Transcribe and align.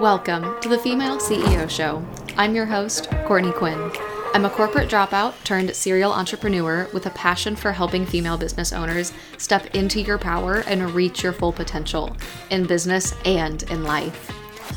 Welcome 0.00 0.58
to 0.62 0.70
the 0.70 0.78
Female 0.78 1.18
CEO 1.18 1.68
Show. 1.68 2.02
I'm 2.38 2.54
your 2.54 2.64
host, 2.64 3.10
Courtney 3.26 3.52
Quinn. 3.52 3.92
I'm 4.32 4.46
a 4.46 4.50
corporate 4.50 4.88
dropout 4.88 5.34
turned 5.44 5.76
serial 5.76 6.10
entrepreneur 6.10 6.88
with 6.94 7.04
a 7.04 7.10
passion 7.10 7.54
for 7.54 7.70
helping 7.70 8.06
female 8.06 8.38
business 8.38 8.72
owners 8.72 9.12
step 9.36 9.74
into 9.74 10.00
your 10.00 10.16
power 10.16 10.60
and 10.66 10.92
reach 10.92 11.22
your 11.22 11.34
full 11.34 11.52
potential 11.52 12.16
in 12.48 12.64
business 12.64 13.14
and 13.26 13.62
in 13.64 13.84
life. 13.84 14.32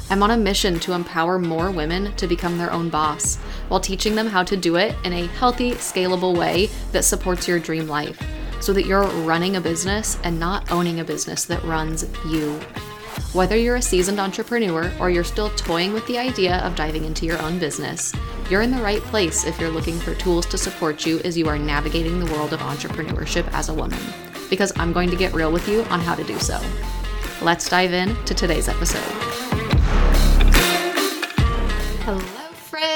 I'm 0.09 0.21
on 0.23 0.31
a 0.31 0.37
mission 0.37 0.77
to 0.81 0.91
empower 0.91 1.39
more 1.39 1.71
women 1.71 2.13
to 2.17 2.27
become 2.27 2.57
their 2.57 2.73
own 2.73 2.89
boss 2.89 3.37
while 3.69 3.79
teaching 3.79 4.15
them 4.15 4.27
how 4.27 4.43
to 4.43 4.57
do 4.57 4.75
it 4.75 4.93
in 5.05 5.13
a 5.13 5.27
healthy, 5.27 5.71
scalable 5.71 6.37
way 6.37 6.69
that 6.91 7.05
supports 7.05 7.47
your 7.47 7.59
dream 7.59 7.87
life 7.87 8.21
so 8.59 8.73
that 8.73 8.85
you're 8.85 9.07
running 9.23 9.55
a 9.55 9.61
business 9.61 10.17
and 10.25 10.37
not 10.37 10.69
owning 10.69 10.99
a 10.99 11.05
business 11.05 11.45
that 11.45 11.63
runs 11.63 12.05
you. 12.29 12.59
Whether 13.33 13.57
you're 13.57 13.77
a 13.77 13.81
seasoned 13.81 14.19
entrepreneur 14.19 14.91
or 14.99 15.09
you're 15.09 15.23
still 15.23 15.49
toying 15.51 15.93
with 15.93 16.05
the 16.07 16.17
idea 16.17 16.57
of 16.57 16.75
diving 16.75 17.05
into 17.05 17.25
your 17.25 17.41
own 17.41 17.59
business, 17.59 18.13
you're 18.49 18.61
in 18.61 18.71
the 18.71 18.81
right 18.81 19.01
place 19.01 19.45
if 19.45 19.59
you're 19.59 19.69
looking 19.69 19.99
for 19.99 20.15
tools 20.15 20.45
to 20.47 20.57
support 20.57 21.05
you 21.05 21.19
as 21.19 21.37
you 21.37 21.47
are 21.47 21.57
navigating 21.57 22.19
the 22.19 22.31
world 22.31 22.53
of 22.53 22.59
entrepreneurship 22.59 23.47
as 23.53 23.69
a 23.69 23.73
woman. 23.73 23.99
Because 24.49 24.71
I'm 24.77 24.93
going 24.93 25.09
to 25.09 25.15
get 25.15 25.33
real 25.33 25.51
with 25.51 25.67
you 25.67 25.83
on 25.85 25.99
how 25.99 26.15
to 26.15 26.23
do 26.23 26.37
so. 26.39 26.61
Let's 27.41 27.67
dive 27.67 27.93
in 27.93 28.15
to 28.25 28.33
today's 28.33 28.67
episode. 28.67 29.42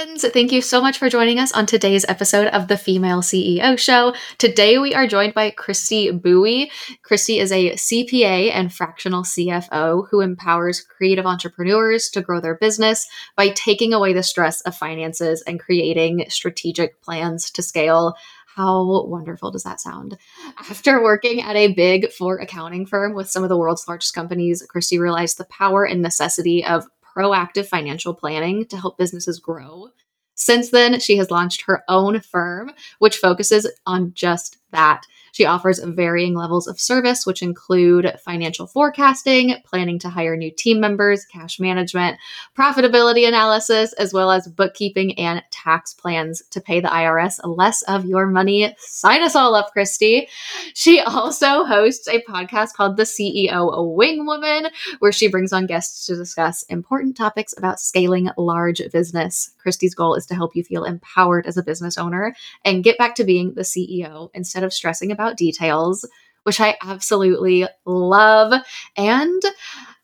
Friends. 0.07 0.34
Thank 0.34 0.52
you 0.52 0.61
so 0.61 0.81
much 0.81 0.97
for 0.97 1.09
joining 1.09 1.39
us 1.39 1.52
on 1.52 1.66
today's 1.66 2.05
episode 2.07 2.48
of 2.48 2.67
the 2.67 2.77
Female 2.77 3.21
CEO 3.21 3.77
Show. 3.77 4.13
Today, 4.38 4.77
we 4.77 4.93
are 4.93 5.07
joined 5.07 5.34
by 5.34 5.49
Christy 5.52 6.11
Bowie. 6.11 6.71
Christy 7.03 7.39
is 7.39 7.52
a 7.52 7.71
CPA 7.71 8.51
and 8.53 8.73
fractional 8.73 9.23
CFO 9.23 10.07
who 10.09 10.21
empowers 10.21 10.82
creative 10.82 11.26
entrepreneurs 11.26 12.09
to 12.12 12.21
grow 12.21 12.40
their 12.40 12.55
business 12.55 13.07
by 13.35 13.49
taking 13.49 13.93
away 13.93 14.13
the 14.13 14.23
stress 14.23 14.62
of 14.62 14.76
finances 14.76 15.43
and 15.45 15.59
creating 15.59 16.26
strategic 16.29 17.01
plans 17.01 17.51
to 17.51 17.62
scale. 17.62 18.15
How 18.55 19.05
wonderful 19.05 19.51
does 19.51 19.63
that 19.63 19.79
sound? 19.79 20.17
After 20.57 21.04
working 21.04 21.41
at 21.41 21.55
a 21.55 21.73
big 21.73 22.12
four 22.12 22.39
accounting 22.39 22.87
firm 22.87 23.13
with 23.13 23.29
some 23.29 23.43
of 23.43 23.49
the 23.49 23.57
world's 23.57 23.87
largest 23.87 24.15
companies, 24.15 24.65
Christy 24.67 24.98
realized 24.98 25.37
the 25.37 25.45
power 25.45 25.85
and 25.85 26.01
necessity 26.01 26.65
of 26.65 26.87
proactive 27.18 27.65
financial 27.65 28.13
planning 28.13 28.65
to 28.68 28.77
help 28.77 28.98
businesses 28.98 29.40
grow. 29.40 29.90
Since 30.35 30.70
then, 30.70 30.99
she 30.99 31.18
has 31.18 31.32
launched 31.32 31.62
her 31.62 31.84
own 31.90 32.20
firm, 32.20 32.71
which 32.99 33.18
focuses 33.18 33.68
on 33.87 34.13
just 34.13 34.57
that 34.71 35.01
she 35.38 35.46
offers 35.46 35.77
varying 35.77 36.34
levels 36.34 36.66
of 36.66 36.80
service, 36.80 37.24
which 37.24 37.43
include 37.43 38.12
financial 38.26 38.66
forecasting, 38.66 39.54
planning 39.63 39.99
to 39.99 40.10
hire 40.10 40.35
new 40.35 40.49
team 40.49 40.79
members, 40.79 41.26
cash 41.26 41.60
management, 41.60 42.18
profitability 42.57 43.27
analysis, 43.27 43.94
as 43.94 44.12
well 44.12 44.32
as 44.32 44.48
bookkeeping 44.48 45.13
and 45.20 45.44
tax 45.52 45.94
plans 45.94 46.41
to 46.49 46.60
pay 46.60 46.79
the 46.79 46.88
IRS 46.88 47.40
less 47.44 47.84
of 47.84 48.04
your 48.04 48.26
money. 48.26 48.76
Sign 48.79 49.21
us 49.21 49.35
all 49.35 49.54
up, 49.54 49.74
Christy. 49.74 50.27
She 50.74 51.02
also 51.02 51.66
hosts 51.66 52.07
a 52.07 52.24
podcast 52.24 52.74
called 52.74 52.98
The 52.98 53.04
CEO 53.04 53.96
Wing 53.96 54.26
Woman, 54.26 54.70
where 54.98 55.12
she 55.12 55.27
brings 55.27 55.54
on 55.54 55.68
guests 55.68 56.07
to 56.07 56.16
discuss 56.16 56.63
important 56.63 57.16
topics 57.16 57.54
about 57.55 57.79
scaling 57.79 58.32
large 58.40 58.82
business. 58.91 59.51
Christy's 59.60 59.94
goal 59.94 60.16
is 60.16 60.26
to 60.26 60.34
help 60.34 60.55
you 60.55 60.63
feel 60.63 60.84
empowered 60.84 61.46
as 61.46 61.57
a 61.57 61.63
business 61.63 61.96
owner 61.96 62.35
and 62.66 62.84
get 62.84 62.98
back 62.98 63.13
to 63.16 63.24
being 63.24 63.54
the 63.54 63.62
CEO 63.62 64.31
instead 64.34 64.63
of 64.63 64.74
stressing 64.74 65.12
about 65.12 65.26
about 65.28 65.38
details, 65.38 66.06
which 66.44 66.61
I 66.61 66.78
absolutely 66.81 67.67
love. 67.85 68.61
And 68.95 69.41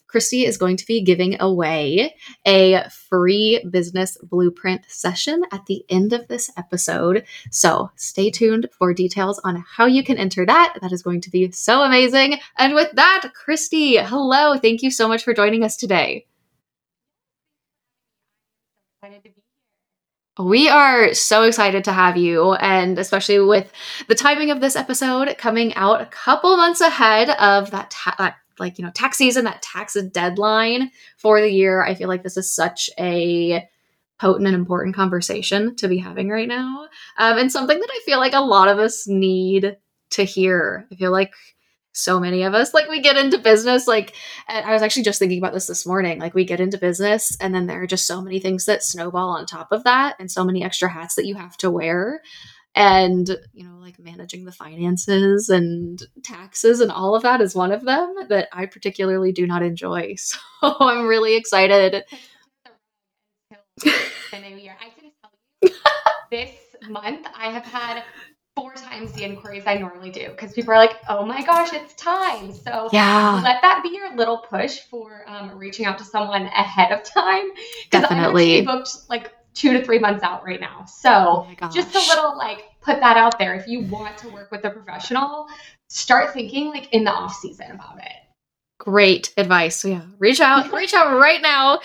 Christy 0.08 0.46
is 0.46 0.58
going 0.58 0.78
to 0.78 0.86
be 0.86 1.02
giving 1.02 1.42
away 1.42 2.14
a 2.46 2.88
free 3.10 3.66
business 3.72 4.16
blueprint 4.22 4.84
session 4.88 5.42
at 5.52 5.66
the 5.66 5.84
end 5.90 6.14
of 6.14 6.28
this 6.28 6.52
episode. 6.56 7.26
So 7.50 7.90
stay 7.96 8.30
tuned 8.30 8.68
for 8.78 8.94
details 8.94 9.40
on 9.44 9.64
how 9.68 9.88
you 9.88 10.04
can 10.04 10.18
enter 10.18 10.46
that. 10.46 10.78
That 10.82 10.92
is 10.92 11.02
going 11.02 11.22
to 11.22 11.32
be 11.32 11.50
so 11.52 11.82
amazing. 11.82 12.40
And 12.58 12.76
with 12.76 12.92
that, 12.94 13.32
Christy, 13.34 13.98
hello. 13.98 14.60
Thank 14.60 14.84
you 14.84 14.92
so 14.92 15.08
much 15.08 15.24
for 15.24 15.34
joining 15.34 15.64
us 15.64 15.78
today. 15.78 16.28
We 20.40 20.68
are 20.68 21.14
so 21.14 21.44
excited 21.44 21.84
to 21.84 21.94
have 21.94 22.18
you, 22.18 22.54
and 22.54 22.98
especially 22.98 23.40
with 23.40 23.72
the 24.08 24.16
timing 24.16 24.50
of 24.50 24.62
this 24.62 24.76
episode 24.76 25.36
coming 25.38 25.76
out 25.76 26.02
a 26.02 26.08
couple 26.08 26.58
months 26.58 26.82
ahead 26.82 27.30
of 27.30 27.70
that, 27.70 27.92
ta- 27.92 28.16
that 28.18 28.38
like 28.58 28.80
you 28.80 28.84
know 28.84 28.90
tax 28.92 29.18
season, 29.18 29.46
that 29.46 29.62
tax 29.62 29.94
deadline 30.12 30.90
for 31.18 31.40
the 31.40 31.52
year. 31.52 31.84
I 31.84 31.94
feel 31.94 32.08
like 32.08 32.24
this 32.24 32.36
is 32.36 32.52
such 32.52 32.90
a 33.00 33.70
potent 34.20 34.48
and 34.48 34.56
important 34.56 34.96
conversation 34.96 35.76
to 35.76 35.88
be 35.88 36.00
having 36.00 36.30
right 36.30 36.48
now, 36.48 36.88
um, 37.18 37.38
and 37.38 37.52
something 37.52 37.80
that 37.80 37.92
I 37.92 38.00
feel 38.04 38.18
like 38.18 38.34
a 38.34 38.40
lot 38.40 38.70
of 38.70 38.80
us 38.80 39.08
need 39.08 39.78
to 40.12 40.24
hear. 40.24 40.88
I 40.92 40.96
feel 40.96 41.12
like 41.12 41.34
so 41.94 42.20
many 42.20 42.44
of 42.44 42.54
us. 42.54 42.74
Like 42.74 42.90
we 42.90 43.00
get 43.02 43.18
into 43.18 43.38
business 43.38 43.88
like 43.88 44.14
and 44.48 44.66
i 44.66 44.74
was 44.74 44.82
actually 44.82 45.04
just 45.04 45.20
thinking 45.20 45.38
about 45.38 45.54
this 45.54 45.68
this 45.68 45.86
morning 45.86 46.20
like 46.20 46.34
we 46.34 46.44
get 46.44 46.60
into 46.60 46.78
business 46.78 47.38
and 47.40 47.54
then 47.54 47.68
there 47.68 47.82
are 47.82 47.88
just 47.88 48.08
so 48.08 48.22
many 48.22 48.40
things 48.40 48.66
that 48.66 48.84
snowball 48.84 49.30
on 49.30 49.46
top 49.46 49.72
of 49.72 49.84
that 49.84 50.16
and 50.20 50.30
so 50.32 50.44
many 50.44 50.64
extra 50.64 50.90
hats 50.90 51.16
that 51.16 51.26
you 51.26 51.36
have 51.36 51.56
to 51.58 51.72
wear. 51.72 52.22
And 52.76 53.28
you 53.54 53.64
know 53.64 53.78
like 53.80 54.00
managing 54.00 54.46
the 54.46 54.52
finances 54.52 55.50
and 55.50 56.02
taxes 56.24 56.80
and 56.82 56.92
all 56.92 57.16
of 57.16 57.22
that 57.24 57.42
is 57.42 57.54
one 57.54 57.72
of 57.72 57.86
them 57.86 58.16
that 58.30 58.50
i 58.52 58.66
particularly 58.66 59.32
do 59.32 59.46
not 59.48 59.64
enjoy. 59.64 60.16
So 60.62 60.76
i'm 60.80 61.06
really 61.06 61.36
excited. 61.36 62.04
This 66.32 66.50
month 66.90 67.28
i 67.38 67.52
have 67.52 67.66
had 67.66 68.04
four 68.56 68.74
times 68.74 69.12
the 69.14 69.24
inquiries 69.24 69.64
I 69.66 69.76
normally 69.76 70.12
do 70.12 70.30
because 70.30 70.54
people 70.54 70.74
are 70.74 70.78
like, 70.78 70.98
oh 71.10 71.26
my 71.26 71.44
gosh, 71.44 71.74
it's 71.74 71.94
time. 71.96 72.54
So 72.54 72.90
yeah, 72.92 73.42
let 73.44 73.62
that 73.62 73.82
be 73.84 73.90
your 73.90 74.16
little 74.16 74.38
push 74.38 74.80
for 74.80 75.24
um, 75.28 75.58
reaching 75.58 75.86
out 75.86 75.98
to 76.00 76.04
someone 76.04 76.44
ahead 76.44 76.92
of 76.92 77.04
time. 77.04 77.50
Definitely. 77.90 78.60
I'm 78.60 78.66
booked 78.66 79.10
like 79.10 79.32
two 79.54 79.74
to 79.74 79.84
three 79.84 80.00
months 80.00 80.24
out 80.24 80.44
right 80.44 80.60
now. 80.60 80.86
So 80.86 81.48
oh 81.62 81.70
just 81.70 81.96
a 81.96 82.00
little 82.00 82.38
like 82.38 82.64
put 82.82 83.00
that 83.00 83.18
out 83.18 83.40
there. 83.40 83.56
If 83.56 83.68
you 83.68 83.82
want 83.82 84.18
to 84.20 84.30
work 84.30 84.52
with 84.52 84.64
a 84.66 84.70
professional, 84.70 85.48
start 85.90 86.34
thinking 86.34 86.70
like 86.70 86.94
in 86.94 87.04
the 87.04 87.12
off 87.12 87.34
season 87.34 87.72
about 87.72 87.98
it. 88.00 88.12
Great 88.80 89.34
advice. 89.38 89.78
So 89.78 89.88
yeah, 89.88 90.02
reach 90.20 90.42
out, 90.42 90.72
reach 90.74 90.94
out 90.94 91.18
right 91.18 91.42
now 91.42 91.80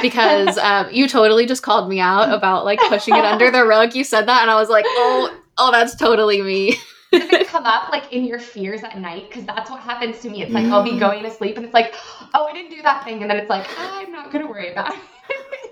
because 0.00 0.56
um, 0.58 0.88
you 0.92 1.06
totally 1.06 1.46
just 1.46 1.62
called 1.62 1.88
me 1.88 2.00
out 2.00 2.32
about 2.32 2.64
like 2.64 2.80
pushing 2.88 3.14
it 3.14 3.24
under 3.24 3.50
the 3.50 3.64
rug. 3.64 3.94
You 3.94 4.02
said 4.02 4.26
that, 4.26 4.42
and 4.42 4.50
I 4.50 4.56
was 4.56 4.70
like, 4.70 4.86
oh, 4.88 5.36
oh, 5.58 5.70
that's 5.70 5.94
totally 5.94 6.42
me. 6.42 6.76
Does 7.12 7.32
it 7.32 7.46
come 7.46 7.64
up 7.64 7.90
like 7.90 8.12
in 8.12 8.24
your 8.24 8.38
fears 8.38 8.82
at 8.82 8.98
night? 8.98 9.28
Because 9.28 9.46
that's 9.46 9.70
what 9.70 9.80
happens 9.80 10.20
to 10.20 10.30
me. 10.30 10.42
It's 10.42 10.52
like 10.52 10.66
I'll 10.66 10.82
be 10.82 10.92
mm. 10.92 11.00
going 11.00 11.22
to 11.22 11.30
sleep 11.30 11.56
and 11.56 11.64
it's 11.64 11.74
like, 11.74 11.94
oh, 12.34 12.46
I 12.46 12.52
didn't 12.52 12.70
do 12.70 12.82
that 12.82 13.04
thing, 13.04 13.22
and 13.22 13.30
then 13.30 13.38
it's 13.38 13.48
like, 13.48 13.66
I'm 13.78 14.12
not 14.12 14.30
gonna 14.30 14.46
worry 14.46 14.70
about 14.70 14.94
it. 14.94 15.00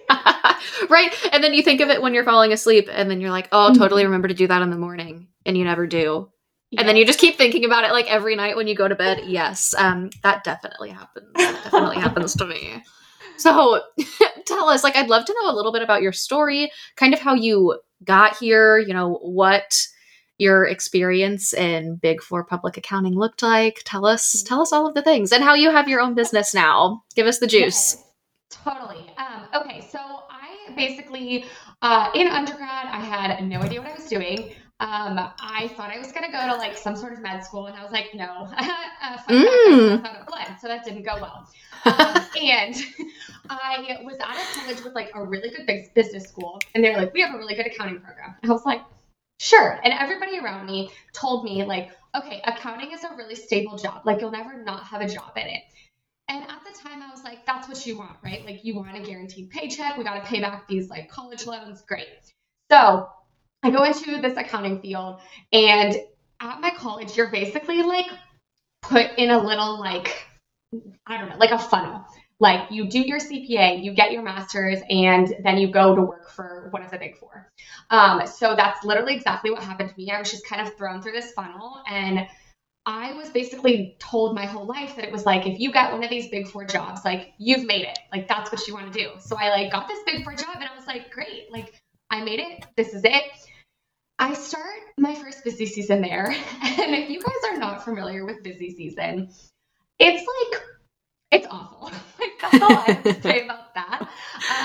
right, 0.91 1.13
and 1.33 1.43
then 1.43 1.53
you 1.53 1.63
think 1.63 1.81
of 1.81 1.89
it 1.91 2.01
when 2.01 2.15
you're 2.15 2.25
falling 2.25 2.53
asleep, 2.53 2.89
and 2.91 3.11
then 3.11 3.21
you're 3.21 3.31
like, 3.31 3.49
oh, 3.53 3.67
I'll 3.67 3.75
totally 3.75 4.03
mm-hmm. 4.03 4.11
remember 4.11 4.29
to 4.29 4.35
do 4.35 4.47
that 4.47 4.63
in 4.63 4.71
the 4.71 4.79
morning, 4.79 5.29
and 5.45 5.57
you 5.57 5.65
never 5.65 5.87
do. 5.87 6.31
Yeah. 6.71 6.81
And 6.81 6.89
then 6.89 6.97
you 6.97 7.07
just 7.07 7.21
keep 7.21 7.37
thinking 7.37 7.65
about 7.65 7.85
it 7.85 7.93
like 7.93 8.11
every 8.11 8.35
night 8.35 8.57
when 8.57 8.67
you 8.67 8.75
go 8.75 8.89
to 8.89 8.95
bed. 8.95 9.23
Yes, 9.27 9.75
um, 9.77 10.11
that 10.23 10.43
definitely 10.43 10.91
happens. 10.91 11.29
That 11.35 11.65
definitely 11.65 11.97
happens 11.97 12.35
to 12.35 12.47
me. 12.47 12.83
So 13.37 13.83
tell 14.47 14.69
us, 14.69 14.83
like, 14.83 14.97
I'd 14.97 15.09
love 15.09 15.25
to 15.27 15.35
know 15.41 15.51
a 15.51 15.55
little 15.55 15.73
bit 15.73 15.83
about 15.83 16.03
your 16.03 16.13
story, 16.13 16.71
kind 16.97 17.15
of 17.15 17.21
how 17.21 17.35
you 17.35 17.79
got 18.05 18.37
here, 18.39 18.79
you 18.79 18.95
know, 18.95 19.15
what 19.23 19.87
your 20.39 20.67
experience 20.67 21.55
in 21.55 21.97
big 21.97 22.23
four 22.23 22.45
public 22.45 22.77
accounting 22.77 23.15
looked 23.15 23.43
like. 23.43 23.83
Tell 23.85 24.05
us, 24.05 24.37
mm-hmm. 24.37 24.49
tell 24.49 24.61
us 24.61 24.73
all 24.73 24.87
of 24.87 24.95
the 24.95 25.03
things 25.03 25.33
and 25.33 25.43
how 25.43 25.55
you 25.55 25.71
have 25.71 25.89
your 25.89 26.01
own 26.01 26.15
business 26.15 26.55
now. 26.55 27.03
Give 27.15 27.27
us 27.27 27.39
the 27.39 27.47
juice. 27.47 27.97
Yes, 27.97 28.05
totally. 28.51 29.11
Um, 29.17 29.47
okay. 29.55 29.87
So 29.91 29.99
I 29.99 30.75
basically, 30.75 31.47
uh, 31.83 32.11
in 32.15 32.27
undergrad, 32.27 32.87
I 32.87 33.01
had 33.01 33.47
no 33.49 33.61
idea 33.61 33.81
what 33.81 33.91
I 33.91 33.95
was 33.95 34.09
doing. 34.09 34.53
Um, 34.79 35.19
I 35.19 35.73
thought 35.75 35.91
I 35.91 35.99
was 35.99 36.13
going 36.13 36.27
to 36.27 36.33
go 36.33 36.47
to 36.47 36.55
like 36.57 36.77
some 36.77 36.97
sort 36.97 37.15
of 37.15 37.21
med 37.21 37.43
school, 37.45 37.67
and 37.67 37.77
I 37.77 37.83
was 37.83 37.93
like, 37.93 38.15
no. 38.15 38.49
uh, 38.59 39.19
mm. 39.29 40.03
fact, 40.57 40.61
so 40.61 40.69
that 40.69 40.85
didn't 40.85 41.05
go 41.05 41.15
well. 41.21 41.49
Um, 41.85 42.27
and 42.41 42.75
I 43.51 43.99
was 44.05 44.19
out 44.21 44.37
of 44.37 44.43
college 44.55 44.85
with 44.85 44.95
like 44.95 45.11
a 45.15 45.23
really 45.23 45.51
good 45.51 45.67
business 45.95 46.25
school, 46.25 46.61
and 46.75 46.85
they 46.85 46.91
were 46.91 46.97
like, 46.97 47.15
we 47.15 47.21
have 47.21 47.35
a 47.35 47.39
really 47.39 47.55
good 47.55 47.67
accounting 47.67 48.01
program. 48.01 48.35
And 48.43 48.51
I 48.51 48.55
was 48.55 48.65
like, 48.65 48.83
sure. 49.39 49.79
And 49.83 49.93
everybody 49.93 50.39
around 50.39 50.67
me 50.67 50.91
told 51.13 51.45
me 51.45 51.65
like, 51.65 51.91
okay, 52.15 52.43
accounting 52.45 52.93
is 52.93 53.05
a 53.05 53.15
really 53.17 53.35
stable 53.35 53.77
job. 53.77 54.03
Like 54.05 54.21
you'll 54.21 54.31
never 54.31 54.63
not 54.63 54.85
have 54.85 55.01
a 55.01 55.09
job 55.09 55.33
in 55.37 55.47
it. 55.47 55.63
And 56.29 56.43
at 56.43 56.61
the 56.65 56.77
time, 56.77 57.03
I 57.03 57.11
was 57.11 57.23
like, 57.23 57.47
that's 57.47 57.69
what 57.69 57.87
you 57.87 57.97
want, 57.97 58.17
right? 58.25 58.45
Like, 58.45 58.65
you 58.65 58.75
want 58.75 58.97
a 58.97 59.01
guaranteed 59.01 59.49
paycheck. 59.49 59.97
We 59.97 60.03
got 60.03 60.21
to 60.21 60.29
pay 60.29 60.41
back 60.41 60.67
these 60.67 60.91
like 60.91 61.09
college 61.09 61.47
loans. 61.47 61.83
Great. 61.87 62.09
So 62.69 63.09
I 63.67 63.71
go 63.71 63.83
into 63.83 64.21
this 64.21 64.37
accounting 64.37 64.81
field, 64.81 65.21
and 65.53 65.97
at 66.41 66.61
my 66.61 66.71
college, 66.71 67.17
you're 67.17 67.31
basically 67.31 67.83
like 67.83 68.07
put 68.83 69.19
in 69.19 69.31
a 69.31 69.45
little 69.45 69.81
like 69.81 70.25
I 71.07 71.19
don't 71.19 71.31
know, 71.31 71.37
like 71.37 71.51
a 71.51 71.59
funnel. 71.59 72.05
Like 72.39 72.71
you 72.71 72.89
do 72.89 73.01
your 73.01 73.19
CPA, 73.19 73.83
you 73.83 73.93
get 73.95 74.13
your 74.13 74.23
master's, 74.23 74.81
and 74.89 75.35
then 75.43 75.59
you 75.59 75.73
go 75.73 75.97
to 75.97 76.03
work 76.03 76.31
for 76.31 76.69
one 76.71 76.83
of 76.83 76.93
the 76.93 76.99
big 76.99 77.17
four. 77.19 77.51
Um, 77.91 78.25
so 78.27 78.55
that's 78.55 78.85
literally 78.85 79.15
exactly 79.15 79.51
what 79.51 79.65
happened 79.65 79.89
to 79.89 79.95
me. 79.97 80.13
I 80.13 80.19
was 80.21 80.31
just 80.31 80.47
kind 80.47 80.65
of 80.65 80.77
thrown 80.77 81.03
through 81.03 81.13
this 81.13 81.33
funnel 81.33 81.83
and 81.91 82.27
I 82.85 83.15
was 83.15 83.31
basically 83.31 83.97
told 83.99 84.37
my 84.37 84.47
whole 84.47 84.67
life 84.67 84.95
that 84.95 85.05
it 85.05 85.11
was 85.11 85.27
like 85.27 85.45
if 85.47 85.59
you 85.59 85.73
get 85.73 85.93
one 85.93 86.05
of 86.05 86.11
these 86.11 86.29
big 86.29 86.47
four 86.47 86.65
jobs, 86.65 87.05
like 87.05 87.33
you've 87.39 87.65
made 87.65 87.85
it. 87.87 87.99
Like 88.13 88.29
that's 88.29 88.53
what 88.53 88.65
you 88.69 88.75
want 88.75 88.93
to 88.93 88.99
do. 88.99 89.11
So 89.19 89.37
I 89.37 89.49
like 89.49 89.73
got 89.73 89.89
this 89.89 89.99
big 90.07 90.23
four 90.23 90.35
job 90.35 90.55
and 90.55 90.65
I 90.65 90.77
was 90.77 90.87
like, 90.87 91.11
great, 91.11 91.51
like 91.51 91.75
I 92.11 92.23
made 92.23 92.39
it. 92.39 92.65
This 92.77 92.95
is 92.95 93.03
it. 93.05 93.25
I 94.19 94.35
start 94.35 94.81
my 94.99 95.15
first 95.15 95.45
busy 95.45 95.67
season 95.67 96.01
there. 96.01 96.35
And 96.79 96.95
if 96.95 97.11
you 97.11 97.21
guys 97.21 97.53
are 97.53 97.59
not 97.59 97.85
familiar 97.85 98.25
with 98.25 98.43
busy 98.43 98.75
season, 98.75 99.29
it's 99.99 100.27
like 100.53 100.63
it's 101.33 101.47
awful. 101.51 101.87
like 102.21 102.33
that's 102.41 102.63
all 102.63 102.71
I 102.71 102.93
have 102.93 103.03
to 103.03 103.23
say 103.23 103.45
about 103.45 103.75
that. 103.75 104.09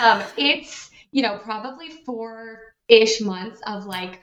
Um, 0.03 0.24
it's, 0.38 0.92
you 1.12 1.24
know, 1.24 1.39
probably 1.39 1.89
four 1.89 2.59
ish 2.88 3.21
months 3.21 3.62
of 3.65 3.86
like 3.86 4.21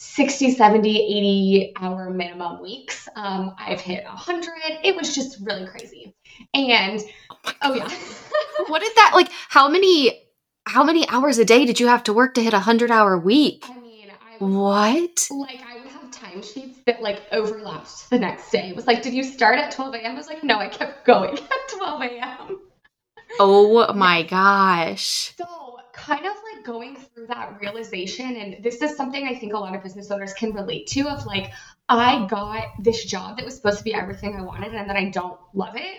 60, 0.00 0.52
70, 0.52 0.96
80 0.96 1.72
hour 1.76 2.10
minimum 2.10 2.60
weeks. 2.60 3.08
Um, 3.14 3.54
I've 3.58 3.80
hit 3.80 4.04
100. 4.04 4.50
It 4.84 4.96
was 4.96 5.14
just 5.14 5.38
really 5.42 5.66
crazy. 5.66 6.14
And 6.54 7.00
oh, 7.30 7.52
oh 7.62 7.74
yeah. 7.74 7.88
what 8.68 8.80
did 8.80 8.94
that 8.96 9.12
like 9.14 9.28
how 9.48 9.68
many 9.68 10.22
how 10.66 10.84
many 10.84 11.08
hours 11.08 11.38
a 11.38 11.44
day 11.44 11.64
did 11.64 11.80
you 11.80 11.86
have 11.86 12.02
to 12.04 12.12
work 12.12 12.34
to 12.34 12.42
hit 12.42 12.52
a 12.52 12.56
100 12.56 12.90
hour 12.90 13.18
week? 13.18 13.64
I 13.68 13.77
what? 14.38 15.28
Like 15.30 15.62
I 15.66 15.78
would 15.78 15.88
have 15.88 16.10
timesheets 16.10 16.84
that 16.84 17.02
like 17.02 17.22
overlapped 17.32 18.10
the 18.10 18.18
next 18.18 18.50
day. 18.50 18.68
It 18.68 18.76
was 18.76 18.86
like, 18.86 19.02
did 19.02 19.14
you 19.14 19.24
start 19.24 19.58
at 19.58 19.70
12 19.72 19.94
a.m.? 19.94 20.12
I 20.12 20.14
was 20.14 20.28
like, 20.28 20.44
no, 20.44 20.58
I 20.58 20.68
kept 20.68 21.04
going 21.04 21.38
at 21.38 21.68
12 21.76 22.02
a.m. 22.02 22.60
Oh 23.40 23.92
my 23.94 24.22
gosh. 24.22 25.34
So 25.36 25.46
kind 25.98 26.24
of 26.26 26.32
like 26.54 26.64
going 26.64 26.96
through 26.96 27.26
that 27.26 27.58
realization 27.60 28.36
and 28.36 28.62
this 28.62 28.80
is 28.82 28.96
something 28.96 29.26
i 29.26 29.34
think 29.34 29.52
a 29.52 29.58
lot 29.58 29.74
of 29.74 29.82
business 29.82 30.12
owners 30.12 30.32
can 30.32 30.52
relate 30.52 30.86
to 30.86 31.08
of 31.08 31.26
like 31.26 31.50
i 31.88 32.24
got 32.26 32.66
this 32.78 33.04
job 33.04 33.36
that 33.36 33.44
was 33.44 33.56
supposed 33.56 33.78
to 33.78 33.84
be 33.84 33.92
everything 33.92 34.36
i 34.36 34.40
wanted 34.40 34.72
and 34.72 34.88
then 34.88 34.96
i 34.96 35.10
don't 35.10 35.38
love 35.54 35.74
it 35.74 35.98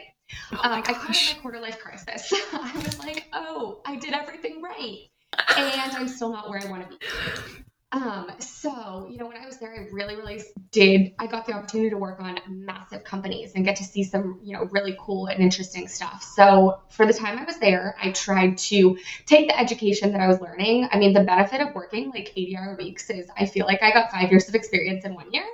oh 0.53 0.57
um, 0.63 0.71
i 0.71 0.81
kind 0.81 0.97
of 0.97 1.15
had 1.15 1.38
a 1.38 1.42
quarter 1.42 1.59
life 1.59 1.77
crisis 1.80 2.33
i 2.53 2.71
was 2.77 2.97
like 3.00 3.25
oh 3.33 3.81
i 3.85 3.97
did 3.97 4.13
everything 4.13 4.62
right 4.62 5.09
and 5.57 5.92
i'm 5.97 6.07
still 6.07 6.31
not 6.31 6.50
where 6.50 6.62
i 6.65 6.69
want 6.69 6.89
to 6.89 6.97
be 6.97 7.63
um, 7.91 8.31
so, 8.38 9.07
you 9.09 9.18
know, 9.18 9.25
when 9.25 9.38
I 9.38 9.47
was 9.47 9.57
there, 9.57 9.74
I 9.74 9.91
really, 9.91 10.15
really 10.15 10.44
did. 10.71 11.12
I 11.18 11.25
got 11.25 11.47
the 11.47 11.53
opportunity 11.53 11.89
to 11.89 11.97
work 11.97 12.19
on 12.19 12.39
massive 12.47 13.03
companies 13.03 13.53
and 13.56 13.65
get 13.65 13.77
to 13.77 13.83
see 13.83 14.03
some, 14.03 14.39
you 14.44 14.53
know, 14.53 14.65
really 14.65 14.95
cool 15.00 15.25
and 15.25 15.41
interesting 15.41 15.88
stuff. 15.88 16.21
So, 16.21 16.81
for 16.89 17.07
the 17.07 17.13
time 17.13 17.39
I 17.39 17.45
was 17.45 17.57
there, 17.57 17.95
I 18.01 18.12
tried 18.12 18.59
to 18.59 19.00
take 19.25 19.47
the 19.47 19.59
education 19.59 20.12
that 20.12 20.21
I 20.21 20.27
was 20.27 20.39
learning. 20.39 20.88
I 20.91 21.00
mean, 21.00 21.13
the 21.13 21.24
benefit 21.24 21.62
of 21.62 21.74
working 21.74 22.12
like 22.12 22.31
80 22.36 22.57
hour 22.57 22.75
weeks 22.77 23.09
is 23.09 23.27
I 23.36 23.47
feel 23.47 23.65
like 23.65 23.81
I 23.81 23.92
got 23.92 24.12
five 24.12 24.30
years 24.30 24.47
of 24.47 24.53
experience 24.53 25.03
in 25.03 25.15
one 25.15 25.33
year. 25.33 25.45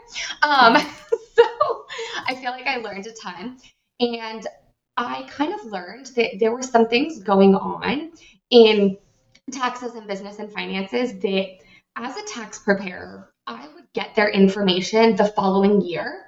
Um, 0.42 0.76
so, 1.36 1.86
I 2.28 2.36
feel 2.36 2.52
like 2.52 2.68
I 2.68 2.78
learned 2.78 3.08
a 3.08 3.14
ton. 3.14 3.60
And 4.02 4.46
I 4.98 5.26
kind 5.30 5.54
of 5.54 5.64
learned 5.72 6.08
that 6.18 6.31
there 6.40 6.52
were 6.52 6.64
some 6.64 6.88
things 6.88 7.20
going 7.20 7.56
on 7.56 8.12
in 8.50 8.98
taxes 9.52 9.96
and 9.96 10.08
business 10.08 10.40
and 10.40 10.52
finances 10.52 11.14
that 11.20 11.65
as 11.95 12.18
a 12.18 12.24
tax 12.24 12.59
preparer, 12.59 13.31
I 13.47 13.68
would 13.75 13.86
get 13.94 14.15
their 14.15 14.30
information 14.30 15.15
the 15.15 15.25
following 15.25 15.81
year. 15.81 16.21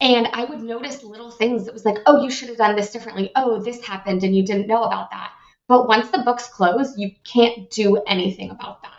And 0.00 0.28
I 0.32 0.44
would 0.44 0.62
notice 0.62 1.04
little 1.04 1.30
things 1.30 1.64
that 1.64 1.72
was 1.72 1.84
like, 1.84 1.98
oh, 2.06 2.22
you 2.22 2.30
should 2.30 2.48
have 2.48 2.58
done 2.58 2.76
this 2.76 2.92
differently. 2.92 3.30
Oh, 3.36 3.62
this 3.62 3.84
happened 3.84 4.24
and 4.24 4.34
you 4.34 4.44
didn't 4.44 4.66
know 4.66 4.82
about 4.82 5.10
that. 5.10 5.30
But 5.68 5.88
once 5.88 6.10
the 6.10 6.18
books 6.18 6.46
close, 6.48 6.98
you 6.98 7.12
can't 7.24 7.70
do 7.70 8.02
anything 8.06 8.50
about 8.50 8.82
that. 8.82 8.92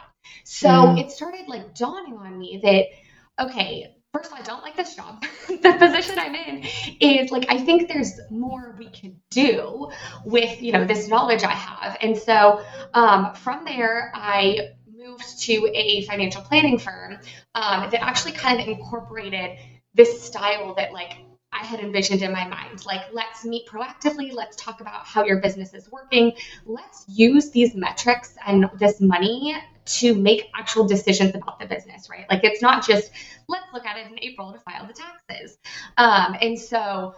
So 0.45 0.69
mm. 0.69 0.99
it 0.99 1.11
started 1.11 1.47
like 1.47 1.75
dawning 1.75 2.17
on 2.17 2.37
me 2.37 2.59
that, 2.63 3.45
okay, 3.45 3.95
first 4.13 4.27
of 4.27 4.33
all, 4.33 4.39
I 4.39 4.43
don't 4.43 4.63
like 4.63 4.75
this 4.75 4.95
job. 4.95 5.23
the 5.47 5.75
position 5.77 6.17
I'm 6.17 6.33
in 6.33 6.65
is 6.99 7.31
like, 7.31 7.45
I 7.49 7.57
think 7.57 7.87
there's 7.87 8.19
more 8.31 8.75
we 8.79 8.89
can 8.89 9.19
do 9.29 9.91
with, 10.23 10.61
you 10.61 10.71
know, 10.71 10.85
this 10.85 11.07
knowledge 11.07 11.43
I 11.43 11.51
have. 11.51 11.97
And 12.01 12.17
so 12.17 12.63
um, 12.93 13.33
from 13.35 13.65
there, 13.65 14.11
I 14.15 14.69
moved 15.15 15.41
to 15.41 15.71
a 15.73 16.03
financial 16.05 16.41
planning 16.41 16.77
firm 16.77 17.17
um, 17.55 17.89
that 17.91 18.01
actually 18.01 18.33
kind 18.33 18.59
of 18.59 18.67
incorporated 18.67 19.57
this 19.93 20.21
style 20.21 20.73
that 20.75 20.91
like 20.91 21.13
I 21.51 21.63
had 21.63 21.79
envisioned 21.79 22.21
in 22.21 22.33
my 22.33 22.45
mind. 22.45 22.85
Like, 22.85 23.01
let's 23.13 23.45
meet 23.45 23.65
proactively. 23.65 24.33
Let's 24.33 24.57
talk 24.57 24.81
about 24.81 25.05
how 25.05 25.23
your 25.23 25.39
business 25.39 25.73
is 25.73 25.89
working. 25.89 26.33
Let's 26.65 27.05
use 27.07 27.49
these 27.51 27.73
metrics 27.75 28.35
and 28.45 28.65
this 28.77 28.99
money 28.99 29.55
to 29.85 30.15
make 30.15 30.49
actual 30.53 30.85
decisions 30.85 31.33
about 31.33 31.59
the 31.59 31.65
business, 31.65 32.09
right? 32.09 32.25
Like, 32.29 32.43
it's 32.43 32.61
not 32.61 32.85
just 32.85 33.09
let's 33.47 33.65
look 33.73 33.85
at 33.85 33.97
it 33.97 34.11
in 34.11 34.19
April 34.19 34.51
to 34.51 34.59
file 34.59 34.85
the 34.85 34.93
taxes. 34.93 35.57
Um, 35.95 36.35
and 36.41 36.59
so 36.59 37.15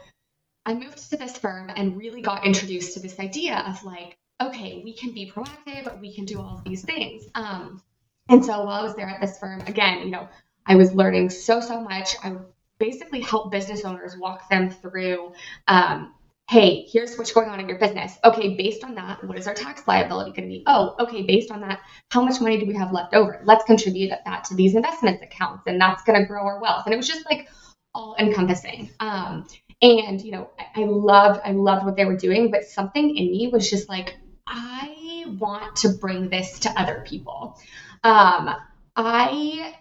I 0.67 0.75
moved 0.75 1.09
to 1.09 1.17
this 1.17 1.35
firm 1.35 1.71
and 1.75 1.97
really 1.97 2.21
got 2.21 2.45
introduced 2.45 2.94
to 2.94 2.99
this 2.99 3.19
idea 3.19 3.63
of 3.65 3.83
like, 3.83 4.17
okay, 4.41 4.81
we 4.83 4.93
can 4.93 5.11
be 5.11 5.31
proactive, 5.31 5.99
we 5.99 6.13
can 6.13 6.25
do 6.25 6.39
all 6.39 6.57
of 6.57 6.63
these 6.63 6.83
things. 6.83 7.23
Um, 7.35 7.81
and 8.29 8.43
so 8.43 8.63
while 8.63 8.81
I 8.81 8.83
was 8.83 8.95
there 8.95 9.07
at 9.07 9.21
this 9.21 9.37
firm, 9.39 9.61
again, 9.61 9.99
you 10.01 10.11
know, 10.11 10.27
I 10.65 10.75
was 10.75 10.93
learning 10.93 11.29
so, 11.29 11.61
so 11.61 11.81
much. 11.81 12.15
I 12.23 12.35
basically 12.77 13.21
help 13.21 13.51
business 13.51 13.85
owners 13.85 14.15
walk 14.17 14.49
them 14.49 14.69
through 14.69 15.31
um, 15.67 16.13
hey, 16.49 16.85
here's 16.89 17.17
what's 17.17 17.33
going 17.33 17.49
on 17.49 17.59
in 17.59 17.67
your 17.67 17.77
business. 17.77 18.17
Okay, 18.23 18.55
based 18.55 18.83
on 18.83 18.95
that, 18.95 19.21
what 19.23 19.37
is 19.37 19.47
our 19.47 19.53
tax 19.53 19.85
liability 19.85 20.31
going 20.31 20.43
to 20.43 20.55
be? 20.55 20.63
Oh, 20.65 20.95
okay, 20.99 21.23
based 21.23 21.51
on 21.51 21.61
that, 21.61 21.79
how 22.09 22.23
much 22.23 22.39
money 22.39 22.57
do 22.57 22.65
we 22.65 22.73
have 22.75 22.93
left 22.93 23.13
over? 23.13 23.41
Let's 23.43 23.65
contribute 23.65 24.11
that 24.23 24.45
to 24.45 24.55
these 24.55 24.73
investments 24.73 25.21
accounts, 25.21 25.63
and 25.67 25.79
that's 25.79 26.03
going 26.03 26.19
to 26.19 26.25
grow 26.25 26.45
our 26.45 26.61
wealth. 26.61 26.85
And 26.85 26.93
it 26.93 26.97
was 26.97 27.07
just 27.07 27.25
like 27.29 27.49
all 27.93 28.15
encompassing. 28.17 28.89
Um, 29.01 29.45
and 29.81 30.21
you 30.21 30.31
know, 30.31 30.49
I, 30.57 30.83
I 30.83 30.85
loved, 30.85 31.41
I 31.43 31.51
loved 31.51 31.85
what 31.85 31.97
they 31.97 32.05
were 32.05 32.15
doing, 32.17 32.49
but 32.49 32.63
something 32.63 33.15
in 33.17 33.29
me 33.29 33.49
was 33.51 33.69
just 33.69 33.89
like, 33.89 34.15
I 34.47 35.25
want 35.39 35.77
to 35.77 35.89
bring 35.89 36.29
this 36.29 36.59
to 36.59 36.79
other 36.79 37.03
people. 37.05 37.59
Um, 38.03 38.55
I 38.95 39.75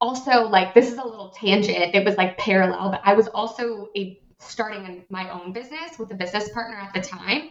also 0.00 0.48
like 0.48 0.74
this 0.74 0.90
is 0.90 0.98
a 0.98 1.04
little 1.04 1.30
tangent. 1.30 1.94
It 1.94 2.04
was 2.04 2.16
like 2.16 2.38
parallel, 2.38 2.90
but 2.90 3.02
I 3.04 3.14
was 3.14 3.28
also 3.28 3.88
a 3.96 4.20
starting 4.38 5.04
my 5.08 5.30
own 5.30 5.52
business 5.52 5.98
with 5.98 6.10
a 6.12 6.14
business 6.14 6.48
partner 6.50 6.76
at 6.76 6.92
the 6.94 7.00
time. 7.00 7.50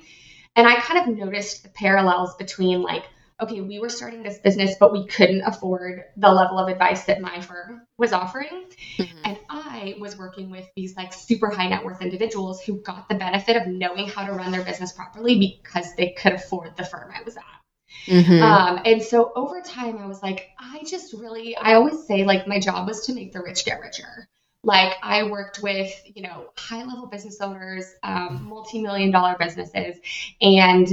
And 0.55 0.67
I 0.67 0.79
kind 0.79 0.99
of 0.99 1.17
noticed 1.17 1.63
the 1.63 1.69
parallels 1.69 2.35
between 2.35 2.81
like, 2.81 3.03
okay, 3.41 3.59
we 3.59 3.79
were 3.79 3.89
starting 3.89 4.23
this 4.23 4.37
business, 4.37 4.75
but 4.79 4.93
we 4.93 5.05
couldn't 5.07 5.41
afford 5.41 6.05
the 6.15 6.31
level 6.31 6.57
of 6.57 6.69
advice 6.69 7.03
that 7.05 7.19
my 7.19 7.41
firm 7.41 7.81
was 7.97 8.13
offering. 8.13 8.65
Mm-hmm. 8.97 9.17
And 9.25 9.37
I 9.49 9.64
was 9.93 10.17
working 10.17 10.49
with 10.49 10.67
these 10.75 10.95
like 10.95 11.13
super 11.13 11.49
high 11.49 11.69
net 11.69 11.85
worth 11.85 12.01
individuals 12.01 12.61
who 12.61 12.81
got 12.81 13.07
the 13.07 13.15
benefit 13.15 13.55
of 13.55 13.67
knowing 13.67 14.07
how 14.07 14.25
to 14.25 14.33
run 14.33 14.51
their 14.51 14.63
business 14.63 14.91
properly 14.91 15.59
because 15.63 15.95
they 15.95 16.09
could 16.09 16.33
afford 16.33 16.75
the 16.75 16.85
firm 16.85 17.11
I 17.13 17.23
was 17.23 17.37
at. 17.37 17.43
Mm-hmm. 18.07 18.43
Um, 18.43 18.81
and 18.85 19.01
so 19.01 19.31
over 19.35 19.61
time, 19.61 19.97
I 19.97 20.05
was 20.05 20.21
like, 20.21 20.49
I 20.59 20.83
just 20.85 21.13
really, 21.13 21.55
I 21.55 21.73
always 21.73 22.05
say, 22.05 22.23
like, 22.25 22.47
my 22.47 22.59
job 22.59 22.87
was 22.87 23.05
to 23.05 23.13
make 23.13 23.33
the 23.33 23.41
rich 23.41 23.65
get 23.65 23.79
richer. 23.79 24.27
Like, 24.63 24.93
I 25.01 25.23
worked 25.23 25.61
with, 25.61 25.91
you 26.13 26.23
know, 26.23 26.49
high 26.57 26.83
level 26.83 27.07
business 27.07 27.39
owners, 27.41 27.85
um, 28.03 28.45
multi 28.47 28.81
million 28.81 29.11
dollar 29.11 29.35
businesses. 29.39 29.97
And 30.41 30.87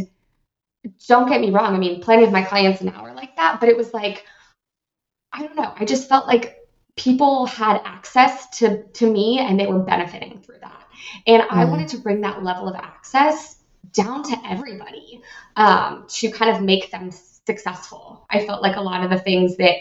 don't 1.07 1.29
get 1.29 1.41
me 1.41 1.51
wrong, 1.51 1.75
I 1.75 1.79
mean, 1.79 2.01
plenty 2.01 2.25
of 2.25 2.33
my 2.33 2.43
clients 2.43 2.83
now 2.83 3.05
are 3.05 3.15
like 3.15 3.37
that, 3.37 3.61
but 3.61 3.69
it 3.69 3.77
was 3.77 3.93
like, 3.95 4.25
I 5.33 5.43
don't 5.47 5.57
know, 5.57 5.73
I 5.77 5.85
just 5.85 6.09
felt 6.09 6.27
like 6.27 6.57
people 6.97 7.47
had 7.47 7.81
access 7.85 8.59
to, 8.59 8.83
to 8.89 9.11
me 9.11 9.39
and 9.39 9.59
they 9.59 9.67
were 9.67 9.79
benefiting 9.79 10.41
through 10.41 10.59
that. 10.61 10.87
And 11.27 11.43
I 11.43 11.65
mm. 11.65 11.71
wanted 11.71 11.89
to 11.89 11.99
bring 11.99 12.21
that 12.21 12.43
level 12.43 12.69
of 12.69 12.75
access 12.77 13.57
down 13.93 14.23
to 14.25 14.37
everybody 14.47 15.21
um, 15.57 16.07
to 16.09 16.31
kind 16.31 16.55
of 16.55 16.63
make 16.63 16.91
them 16.91 17.11
successful. 17.11 18.27
I 18.31 18.47
felt 18.47 18.63
like 18.63 18.77
a 18.77 18.81
lot 18.81 19.05
of 19.05 19.11
the 19.11 19.19
things 19.19 19.57
that 19.57 19.77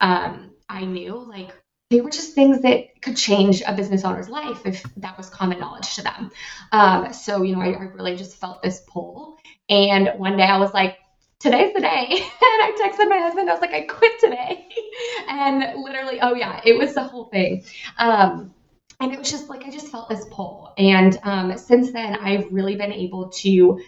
um, 0.00 0.50
I 0.68 0.84
knew, 0.84 1.16
like 1.16 1.54
they 1.90 2.00
were 2.00 2.10
just 2.10 2.34
things 2.34 2.62
that 2.62 3.00
could 3.00 3.16
change 3.16 3.62
a 3.66 3.72
business 3.72 4.04
owner's 4.04 4.28
life 4.28 4.66
if 4.66 4.82
that 4.96 5.16
was 5.16 5.30
common 5.30 5.60
knowledge 5.60 5.94
to 5.94 6.02
them. 6.02 6.30
Um, 6.72 7.12
so, 7.12 7.42
you 7.42 7.54
know, 7.54 7.62
I, 7.62 7.70
I, 7.70 7.82
really 7.94 8.16
just 8.16 8.36
felt 8.36 8.60
this 8.62 8.82
pull. 8.88 9.38
And 9.68 10.10
one 10.16 10.36
day 10.36 10.42
I 10.42 10.58
was 10.58 10.74
like, 10.74 10.98
today's 11.40 11.72
the 11.74 11.80
day. 11.80 12.06
and 12.10 12.22
I 12.40 12.72
texted 12.80 13.08
my 13.08 13.18
husband, 13.18 13.48
I 13.48 13.52
was 13.52 13.60
like, 13.60 13.72
I 13.72 13.82
quit 13.82 14.12
today. 14.20 14.68
and 15.28 15.82
literally, 15.82 16.20
oh 16.20 16.34
yeah, 16.34 16.60
it 16.64 16.78
was 16.78 16.94
the 16.94 17.04
whole 17.04 17.26
thing. 17.26 17.64
Um, 17.98 18.54
and 19.00 19.12
it 19.12 19.18
was 19.18 19.30
just 19.30 19.48
like 19.48 19.64
I 19.66 19.70
just 19.70 19.88
felt 19.88 20.08
this 20.08 20.24
pull. 20.30 20.72
And 20.78 21.18
um, 21.22 21.56
since 21.58 21.92
then, 21.92 22.14
I've 22.16 22.50
really 22.50 22.76
been 22.76 22.92
able 22.92 23.28
to 23.30 23.78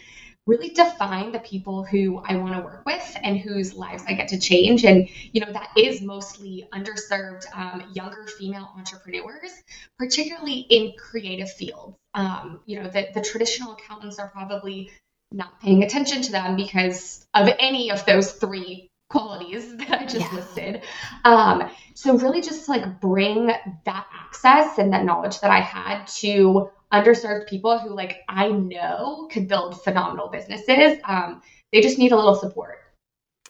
really 0.49 0.71
define 0.71 1.31
the 1.31 1.39
people 1.41 1.85
who 1.85 2.23
I 2.25 2.37
want 2.37 2.55
to 2.55 2.61
work 2.63 2.83
with 2.87 3.17
and 3.23 3.39
whose 3.39 3.75
lives 3.75 4.03
I 4.09 4.15
get 4.15 4.29
to 4.29 4.39
change. 4.39 4.85
And, 4.85 5.07
you 5.33 5.43
know, 5.43 5.53
that 5.53 5.69
is 5.77 6.01
mostly 6.01 6.67
underserved 6.73 7.45
um, 7.55 7.85
younger 7.93 8.27
female 8.27 8.71
entrepreneurs, 8.77 9.53
particularly 9.99 10.61
in 10.71 10.95
creative 10.99 11.53
fields. 11.53 11.97
Um, 12.15 12.61
you 12.65 12.83
know, 12.83 12.89
the, 12.89 13.09
the 13.13 13.21
traditional 13.21 13.73
accountants 13.73 14.19
are 14.19 14.29
probably 14.29 14.91
not 15.33 15.61
paying 15.61 15.83
attention 15.83 16.23
to 16.23 16.33
them 16.33 16.57
because 16.57 17.27
of 17.35 17.49
any 17.59 17.91
of 17.91 18.05
those 18.07 18.33
three 18.33 18.91
qualities 19.11 19.77
that 19.77 20.01
I 20.03 20.05
just 20.05 20.17
Yeah. 20.17 20.35
listed. 20.35 20.83
Um, 21.25 21.71
so 21.95 22.17
really 22.17 22.41
just 22.41 22.69
like 22.69 23.01
bring 23.01 23.47
that 23.47 24.07
access 24.15 24.79
and 24.79 24.93
that 24.93 25.05
knowledge 25.05 25.41
that 25.41 25.51
I 25.51 25.61
had 25.61 26.07
to 26.19 26.71
underserved 26.93 27.49
people 27.49 27.79
who 27.79 27.91
like 27.91 28.19
I 28.29 28.49
know 28.49 29.29
could 29.31 29.49
build 29.49 29.83
phenomenal 29.83 30.29
businesses. 30.29 30.99
Um, 31.05 31.43
they 31.73 31.83
just 31.83 31.99
need 31.99 32.13
a 32.13 32.17
little 32.17 32.35
support. 32.35 32.79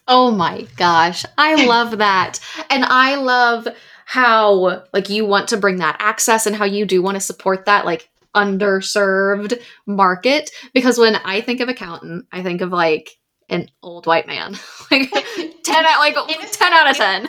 Oh 0.08 0.30
my 0.30 0.66
gosh. 0.76 1.24
I 1.36 1.66
love 1.66 1.98
that. 1.98 2.40
And 2.70 2.84
I 2.84 3.16
love 3.16 3.68
how 4.06 4.84
like 4.92 5.10
you 5.10 5.26
want 5.26 5.48
to 5.48 5.56
bring 5.58 5.76
that 5.76 5.96
access 5.98 6.46
and 6.46 6.56
how 6.56 6.64
you 6.64 6.86
do 6.86 7.02
want 7.02 7.16
to 7.16 7.20
support 7.20 7.66
that 7.66 7.84
like 7.84 8.08
underserved 8.34 9.60
market 9.86 10.50
because 10.74 10.98
when 10.98 11.16
I 11.16 11.40
think 11.40 11.60
of 11.60 11.68
accountant, 11.68 12.26
I 12.32 12.42
think 12.42 12.60
of 12.60 12.70
like 12.70 13.10
an 13.48 13.68
old 13.82 14.06
white 14.06 14.26
man. 14.26 14.56
like 14.90 15.10
10 15.64 15.84
out 15.86 15.98
like 16.00 16.14
10 16.52 16.72
out 16.72 16.90
of 16.90 16.96
10. 16.96 17.28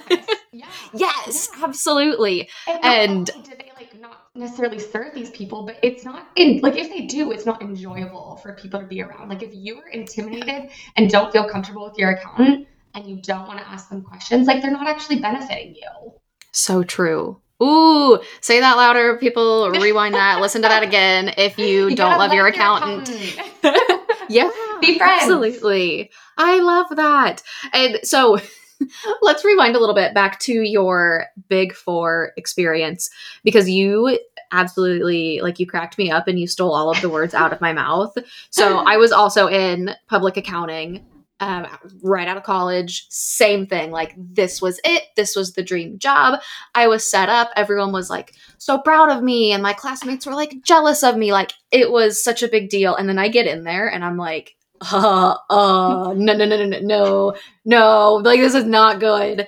Yeah. 0.51 0.65
yes, 0.93 1.49
Yeah. 1.57 1.65
absolutely. 1.65 2.49
And, 2.67 2.83
And- 2.83 3.25
do 3.43 3.51
they 3.57 3.71
like 3.75 3.99
not 3.99 4.27
necessarily 4.35 4.79
serve 4.79 5.13
these 5.13 5.29
people, 5.31 5.63
but 5.65 5.77
it's 5.81 6.03
not 6.05 6.27
in 6.35 6.59
like 6.61 6.75
if 6.75 6.89
they 6.89 7.01
do, 7.05 7.31
it's 7.31 7.45
not 7.45 7.61
enjoyable 7.61 8.37
for 8.43 8.53
people 8.53 8.79
to 8.79 8.85
be 8.85 9.01
around. 9.01 9.29
Like 9.29 9.43
if 9.43 9.51
you 9.53 9.79
are 9.79 9.87
intimidated 9.87 10.69
and 10.97 11.09
don't 11.09 11.31
feel 11.31 11.47
comfortable 11.49 11.85
with 11.89 11.97
your 11.97 12.11
accountant 12.11 12.67
and 12.93 13.05
you 13.07 13.21
don't 13.21 13.47
want 13.47 13.59
to 13.59 13.67
ask 13.67 13.89
them 13.89 14.01
questions, 14.01 14.47
like 14.47 14.61
they're 14.61 14.71
not 14.71 14.87
actually 14.87 15.19
benefiting 15.19 15.75
you. 15.75 16.13
So 16.51 16.83
true. 16.83 17.41
Ooh, 17.61 18.19
say 18.41 18.59
that 18.59 18.77
louder. 18.77 19.17
People 19.17 19.69
rewind 19.81 20.15
that, 20.15 20.39
listen 20.41 20.61
to 20.61 20.67
that 20.67 20.83
again 20.83 21.33
if 21.37 21.57
you, 21.57 21.89
You 21.89 21.95
don't 21.95 22.11
gotta 22.11 22.17
love 22.19 22.33
your 22.33 22.47
accountant. 22.47 23.09
accountant. 23.09 24.01
Yeah. 24.29 24.51
Be 24.79 24.99
friends. 24.99 25.23
Absolutely. 25.23 26.11
I 26.37 26.59
love 26.59 26.85
that. 26.95 27.41
And 27.73 27.99
so 28.03 28.37
let's 29.23 29.43
rewind 29.43 29.75
a 29.75 29.79
little 29.79 29.95
bit 29.95 30.13
back 30.13 30.39
to 30.41 30.53
your 30.53 31.25
big 31.47 31.73
four 31.73 32.31
experience 32.37 33.09
because 33.43 33.67
you 33.67 34.19
absolutely 34.51 35.41
like 35.41 35.59
you 35.59 35.65
cracked 35.65 35.97
me 35.97 36.11
up 36.11 36.27
and 36.27 36.39
you 36.39 36.45
stole 36.45 36.73
all 36.73 36.91
of 36.91 37.01
the 37.01 37.09
words 37.09 37.33
out 37.33 37.51
of 37.51 37.59
my 37.59 37.73
mouth. 37.73 38.15
So 38.51 38.77
I 38.77 38.97
was 38.97 39.11
also 39.11 39.47
in 39.47 39.95
public 40.07 40.37
accounting 40.37 41.03
um, 41.39 41.67
right 42.01 42.27
out 42.27 42.37
of 42.37 42.43
college. 42.43 43.07
Same 43.09 43.65
thing. 43.65 43.91
Like 43.91 44.13
this 44.17 44.61
was 44.61 44.79
it. 44.83 45.03
This 45.15 45.35
was 45.35 45.53
the 45.53 45.63
dream 45.63 45.99
job. 45.99 46.41
I 46.75 46.87
was 46.87 47.09
set 47.09 47.29
up. 47.29 47.49
Everyone 47.55 47.91
was 47.91 48.09
like 48.09 48.33
so 48.57 48.77
proud 48.77 49.09
of 49.09 49.23
me, 49.23 49.51
and 49.51 49.63
my 49.63 49.73
classmates 49.73 50.25
were 50.25 50.35
like 50.35 50.61
jealous 50.63 51.03
of 51.03 51.17
me. 51.17 51.31
Like 51.31 51.53
it 51.71 51.91
was 51.91 52.23
such 52.23 52.43
a 52.43 52.47
big 52.47 52.69
deal. 52.69 52.95
And 52.95 53.07
then 53.07 53.19
I 53.19 53.27
get 53.29 53.47
in 53.47 53.63
there 53.63 53.87
and 53.87 54.03
I'm 54.03 54.17
like, 54.17 54.55
uh, 54.81 55.35
uh, 55.49 56.13
no, 56.15 56.33
no, 56.33 56.45
no, 56.45 56.57
no, 56.57 56.65
no, 56.65 56.79
no, 56.79 57.35
no, 57.65 58.13
like 58.15 58.39
this 58.39 58.55
is 58.55 58.65
not 58.65 58.99
good. 58.99 59.47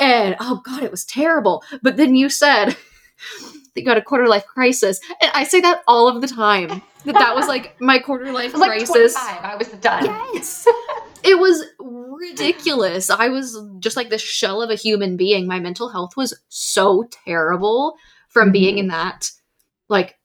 And 0.00 0.36
oh 0.40 0.60
god, 0.64 0.82
it 0.82 0.90
was 0.90 1.04
terrible. 1.04 1.62
But 1.82 1.96
then 1.96 2.14
you 2.14 2.28
said 2.28 2.66
that 3.74 3.76
you 3.76 3.84
got 3.84 3.96
a 3.96 4.02
quarter 4.02 4.28
life 4.28 4.46
crisis, 4.46 5.00
and 5.20 5.30
I 5.34 5.44
say 5.44 5.60
that 5.60 5.82
all 5.86 6.08
of 6.08 6.20
the 6.20 6.28
time. 6.28 6.82
That 7.04 7.14
that 7.14 7.34
was 7.34 7.48
like 7.48 7.80
my 7.80 7.98
quarter 7.98 8.30
life 8.32 8.54
like 8.56 8.70
crisis. 8.70 9.14
25. 9.14 9.44
I 9.44 9.56
was 9.56 9.68
done. 9.68 10.04
Yes. 10.34 10.68
It 11.24 11.38
was 11.38 11.64
ridiculous. 11.78 13.10
I 13.10 13.28
was 13.28 13.58
just 13.78 13.96
like 13.96 14.10
the 14.10 14.18
shell 14.18 14.62
of 14.62 14.70
a 14.70 14.74
human 14.74 15.16
being. 15.16 15.46
My 15.46 15.60
mental 15.60 15.88
health 15.88 16.16
was 16.16 16.38
so 16.48 17.04
terrible 17.24 17.96
from 18.28 18.46
mm-hmm. 18.46 18.52
being 18.52 18.78
in 18.78 18.88
that 18.88 19.30
like 19.88 20.16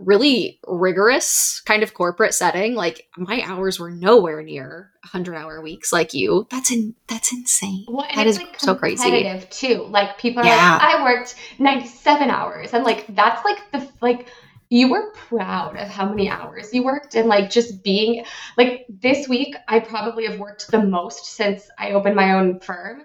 really 0.00 0.58
rigorous 0.66 1.60
kind 1.64 1.82
of 1.82 1.94
corporate 1.94 2.34
setting. 2.34 2.74
Like 2.74 3.08
my 3.16 3.42
hours 3.44 3.78
were 3.78 3.90
nowhere 3.90 4.42
near 4.42 4.90
100 5.02 5.34
hour 5.34 5.60
weeks 5.60 5.92
like 5.92 6.14
you. 6.14 6.46
That's 6.50 6.70
in 6.70 6.94
that's 7.06 7.32
insane. 7.32 7.84
Well, 7.88 8.06
and 8.10 8.28
it's 8.28 8.38
like 8.38 8.58
so 8.58 8.74
crazy. 8.74 9.46
too. 9.50 9.86
Like 9.88 10.18
people 10.18 10.42
are 10.42 10.46
Yeah. 10.46 10.78
like, 10.82 10.94
I 10.94 11.02
worked 11.02 11.36
97 11.58 12.30
hours. 12.30 12.72
And 12.72 12.84
like 12.84 13.06
that's 13.14 13.44
like 13.44 13.70
the 13.72 13.88
like 14.00 14.28
you 14.70 14.88
were 14.88 15.10
proud 15.12 15.76
of 15.76 15.88
how 15.88 16.08
many 16.08 16.30
hours 16.30 16.72
you 16.72 16.84
worked 16.84 17.16
and 17.16 17.28
like 17.28 17.50
just 17.50 17.82
being 17.82 18.24
like 18.56 18.86
this 18.88 19.28
week 19.28 19.56
I 19.66 19.80
probably 19.80 20.26
have 20.26 20.38
worked 20.38 20.70
the 20.70 20.80
most 20.80 21.26
since 21.26 21.68
I 21.76 21.90
opened 21.92 22.14
my 22.14 22.34
own 22.34 22.60
firm. 22.60 23.02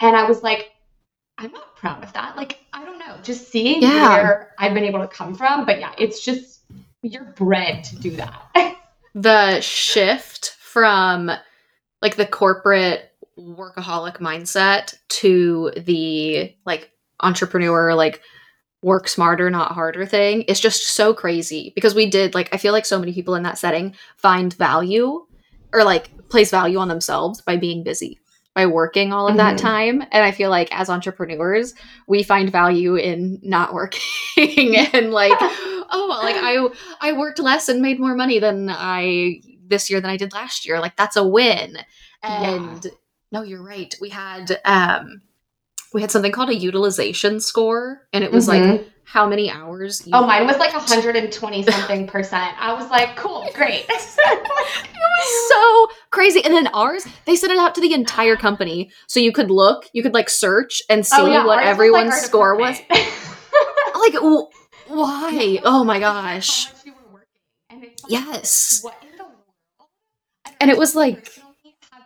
And 0.00 0.16
I 0.16 0.28
was 0.28 0.44
like, 0.44 0.70
I'm 1.36 1.50
not 1.52 1.74
proud 1.76 2.04
of 2.04 2.12
that. 2.12 2.36
Like, 2.36 2.60
I 2.72 2.84
don't 2.84 3.00
know, 3.00 3.16
just 3.22 3.50
seeing 3.50 3.82
Yeah. 3.82 4.14
where 4.14 4.54
I've 4.58 4.74
been 4.74 4.84
able 4.84 5.00
to 5.00 5.08
come 5.08 5.34
from. 5.34 5.66
But 5.66 5.80
yeah, 5.80 5.92
it's 5.98 6.24
just 6.24 6.60
you're 7.02 7.34
bred 7.36 7.82
to 7.84 7.96
do 7.96 8.10
that. 8.12 8.76
the 9.14 9.60
shift 9.60 10.56
from 10.60 11.32
like 12.00 12.14
the 12.14 12.26
corporate 12.26 13.10
workaholic 13.36 14.18
mindset 14.18 14.94
to 15.08 15.72
the 15.76 16.54
like 16.64 16.92
entrepreneur 17.20 17.94
like 17.94 18.20
work 18.82 19.08
smarter 19.08 19.50
not 19.50 19.72
harder 19.72 20.06
thing 20.06 20.42
is 20.42 20.60
just 20.60 20.88
so 20.88 21.12
crazy 21.12 21.72
because 21.74 21.94
we 21.94 22.08
did 22.08 22.34
like 22.34 22.48
i 22.54 22.56
feel 22.56 22.72
like 22.72 22.86
so 22.86 22.98
many 22.98 23.12
people 23.12 23.34
in 23.34 23.42
that 23.42 23.58
setting 23.58 23.94
find 24.16 24.54
value 24.54 25.26
or 25.72 25.84
like 25.84 26.10
place 26.28 26.50
value 26.50 26.78
on 26.78 26.88
themselves 26.88 27.40
by 27.40 27.56
being 27.56 27.82
busy 27.82 28.20
by 28.54 28.66
working 28.66 29.12
all 29.12 29.26
of 29.28 29.36
that 29.36 29.54
Mhm. 29.56 29.60
time 29.60 30.02
and 30.12 30.24
i 30.24 30.30
feel 30.30 30.50
like 30.50 30.68
as 30.72 30.88
entrepreneurs 30.88 31.74
we 32.06 32.22
find 32.22 32.50
value 32.52 32.94
in 32.94 33.40
not 33.42 33.74
working 33.74 34.00
and 34.92 35.10
like 35.12 35.36
oh 35.40 36.20
like 36.22 36.36
i 36.38 36.68
I 37.00 37.12
worked 37.12 37.38
less 37.40 37.68
and 37.68 37.82
made 37.82 37.98
more 37.98 38.14
money 38.14 38.38
than 38.38 38.68
I 38.70 39.40
this 39.66 39.90
year 39.90 40.00
than 40.00 40.10
I 40.10 40.16
did 40.16 40.32
last 40.32 40.66
year. 40.66 40.80
Like 40.80 40.96
that's 40.96 41.16
a 41.16 41.26
win. 41.26 41.76
And 42.22 42.86
no, 43.30 43.42
you're 43.42 43.62
right. 43.62 43.94
We 44.00 44.08
had 44.08 44.60
um 44.64 45.20
we 45.92 46.00
had 46.00 46.10
something 46.10 46.32
called 46.32 46.50
a 46.50 46.54
utilization 46.54 47.40
score 47.40 48.06
and 48.12 48.22
it 48.24 48.30
was 48.32 48.46
like 48.48 48.62
Mhm. 48.62 48.84
how 49.04 49.26
many 49.26 49.50
hours 49.50 50.02
Oh, 50.12 50.26
mine 50.26 50.46
was 50.46 50.58
like 50.58 50.72
120 50.74 51.62
something 51.62 52.06
percent. 52.06 52.54
I 52.60 52.72
was 52.74 52.90
like, 52.90 53.16
cool, 53.16 53.48
great. 53.54 53.86
It 55.00 55.24
was 55.24 55.48
so 55.48 55.88
crazy. 56.10 56.44
And 56.44 56.54
then 56.54 56.68
ours, 56.68 57.04
they 57.24 57.34
sent 57.34 57.52
it 57.52 57.58
out 57.58 57.74
to 57.76 57.80
the 57.80 57.92
entire 57.92 58.36
company. 58.36 58.90
So 59.08 59.18
you 59.20 59.32
could 59.32 59.50
look, 59.50 59.86
you 59.92 60.02
could 60.02 60.14
like 60.14 60.28
search 60.30 60.80
and 60.88 61.04
see 61.06 61.20
what 61.20 61.30
Oh, 61.30 61.34
ours 61.34 61.44
was, 61.46 61.56
like, 61.56 61.66
everyone's 61.66 62.14
score 62.20 62.54
was. 62.56 62.78
Like 62.88 64.12
w- 64.12 64.46
why? 64.88 65.60
Oh 65.64 65.82
my 65.84 65.98
gosh. 65.98 66.66
How 66.66 66.72
much 66.72 66.84
you 66.86 66.92
were 66.92 67.12
working. 67.12 67.28
And 67.70 67.84
it's 67.84 68.02
like, 68.04 68.12
Yes. 68.12 68.80
What 68.82 68.94
in 69.02 69.16
the 69.16 69.24
world? 69.24 69.34
I 70.46 70.50
don't 70.50 70.56
And 70.60 70.70
it 70.70 70.78
was 70.78 70.94
like- 70.94 71.32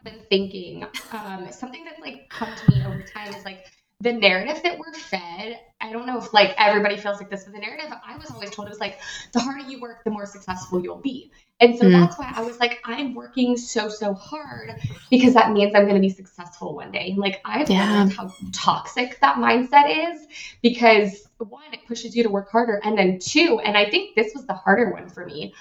been 0.04 0.20
thinking 0.28 0.84
um, 1.12 1.46
something 1.52 1.84
that's 1.84 2.00
like 2.00 2.28
come 2.30 2.54
to 2.54 2.66
me 2.68 2.84
over 2.84 3.02
time 3.02 3.34
is 3.34 3.44
like 3.44 3.64
the 4.00 4.12
narrative 4.12 4.60
that 4.64 4.78
we're 4.78 4.92
fed. 4.92 5.58
I 5.80 5.92
don't 5.92 6.06
know 6.06 6.18
if 6.18 6.32
like 6.34 6.54
everybody 6.58 6.96
feels 6.96 7.18
like 7.18 7.30
this, 7.30 7.44
but 7.44 7.52
the 7.54 7.60
narrative 7.60 7.92
I 8.06 8.16
was 8.16 8.30
always 8.30 8.50
told 8.50 8.66
it 8.68 8.70
was 8.70 8.80
like 8.80 8.98
the 9.32 9.40
harder 9.40 9.60
you 9.68 9.80
work, 9.80 10.02
the 10.04 10.10
more 10.10 10.26
successful 10.26 10.80
you'll 10.80 11.00
be. 11.00 11.30
And 11.60 11.78
so 11.78 11.88
Mm. 11.88 11.92
that's 11.92 12.18
why 12.18 12.32
I 12.34 12.42
was 12.42 12.58
like, 12.58 12.80
I'm 12.84 13.14
working 13.14 13.56
so 13.56 13.88
so 13.88 14.14
hard 14.14 14.72
because 15.10 15.34
that 15.34 15.52
means 15.52 15.74
I'm 15.74 15.82
going 15.84 15.94
to 15.94 16.00
be 16.00 16.08
successful 16.10 16.74
one 16.74 16.90
day. 16.90 17.10
And 17.10 17.18
like 17.18 17.40
I've 17.44 17.70
Yeah. 17.70 17.88
learned 17.90 18.12
how 18.12 18.34
toxic 18.52 19.20
that 19.20 19.36
mindset 19.36 20.12
is 20.12 20.26
because 20.62 21.28
one, 21.38 21.72
it 21.72 21.86
pushes 21.86 22.16
you 22.16 22.22
to 22.24 22.30
work 22.30 22.50
harder, 22.50 22.80
and 22.84 22.96
then 22.98 23.18
two, 23.20 23.60
and 23.64 23.76
I 23.76 23.90
think 23.90 24.14
this 24.16 24.32
was 24.34 24.46
the 24.46 24.54
harder 24.54 24.90
one 24.92 25.08
for 25.08 25.24
me. 25.24 25.54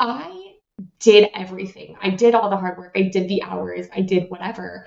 I 0.00 0.53
did 0.98 1.30
everything. 1.34 1.96
I 2.02 2.10
did 2.10 2.34
all 2.34 2.50
the 2.50 2.56
hard 2.56 2.78
work. 2.78 2.92
I 2.96 3.02
did 3.02 3.28
the 3.28 3.42
hours. 3.42 3.86
I 3.94 4.00
did 4.00 4.30
whatever. 4.30 4.86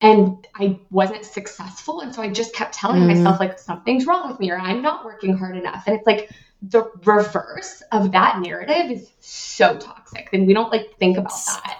And 0.00 0.46
I 0.56 0.78
wasn't 0.90 1.24
successful. 1.24 2.00
And 2.00 2.14
so 2.14 2.22
I 2.22 2.28
just 2.28 2.54
kept 2.54 2.74
telling 2.74 3.02
Mm. 3.02 3.06
myself, 3.06 3.38
like, 3.38 3.58
something's 3.58 4.06
wrong 4.06 4.28
with 4.28 4.40
me 4.40 4.50
or 4.50 4.58
I'm 4.58 4.82
not 4.82 5.04
working 5.04 5.36
hard 5.36 5.56
enough. 5.56 5.84
And 5.86 5.96
it's 5.96 6.06
like 6.06 6.30
the 6.60 6.90
reverse 7.04 7.82
of 7.92 8.12
that 8.12 8.40
narrative 8.40 8.90
is 8.90 9.12
so 9.20 9.76
toxic. 9.78 10.28
And 10.32 10.46
we 10.46 10.54
don't 10.54 10.72
like 10.72 10.96
think 10.98 11.18
about 11.18 11.38
that. 11.46 11.76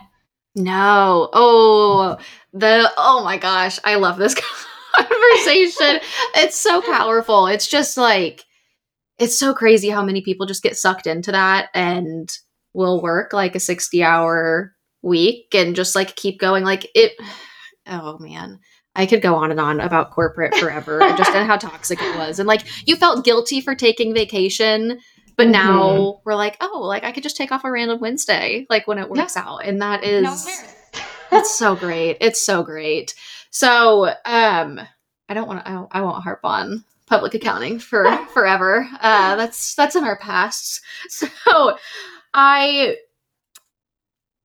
No. 0.55 1.31
Oh, 1.33 2.17
the 2.53 2.91
oh 2.97 3.25
my 3.25 3.39
gosh, 3.39 3.79
I 3.85 3.95
love 3.97 4.19
this 4.19 4.35
conversation. 4.97 6.01
it's 6.37 6.57
so 6.59 6.81
powerful. 6.83 7.47
It's 7.47 7.67
just 7.67 7.97
like 7.97 8.45
it's 9.19 9.39
so 9.39 9.55
crazy 9.55 9.89
how 9.89 10.05
many 10.05 10.21
people 10.21 10.47
just 10.47 10.63
get 10.63 10.77
sucked 10.77 11.07
into 11.07 11.33
that 11.33 11.69
and 11.75 12.31
will 12.75 13.03
work 13.03 13.33
like 13.33 13.55
a 13.55 13.59
60-hour 13.59 14.75
week 15.03 15.55
and 15.55 15.75
just 15.77 15.95
like 15.95 16.15
keep 16.17 16.39
going 16.39 16.65
like 16.65 16.89
it 16.95 17.13
Oh 17.87 18.19
man. 18.19 18.61
I 18.95 19.07
could 19.07 19.23
go 19.23 19.35
on 19.37 19.51
and 19.51 19.59
on 19.59 19.81
about 19.81 20.11
corporate 20.13 20.55
forever 20.55 21.03
and 21.03 21.17
just 21.17 21.31
and 21.33 21.47
how 21.47 21.57
toxic 21.57 21.99
it 22.01 22.17
was. 22.17 22.39
And 22.39 22.47
like 22.47 22.63
you 22.87 22.95
felt 22.95 23.25
guilty 23.25 23.61
for 23.61 23.75
taking 23.75 24.13
vacation, 24.15 24.99
but 25.37 25.49
now 25.49 26.21
we're 26.25 26.35
like, 26.35 26.57
oh, 26.61 26.81
like 26.83 27.03
I 27.03 27.11
could 27.11 27.23
just 27.23 27.37
take 27.37 27.51
off 27.51 27.65
a 27.65 27.71
random 27.73 27.99
Wednesday, 28.01 28.67
like 28.71 28.87
when 28.87 28.99
it 28.99 29.09
Yeah. 29.13 29.23
works 29.23 29.37
out. 29.37 29.65
And 29.65 29.81
that 29.83 30.05
is 30.05 30.23
No 30.23 30.31
one 31.31 31.45
so 31.47 31.75
great. 31.75 32.19
It's 32.21 32.45
so 32.45 32.63
great. 32.63 33.15
So, 33.51 34.13
um, 34.27 34.79
I 35.29 35.35
don't 35.35 35.49
want 35.49 35.65
to. 35.65 35.71
I, 35.71 35.75
won't- 35.77 35.89
I 35.93 36.01
won't 36.03 36.23
harp 36.23 36.41
on 36.45 36.85
public 37.07 37.33
accounting 37.35 37.79
for 37.79 38.05
forever. 38.35 38.87
Uh, 39.01 39.37
that's 39.37 39.75
that's 39.75 39.97
in 39.97 40.05
our 40.05 40.19
past. 40.19 40.81
So, 41.09 41.79
I 42.35 42.97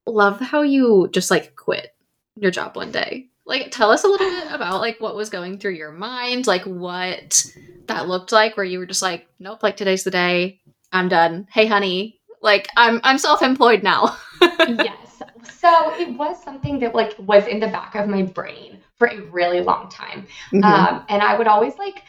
love 0.06 0.40
how 0.40 0.62
you 0.62 1.10
just 1.12 1.32
like 1.32 1.56
quit 1.56 1.94
your 2.36 2.52
job 2.52 2.76
one 2.76 2.92
day. 2.92 3.28
Like 3.46 3.72
tell 3.72 3.92
us 3.92 4.04
a 4.04 4.08
little 4.08 4.30
bit 4.30 4.52
about 4.52 4.82
like 4.82 5.00
what 5.00 5.16
was 5.16 5.30
going 5.30 5.58
through 5.58 5.74
your 5.74 5.92
mind, 5.92 6.48
like 6.48 6.64
what 6.64 7.46
that 7.88 8.08
looked 8.08 8.32
like 8.32 8.58
where 8.58 8.66
you 8.66 8.80
were 8.80 8.86
just 8.86 9.02
like, 9.02 9.28
nope, 9.40 9.64
like 9.64 9.78
today's 9.78 10.04
the 10.04 10.12
day. 10.12 10.60
I'm 10.92 11.08
done. 11.08 11.48
Hey 11.52 11.66
honey, 11.66 12.20
like 12.42 12.68
I'm 12.76 13.00
I'm 13.04 13.18
self-employed 13.18 13.84
now. 13.84 14.18
yes. 14.42 15.22
So 15.60 15.94
it 15.96 16.10
was 16.18 16.42
something 16.44 16.80
that 16.80 16.94
like 16.94 17.16
was 17.20 17.48
in 17.48 17.60
the 17.60 17.68
back 17.68 17.96
of 17.96 18.08
my 18.08 18.24
brain 18.24 18.80
for 18.98 19.08
a 19.08 19.22
really 19.22 19.62
long 19.62 19.90
time. 19.90 20.28
Mm-hmm. 20.52 20.64
Um, 20.64 21.06
and 21.10 21.22
I 21.22 21.38
would 21.38 21.48
always 21.48 21.78
like 21.78 22.04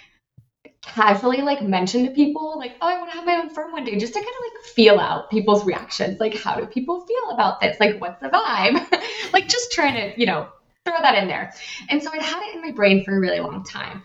casually 0.83 1.43
like 1.43 1.63
mention 1.63 2.05
to 2.05 2.11
people 2.13 2.57
like 2.59 2.77
oh 2.81 2.89
i 2.89 2.97
want 2.99 3.11
to 3.11 3.17
have 3.17 3.27
my 3.27 3.35
own 3.35 3.51
firm 3.51 3.73
one 3.73 3.85
day 3.85 3.99
just 3.99 4.13
to 4.13 4.21
kind 4.21 4.29
of 4.29 4.45
like 4.55 4.65
feel 4.65 5.01
out 5.01 5.29
people's 5.31 5.65
reactions. 5.65 6.21
Like 6.21 6.37
how 6.37 6.55
do 6.55 6.67
people 6.67 7.01
feel 7.01 7.31
about 7.31 7.61
this? 7.61 7.79
Like 7.81 8.01
what's 8.01 8.21
the 8.21 8.29
vibe? 8.29 8.87
Like 9.33 9.49
just 9.49 9.73
trying 9.73 9.95
to 9.95 10.19
you 10.19 10.27
know 10.27 10.49
throw 10.85 10.95
that 11.03 11.17
in 11.17 11.29
there. 11.29 11.53
And 11.89 12.03
so 12.03 12.11
i'd 12.13 12.23
had 12.23 12.43
it 12.45 12.55
in 12.55 12.63
my 12.63 12.71
brain 12.71 13.05
for 13.05 13.17
a 13.17 13.21
really 13.21 13.41
long 13.41 13.65
time. 13.65 14.03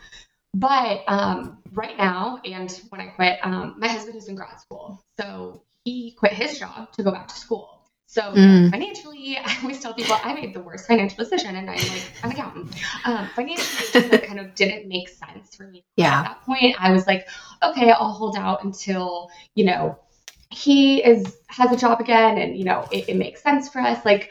But 0.56 1.04
um, 1.08 1.60
right 1.74 1.98
now 1.98 2.40
and 2.44 2.72
when 2.90 3.02
i 3.02 3.06
quit 3.08 3.40
um, 3.44 3.76
my 3.78 3.88
husband 3.88 4.18
is 4.18 4.28
in 4.28 4.36
grad 4.36 4.60
school. 4.60 5.02
So 5.20 5.62
he 5.86 6.12
quit 6.12 6.34
his 6.34 6.58
job 6.58 6.92
to 6.94 7.04
go 7.04 7.12
back 7.12 7.28
to 7.28 7.36
school 7.36 7.83
so 8.14 8.22
mm. 8.22 8.70
financially, 8.70 9.40
I 9.44 9.58
always 9.64 9.80
tell 9.80 9.96
people 9.96 10.16
I 10.24 10.36
made 10.36 10.54
the 10.54 10.60
worst 10.60 10.86
financial 10.86 11.18
decision, 11.18 11.56
and 11.56 11.68
I'm 11.68 11.78
like 11.78 12.04
I'm 12.22 12.30
an 12.30 12.36
accountant. 12.36 12.76
Um, 13.06 13.28
financially, 13.36 14.06
it 14.06 14.28
kind 14.28 14.40
of 14.40 14.54
didn't 14.54 14.88
make 14.88 15.10
sense 15.10 15.56
for 15.56 15.64
me. 15.64 15.84
Yeah. 15.96 16.20
At 16.20 16.24
that 16.26 16.42
point, 16.44 16.76
I 16.80 16.92
was 16.92 17.08
like, 17.08 17.28
okay, 17.64 17.90
I'll 17.90 18.12
hold 18.12 18.38
out 18.38 18.64
until 18.64 19.32
you 19.56 19.66
know 19.66 19.98
he 20.52 21.04
is 21.04 21.38
has 21.48 21.72
a 21.72 21.76
job 21.76 22.02
again, 22.02 22.38
and 22.38 22.56
you 22.56 22.66
know 22.66 22.88
it, 22.92 23.10
it 23.10 23.16
makes 23.18 23.42
sense 23.42 23.68
for 23.68 23.82
us. 23.82 24.06
Like, 24.06 24.30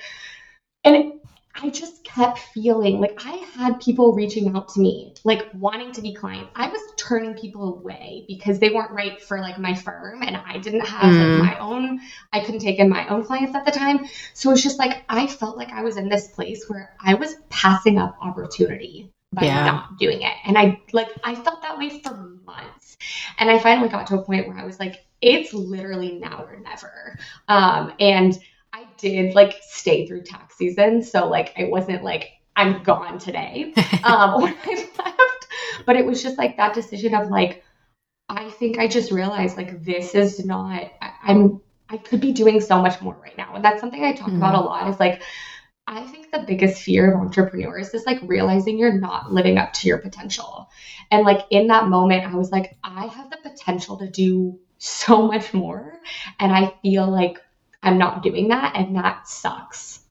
and 0.84 1.14
I 1.54 1.68
just 1.68 2.02
kept 2.02 2.38
feeling 2.38 3.00
like 3.00 3.20
I 3.24 3.36
had 3.54 3.80
people 3.80 4.14
reaching 4.14 4.54
out 4.54 4.68
to 4.70 4.80
me, 4.80 5.14
like 5.24 5.46
wanting 5.54 5.92
to 5.92 6.00
be 6.00 6.14
clients. 6.14 6.50
I 6.56 6.68
was 6.68 6.80
turning 6.96 7.34
people 7.34 7.74
away 7.74 8.24
because 8.26 8.58
they 8.58 8.70
weren't 8.70 8.92
right 8.92 9.20
for 9.20 9.38
like 9.38 9.58
my 9.58 9.74
firm 9.74 10.22
and 10.22 10.36
I 10.36 10.58
didn't 10.58 10.86
have 10.86 11.12
mm. 11.12 11.40
like, 11.40 11.54
my 11.54 11.58
own, 11.58 12.00
I 12.32 12.40
couldn't 12.40 12.60
take 12.60 12.78
in 12.78 12.88
my 12.88 13.06
own 13.08 13.24
clients 13.24 13.54
at 13.54 13.66
the 13.66 13.70
time. 13.70 14.06
So 14.32 14.50
it's 14.50 14.62
just 14.62 14.78
like 14.78 15.04
I 15.08 15.26
felt 15.26 15.56
like 15.56 15.70
I 15.72 15.82
was 15.82 15.96
in 15.96 16.08
this 16.08 16.28
place 16.28 16.68
where 16.68 16.94
I 17.00 17.14
was 17.14 17.34
passing 17.50 17.98
up 17.98 18.16
opportunity 18.20 19.10
by 19.32 19.44
yeah. 19.44 19.64
not 19.66 19.98
doing 19.98 20.22
it. 20.22 20.32
And 20.44 20.56
I 20.56 20.80
like 20.92 21.08
I 21.22 21.34
felt 21.34 21.62
that 21.62 21.78
way 21.78 22.00
for 22.00 22.14
months. 22.46 22.96
And 23.38 23.50
I 23.50 23.58
finally 23.58 23.88
got 23.88 24.06
to 24.08 24.18
a 24.18 24.22
point 24.22 24.48
where 24.48 24.58
I 24.58 24.64
was 24.64 24.78
like, 24.78 25.04
it's 25.20 25.52
literally 25.52 26.12
now 26.12 26.44
or 26.44 26.58
never. 26.60 27.18
Um, 27.48 27.92
and 28.00 28.38
I 28.72 28.86
did 28.96 29.34
like 29.34 29.56
stay 29.62 30.06
through 30.06 30.22
tax 30.22 30.56
season. 30.56 31.02
So 31.02 31.28
like 31.28 31.52
I 31.58 31.64
wasn't 31.64 32.02
like, 32.02 32.30
I'm 32.56 32.82
gone 32.82 33.18
today 33.18 33.72
um, 34.04 34.42
when 34.42 34.54
I 34.64 34.88
left. 34.98 35.46
But 35.86 35.96
it 35.96 36.06
was 36.06 36.22
just 36.22 36.38
like 36.38 36.56
that 36.56 36.74
decision 36.74 37.14
of 37.14 37.28
like, 37.28 37.64
I 38.28 38.50
think 38.50 38.78
I 38.78 38.88
just 38.88 39.12
realized 39.12 39.56
like 39.56 39.84
this 39.84 40.14
is 40.14 40.44
not 40.44 40.90
I, 41.00 41.12
am 41.26 41.60
I 41.88 41.98
could 41.98 42.20
be 42.20 42.32
doing 42.32 42.60
so 42.60 42.80
much 42.80 43.00
more 43.02 43.14
right 43.22 43.36
now. 43.36 43.54
And 43.54 43.64
that's 43.64 43.80
something 43.80 44.02
I 44.02 44.12
talk 44.12 44.28
mm-hmm. 44.28 44.38
about 44.38 44.54
a 44.54 44.60
lot 44.60 44.88
is 44.88 44.98
like 44.98 45.22
I 45.86 46.04
think 46.04 46.30
the 46.30 46.44
biggest 46.46 46.82
fear 46.82 47.12
of 47.12 47.20
entrepreneurs 47.20 47.92
is 47.92 48.06
like 48.06 48.20
realizing 48.22 48.78
you're 48.78 48.98
not 48.98 49.32
living 49.32 49.58
up 49.58 49.72
to 49.74 49.88
your 49.88 49.98
potential. 49.98 50.70
And 51.10 51.24
like 51.26 51.44
in 51.50 51.66
that 51.66 51.88
moment, 51.88 52.24
I 52.24 52.36
was 52.36 52.50
like, 52.50 52.78
I 52.82 53.06
have 53.06 53.30
the 53.30 53.38
potential 53.42 53.98
to 53.98 54.08
do 54.08 54.58
so 54.78 55.26
much 55.26 55.52
more. 55.52 55.98
And 56.38 56.52
I 56.52 56.72
feel 56.82 57.10
like 57.10 57.38
I'm 57.82 57.98
not 57.98 58.22
doing 58.22 58.48
that, 58.48 58.76
and 58.76 58.96
that 58.96 59.26
sucks. 59.28 60.02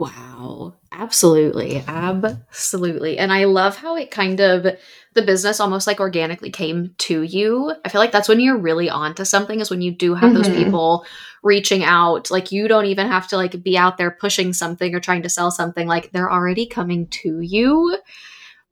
Wow. 0.00 0.74
Absolutely. 0.90 1.82
Absolutely. 1.86 3.16
And 3.16 3.32
I 3.32 3.44
love 3.44 3.76
how 3.76 3.96
it 3.96 4.10
kind 4.10 4.40
of 4.40 4.66
the 5.14 5.22
business 5.22 5.60
almost 5.60 5.86
like 5.86 6.00
organically 6.00 6.50
came 6.50 6.94
to 6.98 7.22
you. 7.22 7.72
I 7.84 7.88
feel 7.88 8.00
like 8.00 8.10
that's 8.10 8.28
when 8.28 8.40
you're 8.40 8.58
really 8.58 8.90
onto 8.90 9.24
something 9.24 9.60
is 9.60 9.70
when 9.70 9.80
you 9.80 9.92
do 9.92 10.14
have 10.14 10.32
mm-hmm. 10.32 10.42
those 10.42 10.48
people 10.48 11.06
reaching 11.44 11.84
out. 11.84 12.30
Like 12.30 12.50
you 12.50 12.66
don't 12.66 12.86
even 12.86 13.06
have 13.06 13.28
to 13.28 13.36
like 13.36 13.62
be 13.62 13.78
out 13.78 13.96
there 13.96 14.10
pushing 14.10 14.52
something 14.52 14.94
or 14.94 15.00
trying 15.00 15.22
to 15.22 15.30
sell 15.30 15.52
something. 15.52 15.86
Like 15.86 16.10
they're 16.10 16.32
already 16.32 16.66
coming 16.66 17.06
to 17.08 17.40
you. 17.40 17.96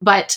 But 0.01 0.37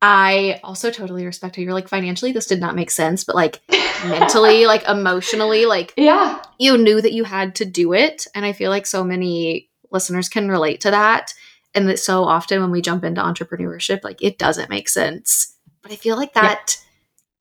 I 0.00 0.60
also 0.64 0.90
totally 0.90 1.24
respect 1.24 1.54
how 1.54 1.62
you're 1.62 1.72
like 1.72 1.88
financially 1.88 2.32
this 2.32 2.46
did 2.46 2.60
not 2.60 2.74
make 2.74 2.90
sense, 2.90 3.22
but 3.22 3.36
like 3.36 3.60
mentally, 4.04 4.66
like 4.66 4.84
emotionally, 4.88 5.66
like 5.66 5.94
yeah, 5.96 6.42
you 6.58 6.76
knew 6.78 7.00
that 7.00 7.12
you 7.12 7.24
had 7.24 7.54
to 7.56 7.64
do 7.64 7.92
it. 7.92 8.26
And 8.34 8.44
I 8.44 8.52
feel 8.52 8.70
like 8.70 8.86
so 8.86 9.04
many 9.04 9.70
listeners 9.90 10.28
can 10.28 10.48
relate 10.48 10.80
to 10.82 10.90
that. 10.90 11.34
And 11.74 11.88
that 11.88 11.98
so 11.98 12.24
often 12.24 12.60
when 12.60 12.70
we 12.70 12.82
jump 12.82 13.04
into 13.04 13.22
entrepreneurship, 13.22 14.04
like 14.04 14.22
it 14.22 14.38
doesn't 14.38 14.70
make 14.70 14.88
sense. 14.88 15.56
But 15.82 15.92
I 15.92 15.96
feel 15.96 16.16
like 16.16 16.34
that 16.34 16.76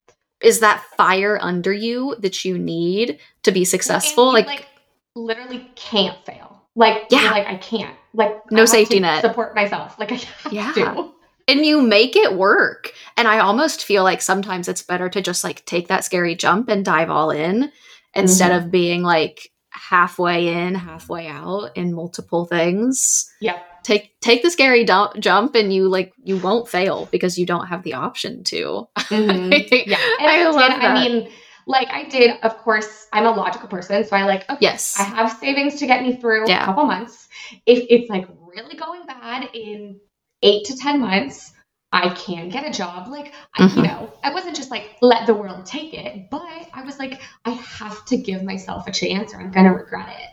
yeah. 0.07 0.47
is 0.47 0.59
that 0.61 0.83
fire 0.97 1.37
under 1.41 1.73
you 1.73 2.15
that 2.19 2.45
you 2.45 2.57
need 2.57 3.19
to 3.43 3.51
be 3.51 3.65
successful. 3.65 4.27
You, 4.27 4.33
like, 4.33 4.47
like 4.47 4.67
literally 5.15 5.69
can't 5.75 6.17
fail. 6.25 6.61
Like 6.75 7.07
yeah, 7.09 7.31
like 7.31 7.47
I 7.47 7.55
can't. 7.55 7.95
Like 8.13 8.51
no 8.51 8.65
safety 8.65 8.99
net. 8.99 9.21
Support 9.21 9.55
myself. 9.55 9.99
Like 9.99 10.11
I 10.11 10.15
have 10.15 10.53
yeah. 10.53 10.71
to 10.73 11.11
and 11.47 11.65
you 11.65 11.81
make 11.81 12.15
it 12.15 12.35
work. 12.35 12.93
And 13.17 13.27
I 13.27 13.39
almost 13.39 13.85
feel 13.85 14.03
like 14.03 14.21
sometimes 14.21 14.67
it's 14.67 14.83
better 14.83 15.09
to 15.09 15.21
just 15.21 15.43
like 15.43 15.65
take 15.65 15.87
that 15.87 16.03
scary 16.03 16.35
jump 16.35 16.69
and 16.69 16.85
dive 16.85 17.09
all 17.09 17.31
in 17.31 17.71
instead 18.13 18.51
mm-hmm. 18.51 18.65
of 18.65 18.71
being 18.71 19.03
like 19.03 19.51
halfway 19.71 20.47
in, 20.47 20.75
halfway 20.75 21.27
out 21.27 21.71
in 21.75 21.93
multiple 21.93 22.45
things. 22.45 23.29
Yeah. 23.39 23.59
Take 23.83 24.19
take 24.21 24.43
the 24.43 24.51
scary 24.51 24.83
dump, 24.83 25.19
jump 25.19 25.55
and 25.55 25.73
you 25.73 25.89
like 25.89 26.13
you 26.23 26.37
won't 26.37 26.67
fail 26.67 27.07
because 27.11 27.39
you 27.39 27.47
don't 27.47 27.67
have 27.67 27.83
the 27.83 27.95
option 27.95 28.43
to. 28.45 28.87
Mm-hmm. 28.97 29.51
yeah. 29.89 29.97
And 30.19 30.27
I, 30.27 30.43
love 30.45 30.55
that. 30.55 30.83
I 30.83 30.93
mean, 30.93 31.29
like 31.65 31.87
I 31.89 32.03
did, 32.03 32.37
of 32.43 32.57
course, 32.59 33.07
I'm 33.11 33.25
a 33.25 33.31
logical 33.31 33.67
person, 33.67 34.03
so 34.05 34.15
I 34.15 34.25
like 34.25 34.47
okay, 34.49 34.59
yes, 34.61 34.99
I 34.99 35.03
have 35.03 35.31
savings 35.31 35.75
to 35.79 35.87
get 35.87 36.03
me 36.03 36.15
through 36.15 36.47
yeah. 36.47 36.61
a 36.61 36.65
couple 36.65 36.85
months. 36.85 37.27
If 37.65 37.85
it's 37.89 38.09
like 38.09 38.27
really 38.45 38.75
going 38.75 39.05
bad 39.07 39.49
in 39.53 39.99
eight 40.41 40.65
to 40.65 40.77
10 40.77 40.99
months, 40.99 41.53
I 41.91 42.09
can 42.09 42.49
get 42.49 42.67
a 42.67 42.71
job. 42.71 43.07
Like, 43.09 43.33
mm-hmm. 43.57 43.63
I, 43.63 43.75
you 43.75 43.81
know, 43.81 44.13
I 44.23 44.33
wasn't 44.33 44.55
just 44.55 44.71
like, 44.71 44.97
let 45.01 45.27
the 45.27 45.33
world 45.33 45.65
take 45.65 45.93
it, 45.93 46.29
but 46.29 46.67
I 46.73 46.83
was 46.83 46.99
like, 46.99 47.21
I 47.45 47.51
have 47.51 48.05
to 48.05 48.17
give 48.17 48.43
myself 48.43 48.87
a 48.87 48.91
chance 48.91 49.33
or 49.33 49.41
I'm 49.41 49.51
going 49.51 49.65
to 49.65 49.71
regret 49.71 50.09
it. 50.09 50.29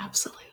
Absolutely. 0.00 0.44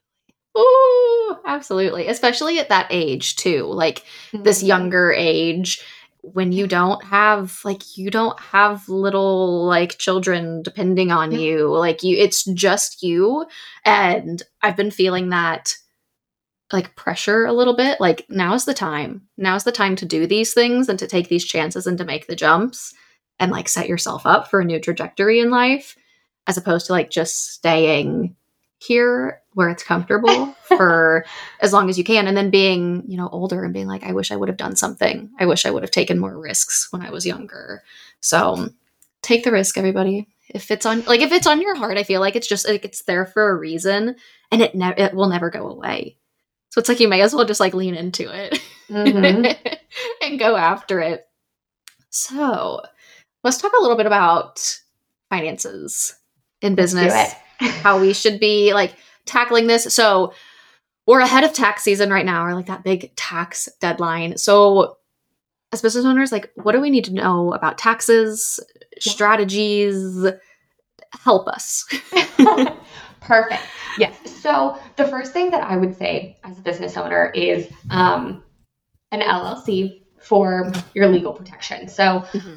Ooh, 0.57 1.37
absolutely. 1.45 2.07
Especially 2.07 2.59
at 2.59 2.69
that 2.69 2.87
age, 2.89 3.35
too. 3.37 3.65
Like, 3.65 3.99
mm-hmm. 4.31 4.43
this 4.43 4.61
younger 4.61 5.11
age 5.11 5.81
when 6.21 6.51
you 6.51 6.67
don't 6.67 7.03
have 7.05 7.59
like 7.63 7.97
you 7.97 8.09
don't 8.11 8.39
have 8.39 8.89
little 8.89 9.65
like 9.65 9.97
children 9.97 10.61
depending 10.61 11.11
on 11.11 11.31
yeah. 11.31 11.37
you 11.37 11.69
like 11.69 12.03
you 12.03 12.17
it's 12.17 12.43
just 12.43 13.01
you 13.01 13.45
and 13.85 14.43
i've 14.61 14.75
been 14.75 14.91
feeling 14.91 15.29
that 15.29 15.75
like 16.71 16.95
pressure 16.95 17.45
a 17.45 17.53
little 17.53 17.75
bit 17.75 17.99
like 17.99 18.25
now's 18.29 18.65
the 18.65 18.73
time. 18.73 19.23
Now's 19.37 19.63
the 19.63 19.71
time 19.71 19.95
to 19.97 20.05
do 20.05 20.27
these 20.27 20.53
things 20.53 20.89
and 20.89 20.99
to 20.99 21.07
take 21.07 21.29
these 21.29 21.45
chances 21.45 21.87
and 21.87 21.97
to 21.97 22.05
make 22.05 22.27
the 22.27 22.35
jumps 22.35 22.93
and 23.39 23.51
like 23.51 23.67
set 23.67 23.87
yourself 23.87 24.25
up 24.25 24.49
for 24.49 24.59
a 24.59 24.65
new 24.65 24.79
trajectory 24.79 25.39
in 25.39 25.49
life 25.49 25.95
as 26.47 26.57
opposed 26.57 26.87
to 26.87 26.91
like 26.91 27.09
just 27.09 27.53
staying 27.53 28.35
here 28.79 29.41
where 29.53 29.69
it's 29.69 29.83
comfortable 29.83 30.47
for 30.63 31.25
as 31.59 31.73
long 31.73 31.89
as 31.89 31.97
you 31.97 32.03
can 32.03 32.27
and 32.27 32.37
then 32.37 32.49
being 32.49 33.03
you 33.07 33.17
know 33.17 33.29
older 33.31 33.63
and 33.63 33.73
being 33.73 33.87
like 33.87 34.03
i 34.03 34.13
wish 34.13 34.31
i 34.31 34.35
would 34.35 34.49
have 34.49 34.57
done 34.57 34.75
something. 34.75 35.29
I 35.39 35.45
wish 35.45 35.65
i 35.65 35.71
would 35.71 35.83
have 35.83 35.91
taken 35.91 36.19
more 36.19 36.37
risks 36.37 36.87
when 36.91 37.01
i 37.01 37.09
was 37.09 37.25
younger. 37.25 37.83
So 38.21 38.69
take 39.21 39.43
the 39.43 39.51
risk 39.51 39.77
everybody. 39.77 40.27
If 40.49 40.71
it's 40.71 40.85
on 40.85 41.03
like 41.05 41.21
if 41.21 41.31
it's 41.31 41.45
on 41.47 41.61
your 41.61 41.75
heart 41.75 41.97
i 41.97 42.03
feel 42.03 42.21
like 42.21 42.35
it's 42.35 42.47
just 42.47 42.67
like 42.67 42.83
it's 42.85 43.03
there 43.03 43.25
for 43.25 43.49
a 43.49 43.55
reason 43.55 44.15
and 44.51 44.61
it 44.61 44.73
never 44.73 44.99
it 44.99 45.13
will 45.13 45.29
never 45.29 45.49
go 45.49 45.67
away 45.67 46.17
so 46.69 46.79
it's 46.79 46.89
like 46.89 46.99
you 46.99 47.07
may 47.07 47.21
as 47.21 47.33
well 47.33 47.45
just 47.45 47.59
like 47.59 47.73
lean 47.73 47.95
into 47.95 48.31
it 48.31 48.59
mm-hmm. 48.89 49.45
and 50.21 50.39
go 50.39 50.55
after 50.55 50.99
it. 50.99 51.27
So 52.09 52.81
let's 53.43 53.57
talk 53.57 53.71
a 53.77 53.81
little 53.81 53.97
bit 53.97 54.05
about 54.05 54.79
finances 55.29 56.15
in 56.61 56.75
business, 56.75 57.33
how 57.59 57.99
we 57.99 58.13
should 58.13 58.39
be 58.39 58.73
like 58.73 58.95
tackling 59.25 59.67
this. 59.67 59.93
So 59.93 60.33
we're 61.05 61.21
ahead 61.21 61.43
of 61.43 61.53
tax 61.53 61.83
season 61.83 62.11
right 62.11 62.25
now, 62.25 62.45
or 62.45 62.53
like 62.53 62.67
that 62.67 62.83
big 62.83 63.15
tax 63.15 63.69
deadline. 63.79 64.37
So 64.37 64.97
as 65.71 65.81
business 65.81 66.05
owners, 66.05 66.31
like 66.31 66.51
what 66.55 66.73
do 66.73 66.81
we 66.81 66.89
need 66.89 67.05
to 67.05 67.13
know 67.13 67.53
about 67.53 67.77
taxes, 67.77 68.59
strategies? 68.99 70.25
Help 71.23 71.47
us. 71.47 71.85
Perfect. 73.21 73.61
Yes. 73.97 74.15
So 74.41 74.79
the 74.95 75.07
first 75.07 75.33
thing 75.33 75.51
that 75.51 75.63
I 75.63 75.77
would 75.77 75.97
say 75.97 76.37
as 76.43 76.57
a 76.57 76.61
business 76.61 76.95
owner 76.97 77.29
is 77.31 77.67
um, 77.89 78.43
an 79.11 79.21
LLC 79.21 80.03
for 80.19 80.71
your 80.93 81.07
legal 81.07 81.33
protection. 81.33 81.87
So 81.87 82.03
mm-hmm. 82.03 82.55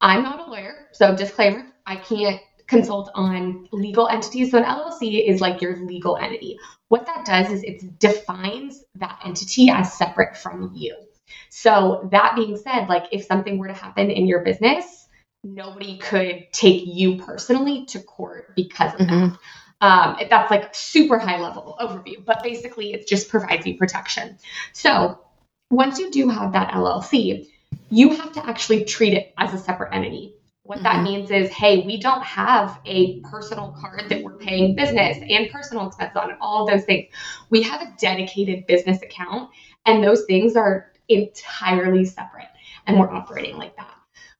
I'm 0.00 0.22
not 0.22 0.46
a 0.46 0.50
lawyer, 0.50 0.88
so 0.92 1.16
disclaimer: 1.16 1.66
I 1.86 1.96
can't 1.96 2.40
consult 2.66 3.10
on 3.14 3.68
legal 3.72 4.08
entities. 4.08 4.50
So 4.50 4.58
an 4.58 4.64
LLC 4.64 5.28
is 5.28 5.40
like 5.40 5.60
your 5.60 5.76
legal 5.84 6.16
entity. 6.16 6.58
What 6.88 7.06
that 7.06 7.24
does 7.24 7.50
is 7.50 7.62
it 7.62 7.98
defines 7.98 8.84
that 8.96 9.20
entity 9.24 9.70
as 9.70 9.92
separate 9.92 10.36
from 10.36 10.72
you. 10.74 10.96
So 11.50 12.08
that 12.12 12.34
being 12.34 12.56
said, 12.56 12.88
like 12.88 13.04
if 13.12 13.24
something 13.24 13.58
were 13.58 13.68
to 13.68 13.74
happen 13.74 14.10
in 14.10 14.26
your 14.26 14.40
business, 14.40 15.06
nobody 15.44 15.98
could 15.98 16.46
take 16.52 16.84
you 16.86 17.16
personally 17.18 17.86
to 17.86 18.00
court 18.00 18.54
because 18.56 18.94
of 18.94 19.00
mm-hmm. 19.00 19.28
that. 19.28 19.38
Um, 19.82 20.16
that's 20.30 20.48
like 20.48 20.72
super 20.76 21.18
high 21.18 21.40
level 21.40 21.76
overview, 21.80 22.24
but 22.24 22.40
basically 22.44 22.92
it 22.92 23.08
just 23.08 23.28
provides 23.28 23.66
you 23.66 23.76
protection. 23.76 24.38
So 24.72 25.18
once 25.72 25.98
you 25.98 26.08
do 26.12 26.28
have 26.28 26.52
that 26.52 26.70
LLC, 26.70 27.48
you 27.90 28.14
have 28.14 28.32
to 28.34 28.46
actually 28.46 28.84
treat 28.84 29.12
it 29.12 29.34
as 29.36 29.52
a 29.52 29.58
separate 29.58 29.92
entity. 29.92 30.36
What 30.62 30.76
mm-hmm. 30.76 30.84
that 30.84 31.02
means 31.02 31.32
is, 31.32 31.50
hey, 31.50 31.84
we 31.84 31.98
don't 31.98 32.22
have 32.22 32.78
a 32.86 33.18
personal 33.22 33.76
card 33.80 34.08
that 34.08 34.22
we're 34.22 34.36
paying 34.36 34.76
business 34.76 35.18
and 35.28 35.50
personal 35.50 35.88
expenses 35.88 36.16
on, 36.16 36.30
and 36.30 36.38
all 36.40 36.62
of 36.62 36.70
those 36.70 36.84
things. 36.84 37.08
We 37.50 37.62
have 37.62 37.82
a 37.82 37.92
dedicated 37.98 38.68
business 38.68 39.02
account, 39.02 39.50
and 39.84 40.04
those 40.04 40.24
things 40.26 40.54
are 40.54 40.92
entirely 41.08 42.04
separate, 42.04 42.46
and 42.86 43.00
we're 43.00 43.10
operating 43.10 43.56
like 43.56 43.76
that. 43.76 43.94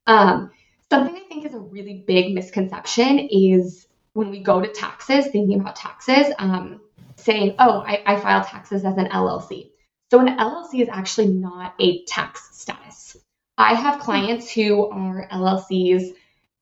Um, 0.07 0.53
something 0.89 1.17
I 1.17 1.27
think 1.29 1.45
is 1.45 1.55
a 1.55 1.59
really 1.59 2.05
big 2.07 2.33
misconception 2.33 3.19
is 3.19 3.89
when 4.15 4.31
we 4.31 4.41
go 4.41 4.61
to 4.61 4.69
taxes, 4.69 5.27
thinking 5.29 5.61
about 5.61 5.77
taxes, 5.77 6.33
um, 6.39 6.81
saying, 7.17 7.55
oh, 7.59 7.83
I, 7.87 8.03
I 8.07 8.21
file 8.21 8.45
taxes 8.45 8.85
as 8.85 8.97
an 8.97 9.07
LLC. 9.07 9.71
So 10.11 10.21
an 10.21 10.37
LLC 10.37 10.83
is 10.83 10.89
actually 10.91 11.29
not 11.29 11.75
a 11.81 12.05
tax 12.05 12.51
status. 12.53 13.17
I 13.57 13.75
have 13.75 14.01
clients 14.01 14.51
who 14.51 14.87
are 14.89 15.29
LLCs 15.31 16.15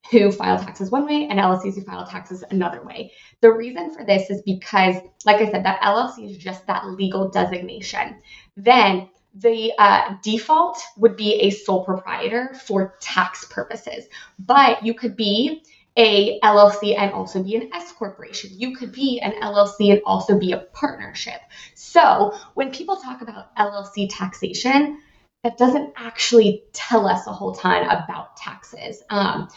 who 0.09 0.31
file 0.31 0.57
taxes 0.57 0.89
one 0.89 1.05
way 1.05 1.27
and 1.29 1.39
LLCs 1.39 1.75
who 1.75 1.81
file 1.81 2.05
taxes 2.05 2.43
another 2.49 2.83
way. 2.83 3.11
The 3.41 3.51
reason 3.51 3.93
for 3.93 4.03
this 4.03 4.29
is 4.29 4.41
because, 4.41 4.95
like 5.25 5.41
I 5.41 5.51
said, 5.51 5.65
that 5.65 5.81
LLC 5.81 6.29
is 6.29 6.37
just 6.37 6.65
that 6.67 6.87
legal 6.87 7.29
designation. 7.29 8.21
Then 8.57 9.09
the 9.33 9.71
uh, 9.77 10.15
default 10.21 10.81
would 10.97 11.15
be 11.15 11.35
a 11.41 11.49
sole 11.51 11.85
proprietor 11.85 12.53
for 12.65 12.95
tax 12.99 13.45
purposes, 13.45 14.05
but 14.39 14.85
you 14.85 14.93
could 14.93 15.15
be 15.15 15.63
a 15.97 16.39
LLC 16.39 16.97
and 16.97 17.11
also 17.11 17.43
be 17.43 17.55
an 17.55 17.69
S 17.73 17.91
corporation. 17.91 18.51
You 18.53 18.75
could 18.75 18.91
be 18.91 19.19
an 19.19 19.33
LLC 19.41 19.91
and 19.91 20.01
also 20.05 20.39
be 20.39 20.53
a 20.53 20.59
partnership. 20.73 21.41
So 21.75 22.33
when 22.53 22.71
people 22.71 22.97
talk 22.97 23.21
about 23.21 23.55
LLC 23.57 24.07
taxation, 24.09 25.01
that 25.43 25.57
doesn't 25.57 25.93
actually 25.95 26.63
tell 26.71 27.07
us 27.07 27.27
a 27.27 27.31
whole 27.31 27.53
ton 27.53 27.83
about 27.83 28.37
taxes. 28.37 29.01
Um, 29.09 29.49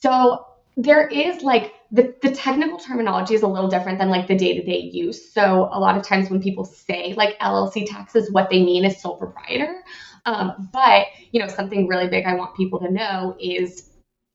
so 0.00 0.46
there 0.76 1.06
is 1.06 1.42
like 1.42 1.74
the, 1.92 2.14
the 2.22 2.32
technical 2.32 2.78
terminology 2.78 3.34
is 3.34 3.42
a 3.42 3.46
little 3.46 3.68
different 3.68 3.98
than 3.98 4.08
like 4.08 4.26
the 4.26 4.36
day-to-day 4.36 4.90
use. 4.92 5.32
So 5.32 5.68
a 5.72 5.78
lot 5.78 5.96
of 5.96 6.02
times 6.02 6.30
when 6.30 6.42
people 6.42 6.64
say 6.64 7.14
like 7.16 7.38
LLC 7.38 7.86
taxes, 7.88 8.30
what 8.30 8.50
they 8.50 8.62
mean 8.62 8.84
is 8.84 9.00
sole 9.00 9.16
proprietor. 9.16 9.82
Um, 10.26 10.68
but 10.72 11.06
you 11.32 11.40
know, 11.40 11.48
something 11.48 11.86
really 11.86 12.08
big 12.08 12.26
I 12.26 12.34
want 12.34 12.56
people 12.56 12.78
to 12.80 12.90
know 12.90 13.36
is 13.40 13.89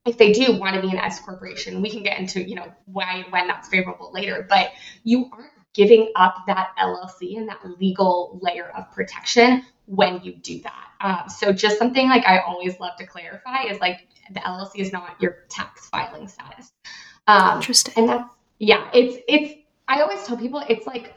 if 0.06 0.18
they 0.18 0.32
do 0.32 0.58
want 0.58 0.76
to 0.76 0.82
be 0.82 0.90
an 0.90 0.98
S 0.98 1.20
corporation, 1.20 1.82
we 1.82 1.90
can 1.90 2.04
get 2.04 2.20
into, 2.20 2.42
you 2.42 2.56
know, 2.56 2.72
why 2.86 3.24
and 3.24 3.32
when 3.32 3.48
that's 3.48 3.68
favorable 3.68 4.12
later, 4.14 4.46
but 4.48 4.72
you 5.04 5.30
aren't 5.34 5.52
giving 5.74 6.12
up 6.16 6.36
that 6.48 6.70
LLC 6.80 7.38
and 7.38 7.50
that 7.50 7.60
legal 7.80 8.40
layer 8.42 8.70
of 8.78 8.92
protection 8.92 9.66
when 9.88 10.22
you 10.22 10.36
do 10.36 10.62
that. 10.62 10.88
Um, 11.02 11.30
so 11.30 11.52
just 11.52 11.78
something 11.78 12.08
like 12.08 12.26
I 12.26 12.40
always 12.40 12.80
love 12.80 12.96
to 12.98 13.06
clarify 13.06 13.64
is 13.64 13.80
like 13.80 14.08
the 14.32 14.40
LLC 14.40 14.80
is 14.80 14.92
not 14.92 15.16
your 15.20 15.40
tax 15.50 15.90
filing 15.90 16.28
status. 16.28 16.72
Um, 17.28 17.58
Interesting. 17.58 17.94
And 17.98 18.10
that's 18.10 18.30
yeah, 18.60 18.90
it's 18.94 19.18
it's. 19.28 19.62
I 19.88 20.02
always 20.02 20.24
tell 20.24 20.38
people 20.38 20.64
it's 20.68 20.88
like 20.88 21.14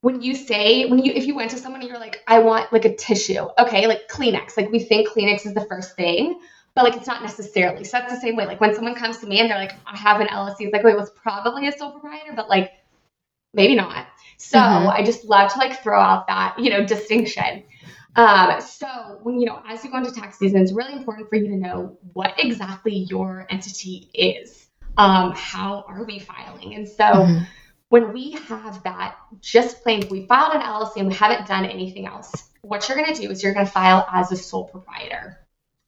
when 0.00 0.20
you 0.20 0.34
say 0.34 0.86
when 0.86 0.98
you 0.98 1.12
if 1.12 1.26
you 1.26 1.34
went 1.34 1.50
to 1.52 1.58
someone 1.58 1.80
and 1.80 1.88
you're 1.88 1.98
like 1.98 2.22
I 2.26 2.40
want 2.40 2.72
like 2.72 2.84
a 2.84 2.94
tissue, 2.94 3.46
okay, 3.58 3.86
like 3.86 4.08
Kleenex. 4.08 4.56
Like 4.56 4.70
we 4.70 4.80
think 4.80 5.08
Kleenex 5.08 5.46
is 5.46 5.54
the 5.54 5.64
first 5.66 5.94
thing, 5.96 6.40
but 6.74 6.84
like 6.84 6.96
it's 6.96 7.06
not 7.06 7.22
necessarily. 7.22 7.84
So 7.84 7.98
that's 7.98 8.12
the 8.12 8.20
same 8.20 8.36
way. 8.36 8.46
Like 8.46 8.60
when 8.60 8.74
someone 8.74 8.94
comes 8.94 9.18
to 9.18 9.26
me 9.26 9.40
and 9.40 9.48
they're 9.48 9.58
like, 9.58 9.74
I 9.86 9.96
have 9.96 10.20
an 10.20 10.26
LLC, 10.26 10.56
it's 10.60 10.72
like, 10.72 10.82
wait, 10.82 10.96
was 10.96 11.10
probably 11.10 11.68
a 11.68 11.72
sole 11.72 11.92
proprietor, 11.92 12.32
but 12.34 12.48
like 12.48 12.72
maybe 13.52 13.74
not. 13.74 14.06
So 14.36 14.58
mm-hmm. 14.58 14.88
I 14.88 15.02
just 15.04 15.24
love 15.24 15.52
to 15.52 15.58
like 15.58 15.82
throw 15.82 16.00
out 16.00 16.26
that, 16.26 16.58
you 16.58 16.70
know, 16.70 16.84
distinction. 16.84 17.62
Um, 18.16 18.60
so 18.60 18.86
when 19.22 19.40
you 19.40 19.46
know, 19.46 19.62
as 19.68 19.84
you 19.84 19.90
go 19.90 19.98
into 19.98 20.12
tax 20.12 20.38
season, 20.38 20.60
it's 20.60 20.72
really 20.72 20.92
important 20.92 21.28
for 21.28 21.36
you 21.36 21.48
to 21.48 21.56
know 21.56 21.98
what 22.12 22.34
exactly 22.38 22.94
your 22.94 23.46
entity 23.50 24.10
is. 24.12 24.66
Um, 24.96 25.32
how 25.32 25.84
are 25.88 26.04
we 26.04 26.18
filing? 26.18 26.74
And 26.74 26.88
so 26.88 27.04
mm-hmm. 27.04 27.44
when 27.88 28.12
we 28.12 28.32
have 28.32 28.82
that 28.84 29.16
just 29.40 29.82
plain, 29.82 30.06
we 30.10 30.26
filed 30.26 30.54
an 30.54 30.62
LLC 30.62 30.96
and 30.96 31.08
we 31.08 31.14
haven't 31.14 31.46
done 31.46 31.64
anything 31.64 32.06
else. 32.06 32.48
What 32.62 32.88
you're 32.88 32.96
going 32.96 33.12
to 33.12 33.20
do 33.20 33.30
is 33.30 33.42
you're 33.42 33.54
going 33.54 33.66
to 33.66 33.72
file 33.72 34.06
as 34.12 34.30
a 34.30 34.36
sole 34.36 34.64
proprietor 34.64 35.43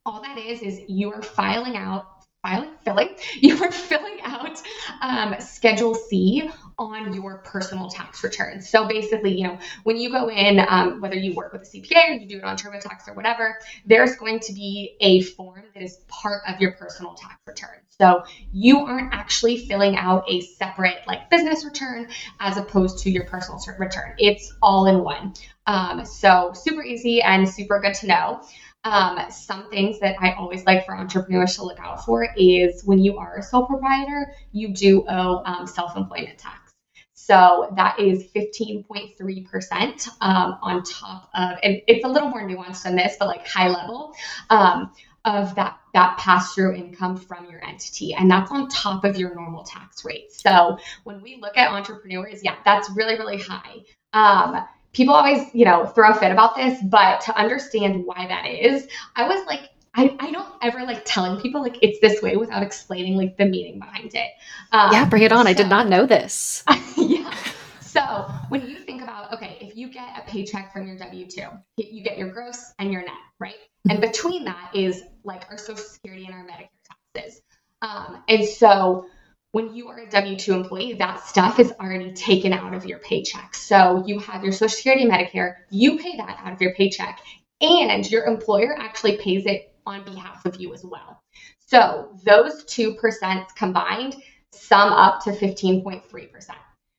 all 0.06 0.22
that 0.22 0.38
is 0.38 0.62
is 0.62 0.80
you 0.88 1.12
are 1.12 1.20
filing 1.20 1.76
out 1.76 2.06
filing 2.42 2.70
filling 2.84 3.08
you 3.40 3.62
are 3.62 3.72
filling 3.72 4.20
out 4.22 4.62
um, 5.02 5.34
schedule 5.40 5.94
c 5.94 6.48
on 6.78 7.12
your 7.12 7.38
personal 7.38 7.88
tax 7.88 8.22
return. 8.22 8.62
So 8.62 8.86
basically 8.86 9.36
you 9.36 9.48
know 9.48 9.58
when 9.82 9.96
you 9.96 10.10
go 10.10 10.30
in 10.30 10.64
um, 10.68 11.00
whether 11.00 11.16
you 11.16 11.34
work 11.34 11.52
with 11.52 11.62
a 11.62 11.64
cpa 11.64 12.10
or 12.10 12.12
you 12.12 12.28
do 12.28 12.38
it 12.38 12.44
on 12.44 12.56
turbotax 12.56 13.08
or 13.08 13.14
whatever 13.14 13.58
there's 13.84 14.14
going 14.16 14.38
to 14.40 14.52
be 14.52 14.96
a 15.00 15.22
form 15.22 15.64
that 15.74 15.82
is 15.82 15.98
part 16.08 16.42
of 16.48 16.60
your 16.60 16.72
personal 16.72 17.14
tax 17.14 17.36
return. 17.46 17.80
So 17.98 18.24
you 18.52 18.80
aren't 18.80 19.14
actually 19.14 19.66
filling 19.66 19.96
out 19.96 20.24
a 20.28 20.42
separate 20.42 20.98
like 21.06 21.30
business 21.30 21.64
return 21.64 22.08
as 22.40 22.58
opposed 22.58 22.98
to 23.00 23.10
your 23.10 23.24
personal 23.24 23.60
return. 23.78 24.14
It's 24.18 24.52
all 24.62 24.86
in 24.86 25.02
one. 25.02 25.34
Um, 25.66 26.04
so 26.04 26.52
super 26.54 26.82
easy 26.82 27.22
and 27.22 27.48
super 27.48 27.80
good 27.80 27.94
to 27.94 28.06
know 28.06 28.42
um, 28.86 29.18
some 29.30 29.68
things 29.68 29.98
that 29.98 30.14
I 30.20 30.32
always 30.34 30.64
like 30.64 30.86
for 30.86 30.96
entrepreneurs 30.96 31.56
to 31.56 31.64
look 31.64 31.80
out 31.80 32.04
for 32.04 32.28
is 32.36 32.84
when 32.84 33.00
you 33.00 33.18
are 33.18 33.38
a 33.38 33.42
sole 33.42 33.66
proprietor, 33.66 34.32
you 34.52 34.72
do 34.72 35.04
owe 35.08 35.42
um, 35.44 35.66
self 35.66 35.96
employment 35.96 36.38
tax. 36.38 36.72
So 37.14 37.72
that 37.74 37.98
is 37.98 38.28
15.3% 38.36 40.08
um, 40.20 40.58
on 40.62 40.84
top 40.84 41.28
of, 41.34 41.58
and 41.64 41.82
it's 41.88 42.04
a 42.04 42.08
little 42.08 42.28
more 42.28 42.48
nuanced 42.48 42.84
than 42.84 42.94
this, 42.94 43.16
but 43.18 43.26
like 43.26 43.44
high 43.44 43.68
level 43.68 44.14
um, 44.50 44.92
of 45.24 45.56
that 45.56 45.80
that 45.92 46.16
pass 46.18 46.54
through 46.54 46.74
income 46.74 47.16
from 47.16 47.50
your 47.50 47.64
entity, 47.66 48.14
and 48.14 48.30
that's 48.30 48.52
on 48.52 48.68
top 48.68 49.04
of 49.04 49.16
your 49.16 49.34
normal 49.34 49.64
tax 49.64 50.04
rate. 50.04 50.32
So 50.32 50.78
when 51.02 51.20
we 51.20 51.38
look 51.40 51.56
at 51.56 51.72
entrepreneurs, 51.72 52.44
yeah, 52.44 52.54
that's 52.64 52.88
really 52.90 53.18
really 53.18 53.38
high. 53.38 53.80
Um, 54.12 54.64
people 54.96 55.14
always, 55.14 55.46
you 55.52 55.66
know, 55.66 55.84
throw 55.84 56.10
a 56.10 56.14
fit 56.14 56.32
about 56.32 56.56
this, 56.56 56.80
but 56.82 57.20
to 57.20 57.38
understand 57.38 58.06
why 58.06 58.26
that 58.26 58.46
is, 58.46 58.88
I 59.14 59.28
was 59.28 59.46
like, 59.46 59.68
I, 59.94 60.16
I 60.18 60.30
don't 60.30 60.48
ever 60.62 60.84
like 60.84 61.02
telling 61.04 61.40
people 61.40 61.60
like 61.62 61.78
it's 61.82 62.00
this 62.00 62.22
way 62.22 62.36
without 62.36 62.62
explaining 62.62 63.16
like 63.16 63.36
the 63.36 63.44
meaning 63.44 63.78
behind 63.78 64.14
it. 64.14 64.30
Um, 64.72 64.92
yeah, 64.92 65.04
bring 65.08 65.22
it 65.22 65.32
on. 65.32 65.44
So, 65.44 65.50
I 65.50 65.52
did 65.52 65.68
not 65.68 65.88
know 65.88 66.06
this. 66.06 66.64
yeah. 66.96 67.34
So 67.80 68.30
when 68.48 68.66
you 68.66 68.78
think 68.78 69.02
about, 69.02 69.32
okay, 69.34 69.58
if 69.60 69.76
you 69.76 69.90
get 69.90 70.18
a 70.18 70.30
paycheck 70.30 70.72
from 70.72 70.86
your 70.86 70.98
W 70.98 71.26
2, 71.26 71.42
you 71.78 72.02
get 72.02 72.18
your 72.18 72.28
gross 72.28 72.72
and 72.78 72.92
your 72.92 73.02
net, 73.02 73.12
right? 73.38 73.54
And 73.88 74.00
between 74.00 74.44
that 74.44 74.70
is 74.74 75.02
like 75.24 75.44
our 75.50 75.56
Social 75.58 75.76
Security 75.76 76.26
and 76.26 76.34
our 76.34 76.44
Medicare 76.44 76.68
taxes. 77.14 77.40
Um, 77.82 78.22
and 78.28 78.44
so 78.46 79.06
when 79.52 79.74
you 79.74 79.88
are 79.88 79.98
a 79.98 80.10
W 80.10 80.36
2 80.36 80.52
employee, 80.52 80.94
that 80.94 81.26
stuff 81.26 81.58
is 81.58 81.72
already 81.80 82.12
taken 82.12 82.52
out 82.52 82.74
of 82.74 82.84
your 82.84 82.98
paycheck. 82.98 83.54
So 83.54 84.04
you 84.06 84.18
have 84.20 84.42
your 84.42 84.52
Social 84.52 84.68
Security, 84.68 85.06
Medicare, 85.06 85.54
you 85.70 85.98
pay 85.98 86.16
that 86.16 86.40
out 86.44 86.52
of 86.52 86.60
your 86.60 86.74
paycheck, 86.74 87.20
and 87.60 88.10
your 88.10 88.24
employer 88.24 88.76
actually 88.78 89.16
pays 89.16 89.46
it 89.46 89.72
on 89.86 90.04
behalf 90.04 90.44
of 90.44 90.60
you 90.60 90.74
as 90.74 90.84
well. 90.84 91.22
So 91.66 92.10
those 92.24 92.64
two 92.64 92.94
percent 92.94 93.46
combined 93.56 94.16
sum 94.52 94.92
up 94.92 95.22
to 95.24 95.30
15.3%. 95.30 96.02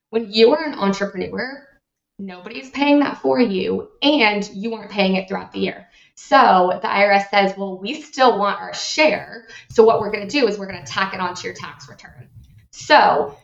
When 0.10 0.32
you 0.32 0.54
are 0.54 0.64
an 0.64 0.80
entrepreneur, 0.80 1.67
nobody's 2.20 2.70
paying 2.70 3.00
that 3.00 3.22
for 3.22 3.40
you, 3.40 3.90
and 4.02 4.48
you 4.54 4.74
aren't 4.74 4.92
paying 4.92 5.16
it 5.16 5.28
throughout 5.28 5.52
the 5.52 5.60
year. 5.60 5.88
So 6.16 6.80
the 6.82 6.88
IRS 6.88 7.30
says, 7.30 7.54
well, 7.58 7.78
we 7.78 8.02
still 8.02 8.40
want 8.40 8.60
our 8.60 8.74
share. 8.74 9.48
So 9.70 9.84
what 9.84 10.00
we're 10.00 10.12
going 10.12 10.28
to 10.28 10.40
do 10.40 10.48
is 10.48 10.58
we're 10.58 10.72
going 10.72 10.84
to 10.84 10.92
tack 10.92 11.14
it 11.14 11.20
onto 11.20 11.46
your 11.46 11.56
tax 11.56 11.88
return. 11.88 12.28
So 12.72 13.38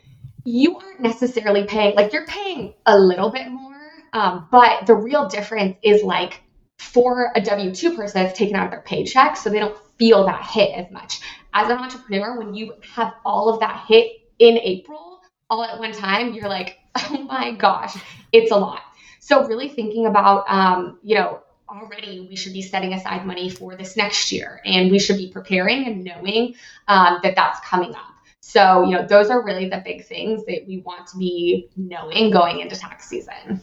you 0.44 0.78
aren't 0.78 1.02
necessarily 1.02 1.66
paying, 1.66 1.96
like 1.96 2.14
you're 2.14 2.26
paying 2.26 2.74
a 2.86 2.98
little 2.98 3.30
bit 3.30 3.50
more, 3.50 3.80
um, 4.12 4.48
but 4.52 4.88
the 4.88 4.96
real 4.96 5.28
difference 5.28 5.78
is 5.84 6.04
like 6.04 6.42
for 6.80 7.32
a 7.36 7.42
W 7.42 7.74
2 7.74 7.96
person, 7.96 8.26
it's 8.26 8.38
taken 8.38 8.56
out 8.56 8.66
of 8.66 8.72
their 8.72 8.82
paycheck, 8.82 9.38
so 9.38 9.50
they 9.50 9.60
don't 9.60 9.78
feel 9.98 10.26
that 10.26 10.46
hit 10.46 10.72
as 10.76 10.92
much. 10.92 11.22
As 11.54 11.70
an 11.70 11.78
entrepreneur, 11.78 12.40
when 12.40 12.54
you 12.56 12.74
have 12.96 13.14
all 13.24 13.50
of 13.50 13.60
that 13.60 13.86
hit 13.88 14.12
in 14.40 14.58
April 14.58 15.13
all 15.50 15.64
at 15.64 15.80
one 15.80 15.92
time, 15.92 16.34
you're 16.34 16.50
like, 16.50 16.80
oh 16.96 17.26
my 17.30 17.52
gosh, 17.52 17.96
it's 18.32 18.52
a 18.52 18.56
lot. 18.56 18.82
So, 19.20 19.46
really 19.48 19.70
thinking 19.70 20.06
about, 20.06 20.46
um, 20.48 21.00
you 21.02 21.16
know, 21.16 21.42
already 21.70 22.28
we 22.30 22.36
should 22.36 22.54
be 22.54 22.62
setting 22.62 22.94
aside 22.94 23.26
money 23.26 23.50
for 23.50 23.76
this 23.76 23.98
next 23.98 24.32
year 24.32 24.62
and 24.66 24.92
we 24.92 25.00
should 25.00 25.18
be 25.18 25.30
preparing 25.32 25.88
and 25.88 26.04
knowing 26.04 26.56
um, 26.88 27.20
that 27.24 27.36
that's 27.36 27.60
coming 27.62 27.96
up. 27.96 28.14
So, 28.42 28.84
you 28.84 28.92
know, 28.92 29.06
those 29.08 29.30
are 29.30 29.44
really 29.44 29.70
the 29.70 29.82
big 29.84 30.06
things 30.06 30.46
that 30.46 30.66
we 30.68 30.80
want 30.80 31.08
to 31.08 31.18
be 31.18 31.70
knowing 31.78 32.30
going 32.30 32.60
into 32.60 32.76
tax 32.76 33.08
season. 33.08 33.62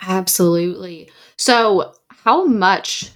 Absolutely. 0.00 1.10
So, 1.36 1.94
how 2.08 2.44
much 2.44 3.10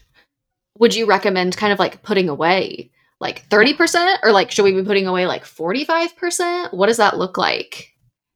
would 0.78 0.94
you 0.94 1.06
recommend 1.06 1.56
kind 1.56 1.72
of 1.72 1.78
like 1.78 2.02
putting 2.02 2.28
away? 2.28 2.90
Like 3.20 3.48
30% 3.48 4.18
or 4.22 4.32
like 4.32 4.50
should 4.50 4.64
we 4.64 4.72
be 4.72 4.82
putting 4.82 5.06
away 5.06 5.26
like 5.26 5.44
45%? 5.44 6.74
What 6.74 6.86
does 6.86 6.98
that 6.98 7.18
look 7.18 7.38
like? 7.38 7.92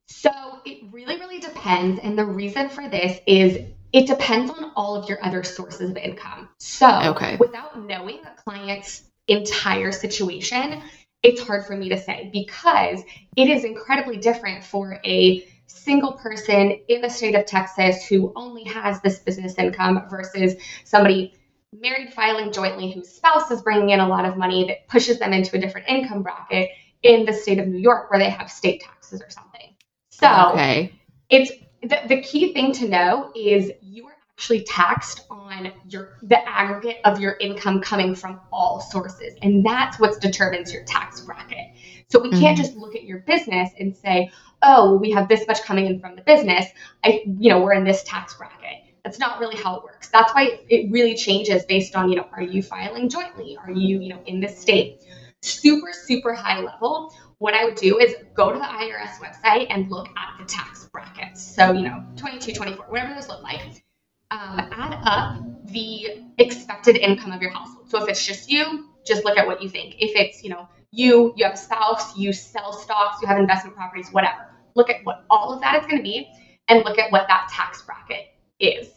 So, 0.07 0.31
it 0.65 0.83
really 0.91 1.17
really 1.17 1.39
depends 1.39 1.99
and 2.03 2.17
the 2.17 2.25
reason 2.25 2.69
for 2.69 2.87
this 2.87 3.19
is 3.25 3.57
it 3.93 4.07
depends 4.07 4.51
on 4.51 4.71
all 4.75 4.95
of 4.95 5.09
your 5.09 5.23
other 5.23 5.43
sources 5.43 5.89
of 5.89 5.97
income. 5.97 6.49
So, 6.59 6.87
okay. 7.11 7.35
without 7.37 7.83
knowing 7.85 8.19
a 8.25 8.41
client's 8.41 9.03
entire 9.27 9.91
situation, 9.91 10.81
it's 11.23 11.41
hard 11.41 11.65
for 11.65 11.75
me 11.75 11.89
to 11.89 11.97
say 11.97 12.29
because 12.33 13.01
it 13.35 13.49
is 13.49 13.63
incredibly 13.63 14.17
different 14.17 14.63
for 14.63 14.99
a 15.05 15.47
single 15.67 16.13
person 16.13 16.79
in 16.87 17.01
the 17.01 17.09
state 17.09 17.35
of 17.35 17.45
Texas 17.45 18.05
who 18.05 18.31
only 18.35 18.63
has 18.63 19.01
this 19.01 19.19
business 19.19 19.55
income 19.57 20.05
versus 20.09 20.55
somebody 20.83 21.33
married 21.73 22.13
filing 22.13 22.51
jointly 22.51 22.91
whose 22.91 23.09
spouse 23.09 23.49
is 23.51 23.61
bringing 23.61 23.89
in 23.91 23.99
a 23.99 24.07
lot 24.07 24.25
of 24.25 24.37
money 24.37 24.65
that 24.67 24.87
pushes 24.87 25.19
them 25.19 25.33
into 25.33 25.55
a 25.55 25.59
different 25.59 25.87
income 25.87 26.21
bracket 26.21 26.69
in 27.03 27.25
the 27.25 27.33
state 27.33 27.59
of 27.59 27.67
New 27.67 27.79
York 27.79 28.09
where 28.11 28.19
they 28.19 28.29
have 28.29 28.51
state 28.51 28.81
taxes 28.81 29.21
or 29.21 29.29
something. 29.29 29.73
So 30.09 30.51
okay. 30.51 30.93
it's 31.29 31.51
the, 31.81 31.99
the 32.07 32.21
key 32.21 32.53
thing 32.53 32.73
to 32.73 32.87
know 32.87 33.31
is 33.35 33.71
you 33.81 34.05
are 34.07 34.15
actually 34.37 34.63
taxed 34.63 35.25
on 35.29 35.71
your 35.89 36.17
the 36.23 36.47
aggregate 36.49 36.97
of 37.05 37.19
your 37.19 37.37
income 37.39 37.79
coming 37.79 38.15
from 38.15 38.39
all 38.51 38.79
sources 38.79 39.35
and 39.41 39.63
that's 39.65 39.99
what 39.99 40.19
determines 40.19 40.73
your 40.73 40.83
tax 40.83 41.21
bracket 41.21 41.67
so 42.07 42.19
we 42.19 42.29
can't 42.31 42.57
Mhm. 42.57 42.61
just 42.61 42.75
look 42.75 42.95
at 42.95 43.03
your 43.03 43.19
business 43.19 43.69
and 43.79 43.95
say 43.95 44.31
oh 44.63 44.91
well, 44.91 44.99
we 44.99 45.11
have 45.11 45.27
this 45.27 45.45
much 45.47 45.61
coming 45.61 45.85
in 45.85 45.99
from 45.99 46.15
the 46.15 46.23
business 46.23 46.65
i 47.03 47.21
you 47.25 47.49
know 47.49 47.59
we're 47.61 47.73
in 47.73 47.83
this 47.83 48.01
tax 48.03 48.33
bracket 48.33 48.80
that's 49.03 49.19
not 49.19 49.39
really 49.39 49.57
how 49.57 49.75
it 49.77 49.83
works 49.83 50.09
that's 50.09 50.33
why 50.33 50.59
it 50.69 50.91
really 50.91 51.15
changes 51.15 51.65
based 51.65 51.95
on 51.95 52.09
you 52.09 52.15
know 52.15 52.27
are 52.33 52.41
you 52.43 52.61
filing 52.61 53.09
jointly 53.09 53.57
are 53.57 53.71
you 53.71 53.99
you 53.99 54.09
know 54.09 54.21
in 54.25 54.39
this 54.39 54.57
state 54.57 55.01
super 55.41 55.91
super 55.93 56.33
high 56.33 56.59
level 56.59 57.13
what 57.39 57.53
i 57.53 57.65
would 57.65 57.75
do 57.75 57.97
is 57.99 58.15
go 58.33 58.51
to 58.51 58.59
the 58.59 58.65
irs 58.65 59.17
website 59.19 59.67
and 59.69 59.89
look 59.89 60.07
at 60.17 60.37
the 60.39 60.45
tax 60.45 60.87
brackets 60.91 61.41
so 61.41 61.71
you 61.71 61.81
know 61.81 62.03
22 62.17 62.53
24 62.53 62.85
whatever 62.89 63.13
those 63.13 63.27
look 63.27 63.41
like 63.43 63.83
um, 64.31 64.59
add 64.71 64.97
up 65.03 65.43
the 65.65 66.23
expected 66.37 66.97
income 66.97 67.31
of 67.31 67.41
your 67.41 67.51
household. 67.51 67.89
So 67.89 68.01
if 68.03 68.09
it's 68.09 68.25
just 68.25 68.49
you, 68.49 68.89
just 69.05 69.25
look 69.25 69.37
at 69.37 69.45
what 69.45 69.61
you 69.61 69.69
think. 69.69 69.95
If 69.99 70.15
it's, 70.15 70.43
you 70.43 70.49
know, 70.49 70.67
you, 70.91 71.33
you 71.35 71.45
have 71.45 71.53
a 71.53 71.57
spouse, 71.57 72.17
you 72.17 72.33
sell 72.33 72.73
stocks, 72.73 73.21
you 73.21 73.27
have 73.27 73.37
investment 73.37 73.75
properties, 73.75 74.09
whatever. 74.11 74.47
Look 74.75 74.89
at 74.89 75.03
what 75.03 75.25
all 75.29 75.53
of 75.53 75.61
that 75.61 75.81
is 75.81 75.85
going 75.85 75.97
to 75.97 76.03
be 76.03 76.29
and 76.69 76.83
look 76.85 76.97
at 76.97 77.11
what 77.11 77.27
that 77.27 77.49
tax 77.51 77.81
bracket 77.81 78.30
is. 78.61 78.89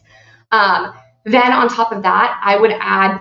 Um, 0.53 0.95
then 1.25 1.53
on 1.53 1.69
top 1.69 1.93
of 1.93 2.03
that, 2.03 2.41
I 2.43 2.57
would 2.57 2.73
add 2.79 3.21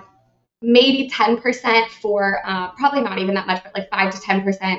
maybe 0.60 1.10
10% 1.10 1.88
for, 1.88 2.40
uh, 2.44 2.70
probably 2.72 3.00
not 3.00 3.18
even 3.18 3.34
that 3.34 3.46
much, 3.46 3.62
but 3.62 3.74
like 3.74 3.90
5 3.90 4.14
to 4.14 4.20
10% 4.20 4.78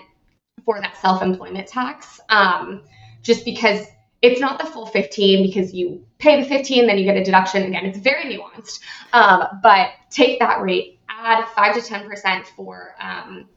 for 0.63 0.79
that 0.81 0.97
self 0.97 1.21
employment 1.21 1.67
tax. 1.67 2.19
Um, 2.29 2.83
just 3.21 3.43
because 3.43 3.87
it's 4.21 4.39
not 4.39 4.59
the 4.59 4.65
full 4.65 4.85
15 4.85 5.45
because 5.45 5.73
you 5.73 6.05
pay 6.19 6.41
the 6.41 6.47
15 6.47 6.87
then 6.87 6.97
you 6.97 7.03
get 7.03 7.17
a 7.17 7.23
deduction 7.23 7.63
again 7.63 7.85
it's 7.85 7.97
very 7.97 8.23
nuanced 8.23 8.79
um, 9.13 9.43
but 9.61 9.89
take 10.09 10.39
that 10.39 10.61
rate 10.61 10.99
add 11.09 11.45
5 11.55 11.75
to 11.75 11.81
10% 11.81 12.45
for 12.55 12.95
um, 12.99 13.47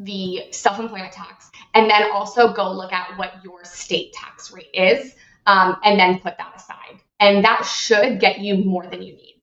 the 0.00 0.44
self-employment 0.50 1.12
tax 1.12 1.50
and 1.74 1.88
then 1.90 2.10
also 2.12 2.52
go 2.52 2.72
look 2.72 2.92
at 2.92 3.16
what 3.16 3.34
your 3.44 3.64
state 3.64 4.12
tax 4.12 4.52
rate 4.52 4.70
is 4.74 5.14
um, 5.46 5.76
and 5.84 5.98
then 5.98 6.18
put 6.18 6.36
that 6.38 6.54
aside 6.56 7.00
and 7.20 7.44
that 7.44 7.64
should 7.64 8.20
get 8.20 8.38
you 8.40 8.56
more 8.64 8.86
than 8.86 9.02
you 9.02 9.14
need 9.14 9.42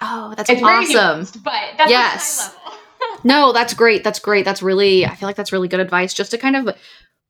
Oh, 0.00 0.34
that's 0.36 0.50
it's 0.50 0.62
awesome. 0.62 1.42
but 1.44 1.62
that's 1.78 1.90
Yes. 1.90 2.54
No, 3.24 3.52
that's 3.52 3.74
great. 3.74 4.02
That's 4.04 4.18
great. 4.20 4.44
That's 4.44 4.62
really, 4.62 5.04
I 5.06 5.14
feel 5.14 5.28
like 5.28 5.36
that's 5.36 5.52
really 5.52 5.68
good 5.68 5.80
advice 5.80 6.12
just 6.14 6.30
to 6.32 6.38
kind 6.38 6.56
of 6.56 6.74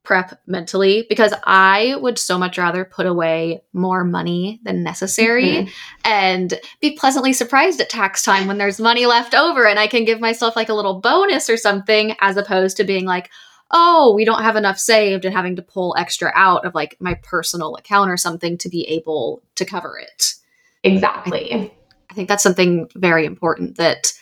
prep 0.04 0.40
mentally 0.46 1.06
because 1.08 1.32
I 1.44 1.96
would 2.00 2.18
so 2.18 2.36
much 2.38 2.56
rather 2.58 2.84
put 2.84 3.06
away 3.06 3.62
more 3.72 4.04
money 4.04 4.60
than 4.64 4.82
necessary 4.82 5.44
Mhm. 5.44 5.70
and 6.04 6.60
be 6.80 6.92
pleasantly 6.92 7.32
surprised 7.32 7.80
at 7.80 7.88
tax 7.90 8.22
time 8.22 8.46
when 8.48 8.58
there's 8.58 8.80
money 8.80 9.06
left 9.06 9.34
over 9.34 9.66
and 9.66 9.78
I 9.78 9.86
can 9.86 10.04
give 10.04 10.20
myself 10.20 10.56
like 10.56 10.68
a 10.68 10.74
little 10.74 11.00
bonus 11.00 11.48
or 11.50 11.56
something 11.56 12.16
as 12.20 12.36
opposed 12.36 12.76
to 12.78 12.84
being 12.84 13.04
like, 13.06 13.30
oh, 13.72 14.12
we 14.14 14.24
don't 14.24 14.42
have 14.42 14.56
enough 14.56 14.78
saved 14.78 15.24
and 15.24 15.34
having 15.34 15.56
to 15.56 15.62
pull 15.62 15.94
extra 15.98 16.30
out 16.34 16.64
of 16.66 16.74
like 16.74 16.96
my 17.00 17.14
personal 17.22 17.74
account 17.76 18.10
or 18.10 18.16
something 18.16 18.58
to 18.58 18.68
be 18.68 18.82
able 18.88 19.42
to 19.54 19.64
cover 19.64 19.98
it. 19.98 20.34
exactly 20.82 21.72
I 22.10 22.14
think 22.14 22.28
that's 22.28 22.42
something 22.42 22.88
very 22.94 23.24
important 23.24 23.78
that 23.78 24.12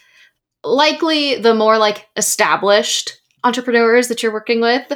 likely 0.63 1.37
the 1.37 1.55
more 1.55 1.79
like 1.79 2.07
established 2.17 3.21
entrepreneurs 3.43 4.09
that 4.09 4.23
you're 4.23 4.33
working 4.33 4.61
with 4.61 4.93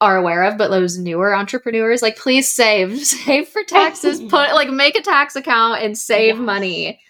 are 0.00 0.16
aware 0.16 0.44
of, 0.44 0.58
but 0.58 0.68
those 0.68 0.98
newer 0.98 1.34
entrepreneurs, 1.34 2.02
like 2.02 2.16
please 2.18 2.46
save, 2.46 2.98
save 3.06 3.48
for 3.48 3.64
taxes, 3.64 4.20
put 4.28 4.52
like 4.54 4.68
make 4.70 4.94
a 4.96 5.00
tax 5.02 5.34
account 5.34 5.82
and 5.82 5.96
save 5.98 6.36
Yes. 6.36 6.44
money. 6.44 7.00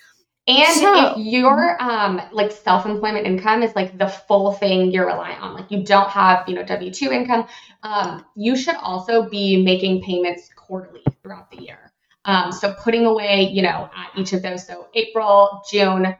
And 0.49 0.75
So- 0.81 1.13
if 1.13 1.19
your 1.19 1.81
um 1.83 2.23
like 2.33 2.53
self-employment 2.53 3.27
income 3.27 3.63
is 3.63 3.75
like 3.75 3.99
the 3.99 4.09
full 4.09 4.53
thing 4.53 4.91
you're 4.93 5.07
reliant 5.07 5.43
on, 5.43 5.55
like 5.55 5.71
you 5.71 5.83
don't 5.83 6.09
have, 6.09 6.49
you 6.49 6.55
know, 6.55 6.63
W-2 6.65 7.13
income, 7.13 7.47
um, 7.83 8.25
you 8.37 8.57
should 8.57 8.77
also 8.77 9.29
be 9.29 9.63
making 9.63 10.03
payments 10.03 10.49
quarterly 10.55 11.03
throughout 11.23 11.51
the 11.51 11.63
year. 11.63 11.93
Um, 12.25 12.51
so 12.53 12.75
putting 12.75 13.07
away, 13.07 13.51
you 13.53 13.63
know, 13.63 13.89
at 13.97 14.11
each 14.17 14.33
of 14.33 14.43
those, 14.43 14.67
so 14.67 14.89
April, 14.95 15.63
June, 15.71 16.15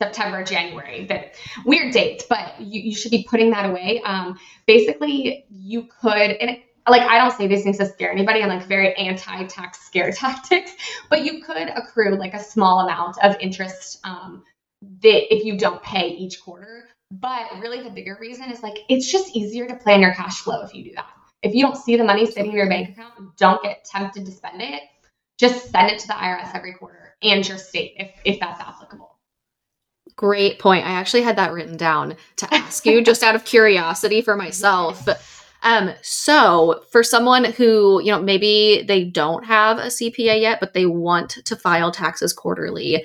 September, 0.00 0.42
January, 0.44 1.06
that 1.06 1.34
weird 1.66 1.92
dates, 1.92 2.24
but 2.28 2.60
you, 2.60 2.80
you 2.82 2.94
should 2.94 3.10
be 3.10 3.26
putting 3.28 3.50
that 3.50 3.68
away. 3.68 4.00
Um, 4.04 4.38
basically, 4.66 5.44
you 5.50 5.88
could, 6.00 6.12
and 6.30 6.50
it, 6.50 6.62
like 6.90 7.02
I 7.02 7.18
don't 7.18 7.32
say 7.32 7.46
these 7.46 7.62
things 7.62 7.78
to 7.78 7.86
scare 7.86 8.10
anybody. 8.10 8.42
I'm 8.42 8.48
like 8.48 8.66
very 8.66 8.94
anti-tax 8.94 9.80
scare 9.80 10.12
tactics, 10.12 10.72
but 11.08 11.24
you 11.24 11.42
could 11.42 11.68
accrue 11.68 12.16
like 12.16 12.34
a 12.34 12.42
small 12.42 12.80
amount 12.80 13.16
of 13.22 13.36
interest 13.40 14.00
um, 14.04 14.44
that 15.02 15.34
if 15.34 15.44
you 15.44 15.58
don't 15.58 15.82
pay 15.82 16.08
each 16.08 16.40
quarter. 16.40 16.88
But 17.10 17.46
really, 17.60 17.82
the 17.82 17.90
bigger 17.90 18.18
reason 18.20 18.50
is 18.50 18.62
like 18.62 18.78
it's 18.88 19.10
just 19.10 19.34
easier 19.34 19.66
to 19.66 19.76
plan 19.76 20.00
your 20.00 20.14
cash 20.14 20.40
flow 20.40 20.62
if 20.62 20.74
you 20.74 20.84
do 20.84 20.94
that. 20.96 21.10
If 21.42 21.54
you 21.54 21.62
don't 21.62 21.76
see 21.76 21.96
the 21.96 22.04
money 22.04 22.26
sitting 22.26 22.50
in 22.50 22.56
your 22.56 22.68
bank 22.68 22.90
account, 22.90 23.36
don't 23.36 23.62
get 23.62 23.84
tempted 23.84 24.26
to 24.26 24.32
spend 24.32 24.60
it. 24.60 24.82
Just 25.38 25.70
send 25.70 25.90
it 25.90 26.00
to 26.00 26.06
the 26.08 26.14
IRS 26.14 26.54
every 26.54 26.74
quarter 26.74 27.14
and 27.22 27.46
your 27.46 27.58
state 27.58 27.94
if 27.96 28.10
if 28.24 28.40
that's 28.40 28.60
applicable. 28.60 29.16
Great 30.16 30.58
point. 30.58 30.84
I 30.84 30.90
actually 30.90 31.22
had 31.22 31.36
that 31.36 31.52
written 31.52 31.76
down 31.76 32.16
to 32.36 32.54
ask 32.54 32.84
you 32.84 33.02
just 33.02 33.22
out 33.22 33.36
of 33.36 33.44
curiosity 33.44 34.20
for 34.20 34.36
myself. 34.36 35.06
Um, 35.68 35.92
so 36.00 36.82
for 36.90 37.02
someone 37.02 37.44
who, 37.44 38.00
you 38.02 38.10
know, 38.10 38.22
maybe 38.22 38.82
they 38.88 39.04
don't 39.04 39.44
have 39.44 39.76
a 39.76 39.88
CPA 39.88 40.40
yet, 40.40 40.60
but 40.60 40.72
they 40.72 40.86
want 40.86 41.44
to 41.44 41.56
file 41.56 41.92
taxes 41.92 42.32
quarterly, 42.32 43.04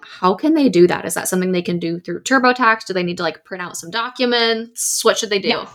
how 0.00 0.34
can 0.34 0.54
they 0.54 0.70
do 0.70 0.86
that? 0.86 1.04
Is 1.04 1.12
that 1.12 1.28
something 1.28 1.52
they 1.52 1.60
can 1.60 1.78
do 1.78 2.00
through 2.00 2.22
TurboTax? 2.22 2.86
Do 2.86 2.94
they 2.94 3.02
need 3.02 3.18
to 3.18 3.22
like 3.22 3.44
print 3.44 3.62
out 3.62 3.76
some 3.76 3.90
documents? 3.90 5.04
What 5.04 5.18
should 5.18 5.28
they 5.28 5.38
do? 5.38 5.66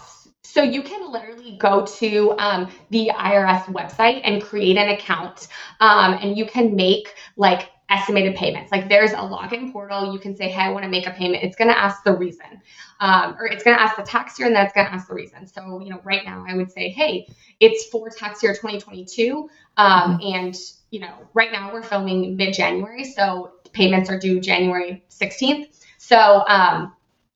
So 0.43 0.63
you 0.63 0.81
can 0.81 1.11
literally 1.11 1.55
go 1.59 1.85
to 1.85 2.31
um, 2.39 2.71
the 2.89 3.11
IRS 3.13 3.65
website 3.65 4.21
and 4.23 4.41
create 4.41 4.75
an 4.75 4.89
account, 4.89 5.49
um, 5.81 6.13
and 6.13 6.35
you 6.35 6.47
can 6.47 6.75
make 6.75 7.13
like 7.35 7.69
estimated 7.89 8.35
payments. 8.35 8.71
Like 8.71 8.89
there's 8.89 9.11
a 9.11 9.17
login 9.17 9.71
portal. 9.71 10.13
You 10.13 10.19
can 10.19 10.35
say, 10.35 10.49
"Hey, 10.49 10.61
I 10.61 10.71
want 10.71 10.83
to 10.83 10.89
make 10.89 11.07
a 11.07 11.11
payment." 11.11 11.43
It's 11.43 11.55
going 11.55 11.69
to 11.69 11.77
ask 11.77 12.03
the 12.03 12.13
reason, 12.13 12.61
um, 12.99 13.35
or 13.39 13.45
it's 13.45 13.63
going 13.63 13.77
to 13.77 13.81
ask 13.81 13.95
the 13.95 14.03
tax 14.03 14.37
year, 14.39 14.47
and 14.47 14.55
that's 14.55 14.73
going 14.73 14.87
to 14.87 14.93
ask 14.93 15.07
the 15.07 15.13
reason. 15.13 15.47
So 15.47 15.79
you 15.81 15.89
know, 15.89 16.01
right 16.03 16.25
now, 16.25 16.45
I 16.47 16.55
would 16.55 16.71
say, 16.71 16.89
"Hey, 16.89 17.27
it's 17.59 17.85
for 17.85 18.09
tax 18.09 18.43
year 18.43 18.53
2022," 18.53 19.49
um, 19.77 20.19
and 20.21 20.55
you 20.91 20.99
know, 20.99 21.13
right 21.33 21.51
now 21.51 21.73
we're 21.73 21.83
filming 21.83 22.37
mid-January, 22.37 23.03
so 23.03 23.51
payments 23.73 24.09
are 24.09 24.19
due 24.19 24.39
January 24.39 25.03
16th. 25.09 25.67
So 25.97 26.17
um, 26.47 26.93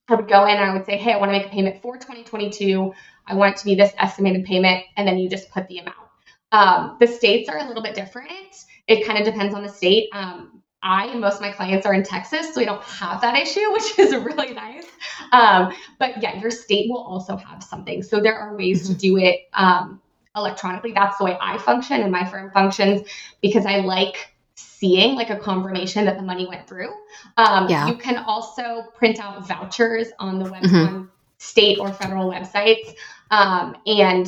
I 0.08 0.16
would 0.16 0.28
go 0.28 0.46
in 0.46 0.56
and 0.56 0.64
I 0.64 0.74
would 0.74 0.86
say, 0.86 0.98
hey, 0.98 1.14
I 1.14 1.18
want 1.18 1.30
to 1.30 1.38
make 1.38 1.48
a 1.48 1.50
payment 1.50 1.82
for 1.82 1.98
2022. 1.98 2.94
I 3.28 3.36
want 3.36 3.56
it 3.56 3.60
to 3.60 3.66
be 3.66 3.76
this 3.76 3.94
estimated 3.98 4.46
payment, 4.46 4.84
and 4.98 5.08
then 5.08 5.18
you 5.18 5.30
just 5.30 5.52
put 5.52 5.68
the 5.68 5.80
amount. 5.80 5.98
Um, 6.52 6.98
the 7.00 7.08
states 7.08 7.48
are 7.50 7.58
a 7.58 7.66
little 7.66 7.84
bit 7.84 7.96
different. 7.96 8.30
It 8.92 9.06
kind 9.06 9.18
of 9.20 9.26
depends 9.26 9.56
on 9.56 9.64
the 9.64 9.70
state. 9.70 10.10
Um, 10.14 10.62
I 10.84 11.06
and 11.08 11.22
most 11.22 11.36
of 11.36 11.42
my 11.42 11.52
clients 11.52 11.86
are 11.86 11.94
in 11.94 12.04
Texas, 12.04 12.54
so 12.54 12.60
we 12.60 12.66
don't 12.66 12.84
have 12.84 13.22
that 13.22 13.36
issue, 13.38 13.72
which 13.72 14.00
is 14.00 14.14
really 14.16 14.54
nice. 14.54 14.86
Um, 15.32 15.74
but 16.00 16.22
yeah, 16.22 16.40
your 16.42 16.52
state 16.52 16.90
will 16.90 17.04
also 17.04 17.36
have 17.38 17.64
something. 17.64 18.02
So 18.04 18.20
there 18.20 18.36
are 18.36 18.56
ways 18.58 18.88
to 18.88 18.94
do 18.96 19.18
it 19.18 19.42
um, 19.54 20.02
electronically. 20.36 20.92
That's 20.92 21.18
the 21.20 21.26
way 21.26 21.38
I 21.40 21.58
function 21.60 22.02
and 22.02 22.12
my 22.12 22.26
firm 22.26 22.52
functions 22.52 23.08
because 23.42 23.66
I 23.66 23.78
like 23.78 24.34
seeing 24.56 25.16
like 25.16 25.30
a 25.30 25.38
confirmation 25.38 26.06
that 26.06 26.18
the 26.18 26.24
money 26.24 26.48
went 26.48 26.68
through. 26.68 26.90
Um, 27.38 27.70
Yeah. 27.70 27.88
You 27.88 27.96
can 27.96 28.18
also 28.18 28.84
print 28.96 29.20
out 29.20 29.48
vouchers 29.48 30.08
on 30.20 30.40
the 30.40 30.50
web 30.50 30.64
Mhm. 30.64 30.88
on 30.88 31.10
state 31.38 31.78
or 31.80 31.94
federal 31.94 32.30
websites. 32.30 32.96
um, 33.30 33.78
and 33.88 34.28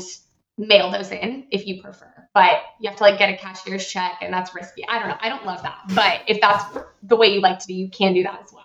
mail 0.57 0.89
those 0.91 1.11
in 1.11 1.45
if 1.51 1.65
you 1.67 1.81
prefer. 1.81 2.12
But 2.33 2.61
you 2.79 2.89
have 2.89 2.97
to 2.97 3.03
like 3.03 3.19
get 3.19 3.29
a 3.29 3.37
cashier's 3.37 3.87
check, 3.87 4.17
and 4.21 4.33
that's 4.33 4.55
risky. 4.55 4.87
I 4.87 4.99
don't 4.99 5.09
know. 5.09 5.17
I 5.21 5.29
don't 5.29 5.45
love 5.45 5.61
that, 5.61 5.79
but 5.93 6.21
if 6.27 6.41
that's 6.41 6.65
the 7.03 7.15
way 7.15 7.27
you 7.27 7.41
like 7.41 7.59
to 7.59 7.67
be, 7.67 7.75
you 7.75 7.89
can 7.89 8.13
do 8.13 8.23
that 8.23 8.41
as 8.43 8.51
well. 8.51 8.63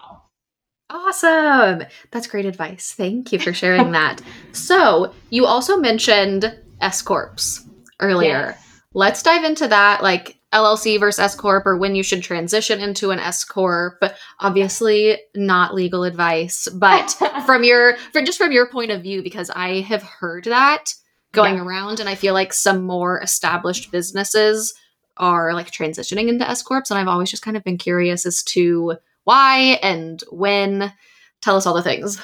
Awesome. 0.90 1.83
That's 2.11 2.26
great 2.26 2.46
advice. 2.46 2.94
Thank 2.96 3.33
you 3.33 3.38
for 3.38 3.52
sharing 3.52 3.92
that. 3.92 4.22
So, 4.52 5.14
you 5.31 5.46
also 5.46 5.76
mentioned 5.76 6.59
S 6.81 7.02
Corps 7.02 7.64
earlier. 8.00 8.57
Yes. 8.57 8.81
Let's 8.94 9.22
dive 9.22 9.44
into 9.44 9.68
that, 9.68 10.02
like 10.02 10.38
LLC 10.52 10.98
versus 10.98 11.20
S 11.20 11.35
Corp, 11.35 11.66
or 11.66 11.76
when 11.76 11.94
you 11.94 12.02
should 12.02 12.22
transition 12.22 12.81
into 12.81 13.11
an 13.11 13.18
S 13.18 13.44
Corp. 13.44 14.02
Obviously, 14.40 15.18
not 15.37 15.74
legal 15.74 16.04
advice, 16.04 16.66
but 16.74 17.11
from 17.46 17.62
your, 17.64 17.96
from 18.12 18.24
just 18.24 18.38
from 18.38 18.52
your 18.52 18.68
point 18.70 18.90
of 18.90 19.02
view, 19.02 19.22
because 19.22 19.50
I 19.50 19.81
have 19.83 20.02
heard 20.02 20.44
that 20.44 20.92
going 21.42 21.57
Yeah. 21.57 21.64
around, 21.64 22.01
and 22.01 22.09
I 22.09 22.14
feel 22.14 22.35
like 22.35 22.53
some 22.53 22.83
more 22.83 23.20
established 23.20 23.90
businesses 23.90 24.74
are 25.16 25.53
like 25.55 25.70
transitioning 25.70 26.29
into 26.29 26.48
S 26.48 26.62
Corps, 26.62 26.85
and 26.90 26.98
I've 26.98 27.09
always 27.09 27.31
just 27.31 27.42
kind 27.42 27.57
of 27.57 27.64
been 27.64 27.79
curious 27.79 28.27
as 28.27 28.42
to 28.55 28.96
why 29.24 29.79
and 29.83 30.22
when. 30.31 30.92
Tell 31.40 31.57
us 31.57 31.66
all 31.66 31.74
the 31.74 31.83
things. 31.83 32.20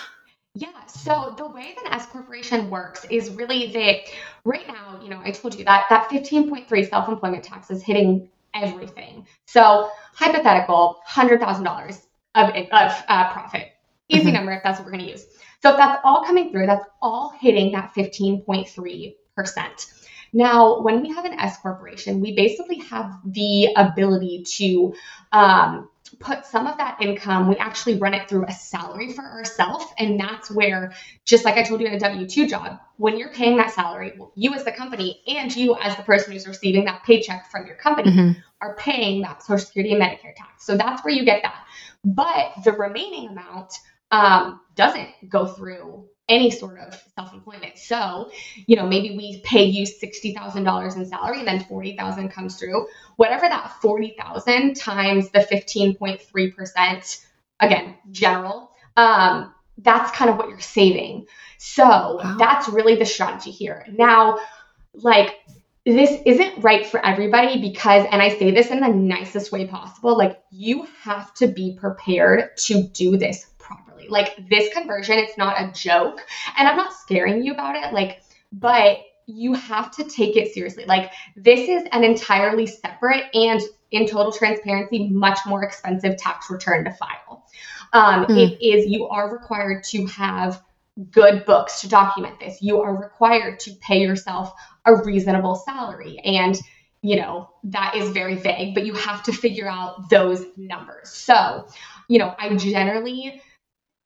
Yeah, 0.56 0.68
so 0.86 1.34
the 1.36 1.46
way 1.46 1.74
that 1.82 1.92
S 1.94 2.06
corporation 2.06 2.70
works 2.70 3.04
is 3.10 3.30
really 3.30 3.72
that 3.72 3.96
right 4.44 4.66
now, 4.68 5.00
you 5.02 5.08
know, 5.08 5.20
I 5.24 5.30
told 5.32 5.56
you 5.58 5.64
that 5.64 5.86
that 5.90 6.08
15.3 6.10 6.88
self-employment 6.88 7.42
tax 7.44 7.70
is 7.70 7.82
hitting 7.82 8.28
everything. 8.54 9.26
So 9.46 9.90
hypothetical, 10.14 11.00
hundred 11.04 11.40
thousand 11.40 11.64
dollars 11.64 12.02
of 12.36 12.50
of 12.50 12.92
uh, 13.08 13.32
profit, 13.32 13.72
easy 14.08 14.30
Mhm. 14.30 14.34
number 14.34 14.52
if 14.52 14.62
that's 14.62 14.78
what 14.78 14.86
we're 14.86 14.92
going 14.92 15.04
to 15.04 15.10
use. 15.10 15.26
So 15.64 15.70
if 15.70 15.78
that's 15.78 16.02
all 16.04 16.22
coming 16.26 16.50
through, 16.50 16.66
that's 16.66 16.84
all 17.00 17.30
hitting 17.40 17.72
that 17.72 17.94
15.3 17.94 19.14
percent. 19.34 19.86
Now, 20.30 20.82
when 20.82 21.00
we 21.00 21.08
have 21.14 21.24
an 21.24 21.40
S 21.40 21.56
corporation, 21.56 22.20
we 22.20 22.36
basically 22.36 22.80
have 22.80 23.18
the 23.24 23.72
ability 23.74 24.44
to 24.56 24.94
um, 25.32 25.88
put 26.20 26.44
some 26.44 26.66
of 26.66 26.76
that 26.76 27.00
income, 27.00 27.48
we 27.48 27.56
actually 27.56 27.96
run 27.96 28.12
it 28.12 28.28
through 28.28 28.44
a 28.44 28.52
salary 28.52 29.14
for 29.14 29.22
ourselves. 29.22 29.86
And 29.98 30.20
that's 30.20 30.50
where, 30.50 30.92
just 31.24 31.46
like 31.46 31.56
I 31.56 31.62
told 31.62 31.80
you 31.80 31.86
in 31.86 31.94
a 31.94 31.98
W 31.98 32.28
2 32.28 32.46
job, 32.46 32.78
when 32.98 33.16
you're 33.16 33.32
paying 33.32 33.56
that 33.56 33.70
salary, 33.70 34.12
you 34.34 34.52
as 34.52 34.64
the 34.64 34.72
company 34.72 35.22
and 35.26 35.54
you 35.56 35.76
as 35.76 35.96
the 35.96 36.02
person 36.02 36.34
who's 36.34 36.46
receiving 36.46 36.84
that 36.84 37.04
paycheck 37.04 37.50
from 37.50 37.66
your 37.66 37.76
company 37.76 38.36
are 38.60 38.76
paying 38.76 39.22
that 39.22 39.42
Social 39.42 39.64
Security 39.64 39.94
and 39.94 40.02
Medicare 40.02 40.34
tax. 40.36 40.66
So 40.66 40.76
that's 40.76 41.02
where 41.02 41.14
you 41.14 41.24
get 41.24 41.42
that. 41.42 41.64
But 42.04 42.52
the 42.64 42.72
remaining 42.72 43.30
amount 43.30 43.78
um, 44.14 44.60
doesn't 44.76 45.08
go 45.28 45.46
through 45.46 46.08
any 46.28 46.50
sort 46.50 46.78
of 46.78 46.94
self 47.16 47.34
employment. 47.34 47.76
So, 47.76 48.30
you 48.66 48.76
know, 48.76 48.86
maybe 48.86 49.16
we 49.16 49.40
pay 49.44 49.64
you 49.64 49.84
$60,000 49.84 50.96
in 50.96 51.06
salary 51.06 51.40
and 51.40 51.48
then 51.48 51.64
40,000 51.64 52.28
comes 52.30 52.56
through. 52.56 52.86
Whatever 53.16 53.48
that 53.48 53.72
40,000 53.82 54.74
times 54.76 55.30
the 55.30 55.40
15.3%, 55.40 57.24
again, 57.60 57.96
general, 58.12 58.70
um, 58.96 59.52
that's 59.78 60.12
kind 60.12 60.30
of 60.30 60.36
what 60.36 60.48
you're 60.48 60.60
saving. 60.60 61.26
So 61.58 61.84
Wow. 62.22 62.36
that's 62.38 62.68
really 62.68 62.94
the 62.94 63.06
strategy 63.06 63.50
here. 63.50 63.84
Now, 63.90 64.38
like, 64.94 65.40
this 65.84 66.18
isn't 66.24 66.62
right 66.62 66.86
for 66.86 67.04
everybody 67.04 67.60
because, 67.60 68.06
and 68.10 68.22
I 68.22 68.30
say 68.38 68.52
this 68.52 68.70
in 68.70 68.80
the 68.80 68.88
nicest 68.88 69.52
way 69.52 69.66
possible, 69.66 70.16
like, 70.16 70.40
you 70.50 70.86
have 71.02 71.34
to 71.34 71.48
be 71.48 71.76
prepared 71.78 72.56
to 72.58 72.84
do 72.84 73.18
this 73.18 73.46
properly. 74.08 74.24
Like, 74.24 74.48
this 74.48 74.72
conversion, 74.72 75.18
it's 75.18 75.38
not 75.38 75.60
a 75.60 75.72
joke. 75.72 76.20
And 76.56 76.68
I'm 76.68 76.76
not 76.76 76.92
scaring 76.92 77.42
you 77.42 77.52
about 77.52 77.76
it, 77.76 77.92
like, 77.92 78.22
but 78.52 78.98
you 79.26 79.54
have 79.54 79.90
to 79.96 80.04
take 80.04 80.36
it 80.36 80.52
seriously. 80.52 80.84
Like, 80.84 81.12
this 81.36 81.68
is 81.68 81.88
an 81.92 82.04
entirely 82.04 82.66
separate 82.66 83.24
and, 83.34 83.60
in 83.90 84.06
total 84.06 84.32
transparency, 84.32 85.08
much 85.08 85.38
more 85.46 85.62
expensive 85.62 86.16
tax 86.16 86.50
return 86.50 86.84
to 86.84 86.92
file. 86.92 87.44
Um, 87.92 88.24
Hmm. 88.26 88.36
It 88.36 88.62
is, 88.62 88.86
you 88.86 89.08
are 89.08 89.32
required 89.32 89.84
to 89.84 90.06
have 90.06 90.62
good 91.10 91.44
books 91.44 91.80
to 91.80 91.88
document 91.88 92.38
this. 92.40 92.60
You 92.60 92.80
are 92.80 92.94
required 92.94 93.60
to 93.60 93.72
pay 93.80 94.00
yourself 94.00 94.52
a 94.84 94.96
reasonable 94.96 95.56
salary. 95.56 96.18
And, 96.18 96.58
you 97.02 97.16
know, 97.16 97.50
that 97.64 97.96
is 97.96 98.10
very 98.10 98.34
vague, 98.36 98.74
but 98.74 98.86
you 98.86 98.94
have 98.94 99.22
to 99.24 99.32
figure 99.32 99.68
out 99.68 100.10
those 100.10 100.44
numbers. 100.56 101.10
So, 101.10 101.68
you 102.08 102.18
know, 102.18 102.34
I 102.38 102.54
generally 102.56 103.40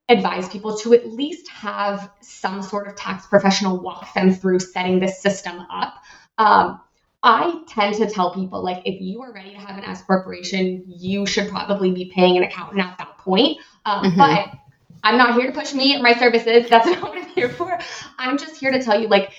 advise 0.09 0.49
people 0.49 0.77
to 0.79 0.95
at 0.95 1.07
least 1.07 1.49
have 1.49 2.11
some 2.21 2.63
sort 2.63 2.89
of 2.89 2.97
tax 2.97 3.27
professional 3.27 3.79
walk 3.79 4.15
them 4.15 4.33
through 4.33 4.59
setting 4.59 4.99
this 5.01 5.21
system 5.21 5.61
up. 5.71 5.95
Um, 6.39 6.81
I 7.23 7.63
tend 7.67 7.97
to 7.97 8.09
tell 8.09 8.33
people 8.33 8.63
like 8.63 8.83
if 8.85 9.01
you 9.01 9.23
are 9.23 9.33
ready 9.33 9.51
to 9.51 9.59
have 9.59 9.77
an 9.77 9.85
S 9.85 10.03
corporation, 10.03 10.85
you 10.87 11.27
should 11.27 11.49
probably 11.49 11.91
be 11.91 12.07
paying 12.15 12.37
an 12.37 12.45
accountant 12.45 12.81
at 12.81 12.97
that 12.99 13.19
point. 13.19 13.59
Um, 13.85 14.05
Mhm. 14.13 14.17
But 14.17 14.59
I'm 15.03 15.19
not 15.19 15.35
here 15.35 15.51
to 15.51 15.59
push 15.59 15.75
me 15.75 15.97
or 15.97 16.03
my 16.03 16.15
services. 16.15 16.69
That's 16.69 16.87
not 16.87 17.03
what 17.03 17.19
I'm 17.19 17.29
here 17.29 17.49
for. 17.49 17.79
I'm 18.19 18.39
just 18.39 18.57
here 18.59 18.71
to 18.71 18.83
tell 18.83 19.01
you 19.01 19.09
like 19.09 19.33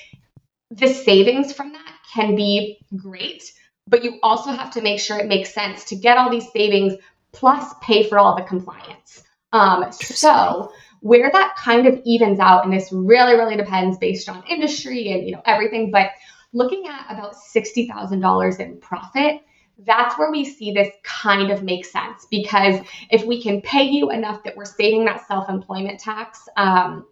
the 0.72 0.88
savings 0.88 1.52
from 1.54 1.74
that 1.74 1.94
can 2.14 2.36
be 2.36 2.80
great, 2.96 3.52
but 3.88 4.04
you 4.04 4.20
also 4.22 4.52
have 4.52 4.72
to 4.72 4.82
make 4.82 5.00
sure 5.00 5.18
it 5.18 5.28
makes 5.28 5.54
sense 5.54 5.86
to 5.86 5.96
get 5.96 6.18
all 6.18 6.30
these 6.30 6.52
savings 6.52 6.94
plus 7.32 7.74
pay 7.82 8.08
for 8.08 8.20
all 8.20 8.36
the 8.36 8.44
compliance. 8.44 9.24
Um, 9.52 9.92
so 9.92 10.72
where 11.02 11.30
that 11.32 11.56
kind 11.58 11.88
of 11.88 12.02
evens 12.06 12.40
out, 12.40 12.66
and 12.66 12.74
this 12.74 12.92
really, 12.92 13.36
really 13.36 13.56
depends 13.56 13.98
based 13.98 14.30
on 14.30 14.44
industry 14.50 15.12
and 15.12 15.26
you 15.26 15.34
know 15.34 15.42
everything, 15.46 15.92
but 15.92 16.12
looking 16.54 16.88
at 16.88 17.06
about 17.10 17.36
sixty 17.36 17.88
thousand 17.88 18.20
dollars 18.20 18.58
in 18.58 18.80
profit, 18.80 19.42
that's 19.86 20.18
where 20.18 20.32
we 20.32 20.44
see 20.44 20.72
this 20.72 20.90
kind 21.04 21.52
of 21.52 21.64
make 21.64 21.86
sense. 21.86 22.28
Because 22.30 22.80
if 23.10 23.24
we 23.26 23.42
can 23.42 23.62
pay 23.62 23.84
you 23.84 24.12
enough 24.12 24.44
that 24.44 24.58
we're 24.58 24.66
saving 24.66 25.06
that 25.06 25.26
self-employment 25.28 26.00
tax, 26.00 26.48
um, 26.58 27.06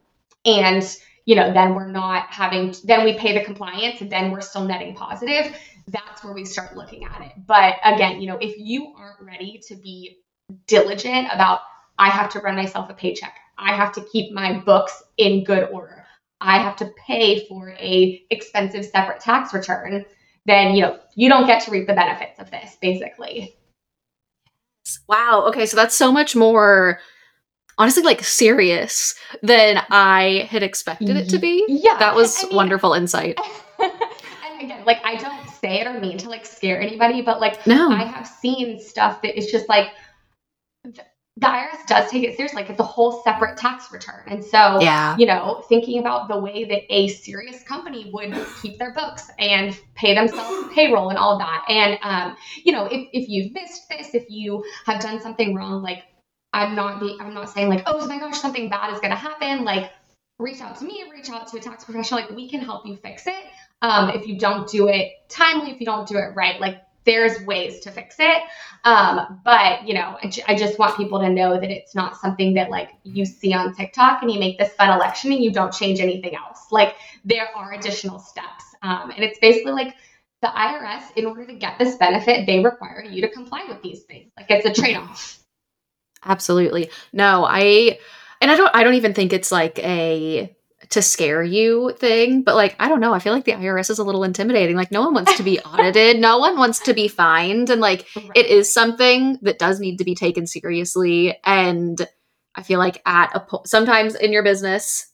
and 0.45 0.97
you 1.25 1.35
know 1.35 1.53
then 1.53 1.75
we're 1.75 1.91
not 1.91 2.27
having 2.29 2.73
then 2.85 3.03
we 3.03 3.13
pay 3.17 3.37
the 3.37 3.43
compliance 3.43 4.01
and 4.01 4.09
then 4.09 4.31
we're 4.31 4.41
still 4.41 4.63
netting 4.63 4.95
positive 4.95 5.55
that's 5.89 6.23
where 6.23 6.33
we 6.33 6.43
start 6.43 6.75
looking 6.75 7.05
at 7.05 7.21
it. 7.21 7.33
But 7.45 7.75
again 7.83 8.21
you 8.21 8.27
know 8.27 8.37
if 8.41 8.57
you 8.57 8.93
aren't 8.97 9.21
ready 9.21 9.61
to 9.67 9.75
be 9.75 10.17
diligent 10.65 11.27
about 11.31 11.59
i 11.99 12.09
have 12.09 12.29
to 12.29 12.39
run 12.39 12.55
myself 12.55 12.89
a 12.89 12.93
paycheck 12.93 13.35
i 13.57 13.73
have 13.75 13.91
to 13.91 14.01
keep 14.11 14.33
my 14.33 14.53
books 14.59 15.03
in 15.17 15.43
good 15.43 15.69
order 15.71 16.05
i 16.41 16.57
have 16.57 16.75
to 16.75 16.91
pay 17.05 17.45
for 17.47 17.71
a 17.71 18.23
expensive 18.29 18.85
separate 18.85 19.19
tax 19.19 19.53
return 19.53 20.05
then 20.45 20.75
you 20.75 20.81
know 20.81 20.99
you 21.15 21.29
don't 21.29 21.47
get 21.47 21.61
to 21.63 21.71
reap 21.71 21.87
the 21.87 21.93
benefits 21.93 22.39
of 22.39 22.49
this 22.51 22.77
basically 22.81 23.53
Wow. 25.09 25.45
Okay, 25.49 25.65
so 25.65 25.75
that's 25.75 25.95
so 25.95 26.11
much 26.11 26.35
more 26.35 26.99
honestly 27.77 28.03
like 28.03 28.23
serious 28.23 29.15
than 29.43 29.83
I 29.89 30.47
had 30.49 30.63
expected 30.63 31.15
it 31.17 31.29
to 31.29 31.39
be. 31.39 31.65
yeah 31.67 31.97
That 31.97 32.15
was 32.15 32.43
I 32.43 32.47
mean, 32.47 32.55
wonderful 32.55 32.93
insight. 32.93 33.37
and 33.79 34.61
again, 34.61 34.85
like 34.85 35.03
I 35.05 35.15
don't 35.15 35.49
say 35.49 35.81
it 35.81 35.87
or 35.87 35.99
mean 35.99 36.17
to 36.19 36.29
like 36.29 36.45
scare 36.45 36.79
anybody, 36.81 37.21
but 37.21 37.39
like 37.41 37.65
No. 37.67 37.89
I 37.91 38.03
have 38.03 38.25
seen 38.25 38.79
stuff 38.79 39.21
that 39.23 39.37
is 39.37 39.51
just 39.51 39.67
like 39.69 39.89
the 41.39 41.45
IRS 41.45 41.85
does 41.85 42.09
take 42.09 42.23
it 42.23 42.35
seriously. 42.35 42.61
Like 42.61 42.71
it's 42.71 42.79
a 42.79 42.83
whole 42.83 43.21
separate 43.23 43.57
tax 43.57 43.91
return. 43.91 44.23
And 44.25 44.43
so, 44.43 44.81
yeah. 44.81 45.15
you 45.17 45.27
know, 45.27 45.63
thinking 45.69 45.99
about 45.99 46.27
the 46.27 46.37
way 46.37 46.65
that 46.65 46.81
a 46.89 47.09
serious 47.09 47.61
company 47.61 48.09
would 48.11 48.35
keep 48.61 48.79
their 48.79 48.91
books 48.91 49.29
and 49.37 49.79
pay 49.93 50.15
themselves 50.15 50.73
payroll 50.73 51.09
and 51.09 51.17
all 51.17 51.33
of 51.33 51.39
that. 51.39 51.63
And, 51.69 51.99
um, 52.01 52.37
you 52.63 52.71
know, 52.71 52.85
if, 52.85 53.07
if 53.13 53.29
you've 53.29 53.53
missed 53.53 53.87
this, 53.87 54.15
if 54.15 54.25
you 54.29 54.63
have 54.87 54.99
done 54.99 55.21
something 55.21 55.53
wrong, 55.53 55.83
like 55.83 56.03
I'm 56.53 56.75
not 56.75 56.99
being, 56.99 57.19
I'm 57.21 57.35
not 57.35 57.51
saying 57.51 57.69
like, 57.69 57.83
oh 57.85 58.07
my 58.07 58.17
gosh, 58.17 58.39
something 58.39 58.67
bad 58.69 58.91
is 58.93 58.99
going 58.99 59.11
to 59.11 59.15
happen. 59.15 59.63
Like 59.63 59.91
reach 60.39 60.59
out 60.59 60.79
to 60.79 60.85
me, 60.85 61.03
reach 61.13 61.29
out 61.29 61.47
to 61.49 61.57
a 61.57 61.59
tax 61.59 61.83
professional. 61.83 62.21
Like 62.21 62.31
we 62.31 62.49
can 62.49 62.61
help 62.61 62.87
you 62.87 62.95
fix 62.95 63.27
it. 63.27 63.45
Um, 63.83 64.09
if 64.09 64.25
you 64.25 64.39
don't 64.39 64.67
do 64.67 64.87
it 64.87 65.11
timely, 65.29 65.69
if 65.69 65.79
you 65.79 65.85
don't 65.85 66.07
do 66.07 66.17
it 66.17 66.33
right, 66.35 66.59
like 66.59 66.81
there's 67.07 67.41
ways 67.41 67.79
to 67.79 67.91
fix 67.91 68.17
it. 68.19 68.43
Um, 68.83 69.41
but 69.43 69.87
you 69.87 69.95
know, 69.95 70.17
I, 70.47 70.55
just 70.55 70.77
want 70.77 70.95
people 70.95 71.19
to 71.19 71.29
know 71.29 71.59
that 71.59 71.71
it's 71.71 71.95
not 71.95 72.17
something 72.17 72.53
that 72.53 72.69
like 72.69 72.91
you 73.03 73.25
see 73.25 73.53
on 73.53 73.73
TikTok 73.73 74.21
and 74.21 74.31
you 74.31 74.39
make 74.39 74.59
this 74.59 74.71
fun 74.73 74.95
election 74.95 75.31
and 75.31 75.43
you 75.43 75.51
don't 75.51 75.73
change 75.73 75.99
anything 75.99 76.35
else. 76.35 76.67
Like 76.71 76.95
there 77.25 77.47
are 77.55 77.73
additional 77.73 78.19
steps. 78.19 78.63
Um, 78.83 79.09
and 79.09 79.23
it's 79.23 79.39
basically 79.39 79.71
like 79.71 79.95
the 80.41 80.47
IRS, 80.49 81.03
in 81.15 81.25
order 81.25 81.47
to 81.47 81.53
get 81.53 81.79
this 81.79 81.95
benefit, 81.95 82.45
they 82.45 82.59
require 82.59 83.03
you 83.03 83.21
to 83.21 83.29
comply 83.29 83.65
with 83.67 83.81
these 83.81 84.03
things. 84.03 84.31
Like 84.37 84.51
it's 84.51 84.65
a 84.65 84.81
trade-off. 84.81 85.39
Absolutely. 86.23 86.91
No, 87.11 87.45
I 87.45 87.97
and 88.41 88.51
I 88.51 88.55
don't 88.55 88.75
I 88.75 88.83
don't 88.83 88.95
even 88.95 89.13
think 89.13 89.33
it's 89.33 89.51
like 89.51 89.79
a 89.79 90.55
to 90.91 91.01
scare 91.01 91.43
you 91.43 91.93
thing, 91.97 92.43
but 92.43 92.55
like 92.55 92.75
I 92.79 92.87
don't 92.87 92.99
know, 92.99 93.13
I 93.13 93.19
feel 93.19 93.33
like 93.33 93.45
the 93.45 93.51
IRS 93.53 93.89
is 93.89 93.99
a 93.99 94.03
little 94.03 94.23
intimidating. 94.23 94.75
Like 94.75 94.91
no 94.91 95.01
one 95.01 95.13
wants 95.13 95.35
to 95.37 95.43
be 95.43 95.59
audited, 95.65 96.19
no 96.19 96.37
one 96.37 96.57
wants 96.57 96.79
to 96.81 96.93
be 96.93 97.07
fined 97.07 97.69
and 97.69 97.81
like 97.81 98.05
it 98.35 98.45
is 98.47 98.71
something 98.71 99.37
that 99.41 99.59
does 99.59 99.79
need 99.79 99.97
to 99.97 100.03
be 100.05 100.15
taken 100.15 100.47
seriously 100.47 101.37
and 101.43 102.07
I 102.55 102.63
feel 102.63 102.79
like 102.79 103.01
at 103.05 103.35
a 103.35 103.39
po- 103.41 103.61
sometimes 103.65 104.15
in 104.15 104.31
your 104.31 104.43
business 104.43 105.11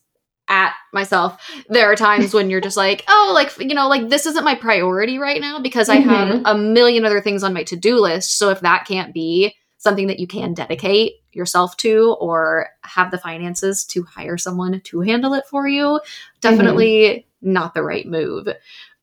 at 0.49 0.73
myself 0.91 1.41
there 1.69 1.89
are 1.89 1.95
times 1.95 2.33
when 2.33 2.49
you're 2.49 2.59
just 2.59 2.75
like 2.75 3.03
oh 3.07 3.31
like 3.33 3.49
you 3.59 3.73
know 3.73 3.87
like 3.87 4.09
this 4.09 4.25
isn't 4.25 4.43
my 4.43 4.55
priority 4.55 5.17
right 5.17 5.39
now 5.39 5.57
because 5.57 5.87
i 5.87 5.95
have 5.95 6.27
Mhm. 6.27 6.41
a 6.43 6.57
million 6.57 7.05
other 7.05 7.21
things 7.21 7.43
on 7.43 7.53
my 7.53 7.63
to-do 7.63 7.97
list 7.97 8.37
so 8.37 8.49
if 8.49 8.59
that 8.59 8.85
can't 8.85 9.13
be 9.13 9.55
something 9.77 10.07
that 10.07 10.19
you 10.19 10.27
can 10.27 10.53
dedicate 10.53 11.13
yourself 11.35 11.75
to 11.77 12.15
or 12.19 12.67
have 12.81 13.11
the 13.11 13.17
finances 13.17 13.83
to 13.85 14.03
hire 14.03 14.37
someone 14.37 14.79
to 14.81 15.01
handle 15.01 15.33
it 15.33 15.45
for 15.49 15.67
you 15.67 15.99
definitely 16.41 17.25
not 17.41 17.73
the 17.73 17.83
right 17.83 18.05
move 18.07 18.47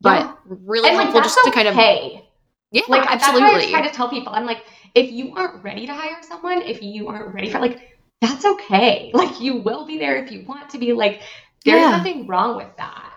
but 0.00 0.20
Yeah. 0.22 0.34
really 0.46 0.88
and 0.88 0.96
helpful 0.98 1.20
that's 1.20 1.34
just 1.34 1.44
to 1.46 1.50
kind 1.52 1.68
of 1.68 1.74
okay. 1.74 2.28
yeah 2.70 2.82
like 2.88 3.04
that's 3.08 3.26
what 3.28 3.42
I 3.42 3.46
absolutely 3.46 3.70
try 3.72 3.86
to 3.86 3.92
tell 3.94 4.08
people. 4.08 4.32
I'm 4.32 4.46
like, 4.46 4.64
if 4.94 5.10
you 5.12 5.34
aren't 5.34 5.62
ready 5.62 5.86
to 5.86 5.92
hire 5.94 6.16
someone, 6.22 6.62
if 6.62 6.82
you 6.82 7.08
aren't 7.08 7.34
ready 7.34 7.50
for 7.50 7.58
like, 7.60 7.80
that's 8.20 8.44
okay. 8.44 9.10
Like 9.14 9.40
you 9.40 9.56
will 9.56 9.84
be 9.86 9.98
there 9.98 10.16
if 10.24 10.30
you 10.32 10.44
want 10.46 10.70
to 10.70 10.78
be. 10.78 10.92
Like 10.92 11.22
there's 11.64 11.80
Yeah. 11.82 11.90
nothing 11.90 12.26
wrong 12.26 12.56
with 12.56 12.74
that. 12.78 13.09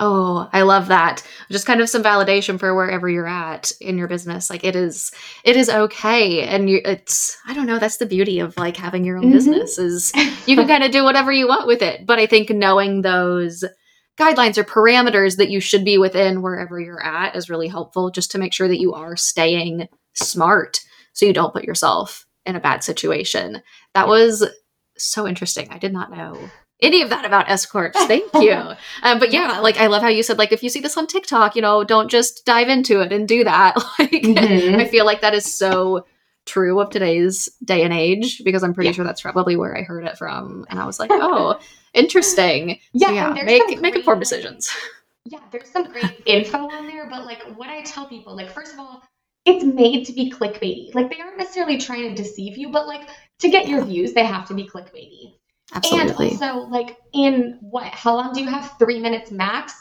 Oh, 0.00 0.48
I 0.52 0.62
love 0.62 0.88
that. 0.88 1.22
Just 1.50 1.66
kind 1.66 1.80
of 1.80 1.88
some 1.88 2.02
validation 2.04 2.58
for 2.58 2.74
wherever 2.74 3.08
you're 3.08 3.26
at 3.26 3.72
in 3.80 3.98
your 3.98 4.06
business. 4.08 4.48
Like 4.48 4.62
it 4.64 4.76
is 4.76 5.10
it 5.44 5.56
is 5.56 5.68
okay 5.68 6.42
and 6.42 6.70
you 6.70 6.80
it's 6.84 7.36
I 7.46 7.54
don't 7.54 7.66
know, 7.66 7.78
that's 7.78 7.96
the 7.96 8.06
beauty 8.06 8.38
of 8.38 8.56
like 8.56 8.76
having 8.76 9.04
your 9.04 9.16
own 9.18 9.24
Mhm. 9.24 9.32
business 9.32 9.76
is 9.78 10.12
you 10.46 10.56
can 10.56 10.68
kind 10.68 10.84
of 10.84 10.92
do 10.92 11.02
whatever 11.04 11.32
you 11.32 11.48
want 11.48 11.66
with 11.66 11.82
it. 11.82 12.06
But 12.06 12.18
I 12.18 12.26
think 12.26 12.50
knowing 12.50 13.02
those 13.02 13.64
guidelines 14.18 14.56
or 14.58 14.64
parameters 14.64 15.36
that 15.36 15.50
you 15.50 15.60
should 15.60 15.84
be 15.84 15.98
within 15.98 16.42
wherever 16.42 16.78
you're 16.80 17.02
at 17.04 17.34
is 17.36 17.50
really 17.50 17.68
helpful 17.68 18.10
just 18.10 18.30
to 18.32 18.38
make 18.38 18.52
sure 18.52 18.68
that 18.68 18.80
you 18.80 18.92
are 18.94 19.16
staying 19.16 19.88
smart 20.14 20.80
so 21.12 21.26
you 21.26 21.32
don't 21.32 21.52
put 21.52 21.64
yourself 21.64 22.24
in 22.46 22.56
a 22.56 22.60
bad 22.60 22.82
situation. 22.84 23.62
That 23.94 24.08
was 24.08 24.44
so 24.96 25.26
interesting. 25.26 25.68
I 25.70 25.78
did 25.78 25.92
not 25.92 26.10
know 26.10 26.36
any 26.80 27.02
of 27.02 27.10
that 27.10 27.24
about 27.24 27.48
S 27.50 27.66
Corps. 27.66 27.92
Thank 27.94 28.32
you. 28.34 28.56
Um, 29.02 29.18
but 29.20 29.32
yeah, 29.32 29.60
like 29.60 29.76
I 29.78 29.86
love 29.86 30.02
how 30.02 30.08
you 30.08 30.22
said, 30.22 30.38
like 30.38 30.50
if 30.52 30.62
you 30.62 30.68
see 30.68 30.80
this 30.80 30.96
on 30.96 31.06
TikTok, 31.06 31.54
you 31.56 31.62
know, 31.62 31.84
don't 31.84 32.08
just 32.08 32.44
dive 32.44 32.68
into 32.68 33.00
it 33.00 33.12
and 33.12 33.28
do 33.28 33.44
that. 33.44 33.76
Like 33.98 34.10
Mhm. 34.10 34.80
I 34.80 34.86
feel 34.86 35.04
like 35.04 35.20
that 35.20 35.34
is 35.34 35.52
so 35.52 36.04
true 36.46 36.80
of 36.80 36.90
today's 36.90 37.48
day 37.64 37.82
and 37.84 37.92
age 37.92 38.42
because 38.44 38.62
I'm 38.64 38.74
pretty 38.74 38.88
Yeah. 38.88 38.94
sure 38.94 39.04
that's 39.04 39.20
probably 39.20 39.54
where 39.56 39.76
I 39.76 39.82
heard 39.82 40.04
it 40.04 40.18
from, 40.18 40.64
and 40.70 40.80
I 40.80 40.86
was 40.86 40.98
like, 40.98 41.10
oh, 41.12 41.58
interesting. 41.94 42.80
Yeah, 42.92 43.08
so 43.08 43.14
yeah, 43.14 43.42
make 43.44 43.80
make 43.80 43.94
informed 43.96 44.20
decisions. 44.20 44.70
Yeah, 45.24 45.40
there's 45.52 45.70
some 45.70 45.84
great 45.92 46.22
info 46.26 46.58
on 46.70 46.86
there, 46.86 47.08
but 47.10 47.24
like 47.26 47.42
what 47.56 47.68
I 47.68 47.82
tell 47.82 48.06
people, 48.08 48.34
like 48.34 48.50
first 48.50 48.72
of 48.72 48.80
all, 48.80 49.02
it's 49.44 49.62
made 49.64 50.06
to 50.06 50.12
be 50.12 50.30
clickbaity. 50.30 50.94
Like 50.94 51.10
they 51.10 51.20
aren't 51.20 51.38
necessarily 51.38 51.78
trying 51.78 52.14
to 52.14 52.14
deceive 52.22 52.56
you, 52.56 52.70
but 52.70 52.86
like 52.86 53.08
to 53.40 53.48
get 53.50 53.68
your 53.68 53.84
views, 53.84 54.12
they 54.14 54.24
have 54.24 54.46
to 54.48 54.54
be 54.54 54.64
clickbaity. 54.66 55.34
Absolutely. 55.74 56.30
And 56.30 56.42
also, 56.42 56.68
like, 56.68 56.96
in 57.12 57.58
what? 57.60 57.86
How 57.86 58.14
long 58.14 58.32
do 58.32 58.40
you 58.40 58.48
have? 58.48 58.74
Three 58.78 59.00
minutes 59.00 59.30
max. 59.30 59.74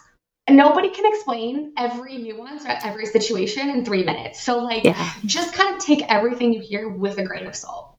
And 0.48 0.56
nobody 0.56 0.90
can 0.90 1.06
explain 1.06 1.74
every 1.78 2.18
nuance 2.18 2.66
or 2.66 2.70
every 2.70 3.06
situation 3.06 3.70
in 3.70 3.84
three 3.84 4.04
minutes. 4.04 4.42
So, 4.42 4.60
like, 4.60 4.86
yeah, 4.86 5.12
just 5.26 5.54
kind 5.54 5.76
of 5.76 5.82
take 5.84 6.04
everything 6.08 6.54
you 6.54 6.62
hear 6.62 6.88
with 6.88 7.18
a 7.18 7.24
grain 7.24 7.48
of 7.48 7.56
salt. 7.56 7.98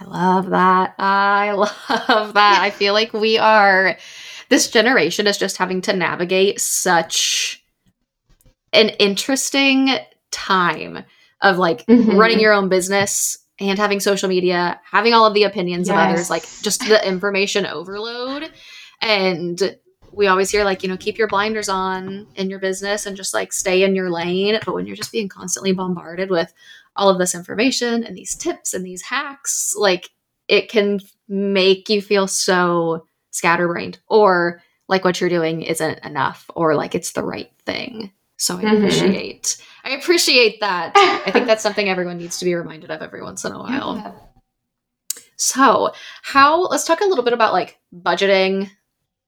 I 0.00 0.04
love 0.04 0.50
that. 0.50 0.94
I 0.98 1.50
love 1.52 2.34
that. 2.34 2.60
I 2.62 2.70
feel 2.70 2.92
like 2.92 3.12
we 3.12 3.38
are 3.38 3.96
this 4.48 4.70
generation 4.70 5.26
is 5.26 5.36
just 5.36 5.56
having 5.56 5.80
to 5.82 5.92
navigate 5.92 6.60
such 6.60 7.64
an 8.72 8.90
interesting 8.90 9.90
time 10.30 11.04
of 11.40 11.58
like 11.58 11.86
Mhm. 11.86 12.16
running 12.16 12.40
your 12.40 12.52
own 12.52 12.68
business 12.68 13.38
and 13.60 13.78
having 13.78 14.00
social 14.00 14.28
media, 14.28 14.80
having 14.90 15.12
all 15.12 15.26
of 15.26 15.34
the 15.34 15.44
opinions 15.44 15.88
of 15.88 15.96
others, 15.96 16.30
like 16.30 16.42
just 16.62 16.80
the 16.88 17.06
information 17.06 17.66
overload. 17.66 18.50
And 19.02 19.76
we 20.12 20.26
always 20.26 20.50
hear 20.50 20.64
like, 20.64 20.82
you 20.82 20.88
know, 20.88 20.96
keep 20.96 21.18
your 21.18 21.28
blinders 21.28 21.68
on 21.68 22.26
in 22.34 22.50
your 22.50 22.58
business 22.58 23.06
and 23.06 23.16
just 23.16 23.34
like 23.34 23.52
stay 23.52 23.82
in 23.82 23.94
your 23.94 24.10
lane. 24.10 24.58
But 24.64 24.74
when 24.74 24.86
you're 24.86 24.96
just 24.96 25.12
being 25.12 25.28
constantly 25.28 25.72
bombarded 25.72 26.30
with 26.30 26.52
all 26.96 27.10
of 27.10 27.18
this 27.18 27.34
information 27.34 28.02
and 28.02 28.16
these 28.16 28.34
tips 28.34 28.74
and 28.74 28.84
these 28.84 29.02
hacks, 29.02 29.74
like 29.76 30.10
it 30.48 30.68
can 30.68 31.00
make 31.28 31.88
you 31.88 32.02
feel 32.02 32.26
so 32.26 33.06
scatterbrained 33.30 34.00
or 34.08 34.62
like 34.88 35.04
what 35.04 35.20
you're 35.20 35.30
doing 35.30 35.62
isn't 35.62 36.04
enough 36.04 36.50
or 36.54 36.74
like 36.74 36.94
it's 36.94 37.12
the 37.12 37.22
right 37.22 37.52
thing. 37.64 38.10
So 38.40 38.56
I 38.56 38.62
Mhm. 38.62 38.78
appreciate 38.78 39.56
I 39.82 39.90
appreciate 39.92 40.60
that. 40.60 40.92
I 41.26 41.30
think 41.30 41.46
that's 41.46 41.62
something 41.62 41.88
everyone 41.88 42.18
needs 42.18 42.38
to 42.40 42.44
be 42.44 42.54
reminded 42.54 42.90
of 42.90 43.00
every 43.00 43.22
once 43.22 43.44
in 43.46 43.52
a 43.52 43.58
while. 43.62 43.96
Yeah. 43.96 44.12
So, 45.36 45.92
how 46.22 46.64
let's 46.66 46.84
talk 46.84 47.00
a 47.00 47.06
little 47.06 47.24
bit 47.24 47.32
about 47.32 47.52
like 47.54 47.78
budgeting, 47.94 48.68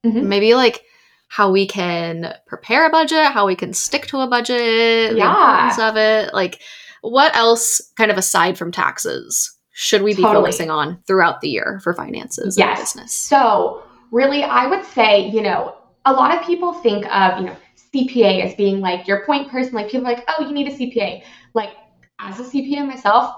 Mhm. 0.05 0.23
maybe 0.23 0.53
like 0.53 0.83
how 1.27 1.49
we 1.51 1.65
can 1.65 2.35
prepare 2.45 2.85
a 2.85 2.91
budget, 2.91 3.25
how 3.31 3.47
we 3.47 3.55
can 3.55 3.73
stick 3.73 4.05
to 4.07 4.19
a 4.19 4.27
budget, 4.27 5.11
the 5.13 5.17
Yeah. 5.17 5.31
importance 5.31 5.79
of 5.79 5.97
it. 5.97 6.33
Like, 6.35 6.59
what 7.01 7.35
else, 7.35 7.81
kind 7.97 8.11
of 8.11 8.17
aside 8.19 8.57
from 8.57 8.71
taxes, 8.71 9.51
should 9.71 10.03
we 10.03 10.13
be 10.13 10.21
Totally. 10.21 10.43
focusing 10.51 10.69
on 10.69 10.99
throughout 11.07 11.41
the 11.41 11.49
year 11.49 11.79
for 11.83 11.93
finances 11.95 12.57
in 12.57 12.61
Yes. 12.67 12.79
business? 12.93 13.11
So, 13.13 13.81
really, 14.11 14.43
I 14.43 14.67
would 14.67 14.85
say, 14.85 15.27
you 15.29 15.41
know, 15.41 15.73
a 16.05 16.13
lot 16.13 16.37
of 16.37 16.45
people 16.45 16.73
think 16.73 17.05
of, 17.13 17.39
you 17.39 17.45
know, 17.47 17.55
CPA 17.93 18.43
as 18.43 18.55
being 18.55 18.79
like 18.79 19.07
your 19.07 19.25
point 19.25 19.49
person. 19.49 19.73
Like, 19.73 19.89
people 19.89 20.07
are 20.07 20.13
like, 20.13 20.25
oh, 20.27 20.45
you 20.45 20.53
need 20.53 20.67
a 20.67 20.71
CPA. 20.71 21.21
Like, 21.53 21.71
as 22.19 22.39
a 22.39 22.43
CPA 22.43 22.87
myself, 22.87 23.33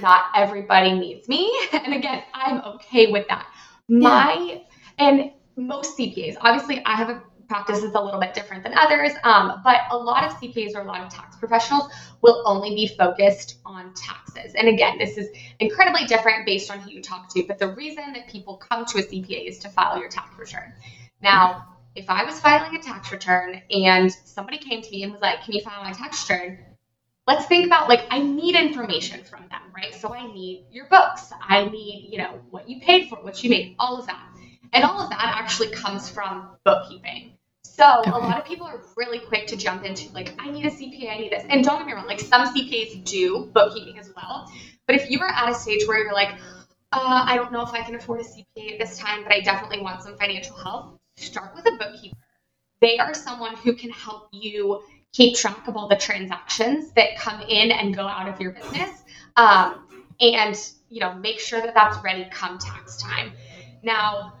not 0.00 0.24
everybody 0.34 0.92
needs 0.92 1.28
me. 1.28 1.52
And 1.72 1.94
again, 1.94 2.22
I'm 2.34 2.60
okay 2.62 3.06
with 3.06 3.26
that. 3.28 3.46
My, 3.88 4.62
and 4.98 5.30
most 5.56 5.96
CPAs, 5.96 6.36
obviously, 6.40 6.84
I 6.84 6.96
have 6.96 7.08
a 7.08 7.22
practice 7.48 7.80
that's 7.80 7.94
a 7.94 8.00
little 8.00 8.20
bit 8.20 8.34
different 8.34 8.64
than 8.64 8.76
others, 8.76 9.12
um, 9.24 9.60
but 9.62 9.82
a 9.90 9.96
lot 9.96 10.24
of 10.24 10.32
CPAs 10.32 10.74
or 10.74 10.80
a 10.80 10.84
lot 10.84 11.00
of 11.00 11.08
tax 11.12 11.36
professionals 11.36 11.88
will 12.22 12.42
only 12.44 12.74
be 12.74 12.86
focused 12.86 13.58
on 13.64 13.92
taxes. 13.94 14.54
And 14.54 14.68
again, 14.68 14.98
this 14.98 15.16
is 15.16 15.28
incredibly 15.60 16.04
different 16.06 16.44
based 16.44 16.70
on 16.70 16.80
who 16.80 16.90
you 16.90 17.00
talk 17.00 17.32
to. 17.34 17.44
But 17.44 17.58
the 17.58 17.68
reason 17.68 18.12
that 18.14 18.28
people 18.28 18.56
come 18.56 18.84
to 18.86 18.98
a 18.98 19.02
CPA 19.02 19.48
is 19.48 19.58
to 19.60 19.68
file 19.68 19.98
your 19.98 20.08
tax 20.08 20.36
return. 20.38 20.72
Now, 21.22 21.75
if 21.96 22.10
I 22.10 22.24
was 22.24 22.40
filing 22.40 22.76
a 22.76 22.82
tax 22.82 23.10
return 23.12 23.62
and 23.70 24.12
somebody 24.12 24.58
came 24.58 24.82
to 24.82 24.90
me 24.90 25.02
and 25.02 25.12
was 25.12 25.22
like, 25.22 25.42
Can 25.44 25.54
you 25.54 25.62
file 25.62 25.82
my 25.82 25.92
tax 25.92 26.28
return? 26.28 26.58
Let's 27.26 27.46
think 27.46 27.66
about 27.66 27.88
like, 27.88 28.06
I 28.10 28.20
need 28.20 28.56
information 28.56 29.24
from 29.24 29.42
them, 29.48 29.60
right? 29.76 29.94
So 29.94 30.14
I 30.14 30.26
need 30.32 30.66
your 30.70 30.86
books. 30.88 31.32
I 31.42 31.64
need, 31.64 32.08
you 32.12 32.18
know, 32.18 32.40
what 32.50 32.68
you 32.68 32.80
paid 32.80 33.08
for, 33.08 33.16
what 33.16 33.42
you 33.44 33.50
made, 33.50 33.76
all 33.78 33.98
of 33.98 34.06
that. 34.06 34.26
And 34.72 34.84
all 34.84 35.00
of 35.00 35.10
that 35.10 35.34
actually 35.36 35.68
comes 35.70 36.08
from 36.08 36.48
bookkeeping. 36.64 37.32
So 37.64 38.00
Okay. 38.00 38.10
a 38.10 38.18
lot 38.18 38.38
of 38.38 38.44
people 38.46 38.66
are 38.66 38.80
really 38.96 39.18
quick 39.18 39.48
to 39.48 39.56
jump 39.56 39.84
into 39.84 40.12
like, 40.12 40.34
I 40.38 40.50
need 40.50 40.66
a 40.66 40.70
CPA, 40.70 41.10
I 41.12 41.18
need 41.18 41.32
this. 41.32 41.44
And 41.50 41.64
don't 41.64 41.78
get 41.78 41.86
me 41.86 41.94
wrong, 41.94 42.06
like 42.06 42.20
some 42.20 42.46
CPAs 42.54 43.04
do 43.04 43.50
bookkeeping 43.52 43.98
as 43.98 44.12
well. 44.16 44.50
But 44.86 44.96
if 44.96 45.10
you 45.10 45.20
are 45.20 45.28
at 45.30 45.50
a 45.50 45.54
stage 45.54 45.86
where 45.86 46.02
you're 46.04 46.14
like, 46.14 46.30
uh, 46.92 47.24
I 47.26 47.36
don't 47.36 47.52
know 47.52 47.62
if 47.62 47.70
I 47.72 47.82
can 47.82 47.94
afford 47.96 48.20
a 48.20 48.24
CPA 48.24 48.74
at 48.74 48.78
this 48.78 48.98
time, 48.98 49.22
but 49.24 49.32
I 49.32 49.40
definitely 49.40 49.80
want 49.82 50.02
some 50.02 50.16
financial 50.16 50.56
help, 50.56 50.98
start 51.16 51.54
with 51.54 51.66
a 51.66 51.76
bookkeeper. 51.76 52.16
They 52.80 52.98
are 52.98 53.14
someone 53.14 53.56
who 53.56 53.74
can 53.74 53.90
help 53.90 54.28
you 54.32 54.82
keep 55.12 55.36
track 55.36 55.66
of 55.66 55.76
all 55.76 55.88
the 55.88 55.96
transactions 55.96 56.92
that 56.92 57.16
come 57.16 57.40
in 57.40 57.70
and 57.70 57.94
go 57.94 58.06
out 58.06 58.28
of 58.28 58.40
your 58.40 58.52
business, 58.52 58.90
um, 59.36 59.86
and 60.20 60.56
you 60.90 61.00
know 61.00 61.14
make 61.14 61.40
sure 61.40 61.60
that 61.60 61.74
that's 61.74 61.96
ready 62.04 62.26
come 62.30 62.58
tax 62.58 62.98
time. 62.98 63.32
Now, 63.82 64.34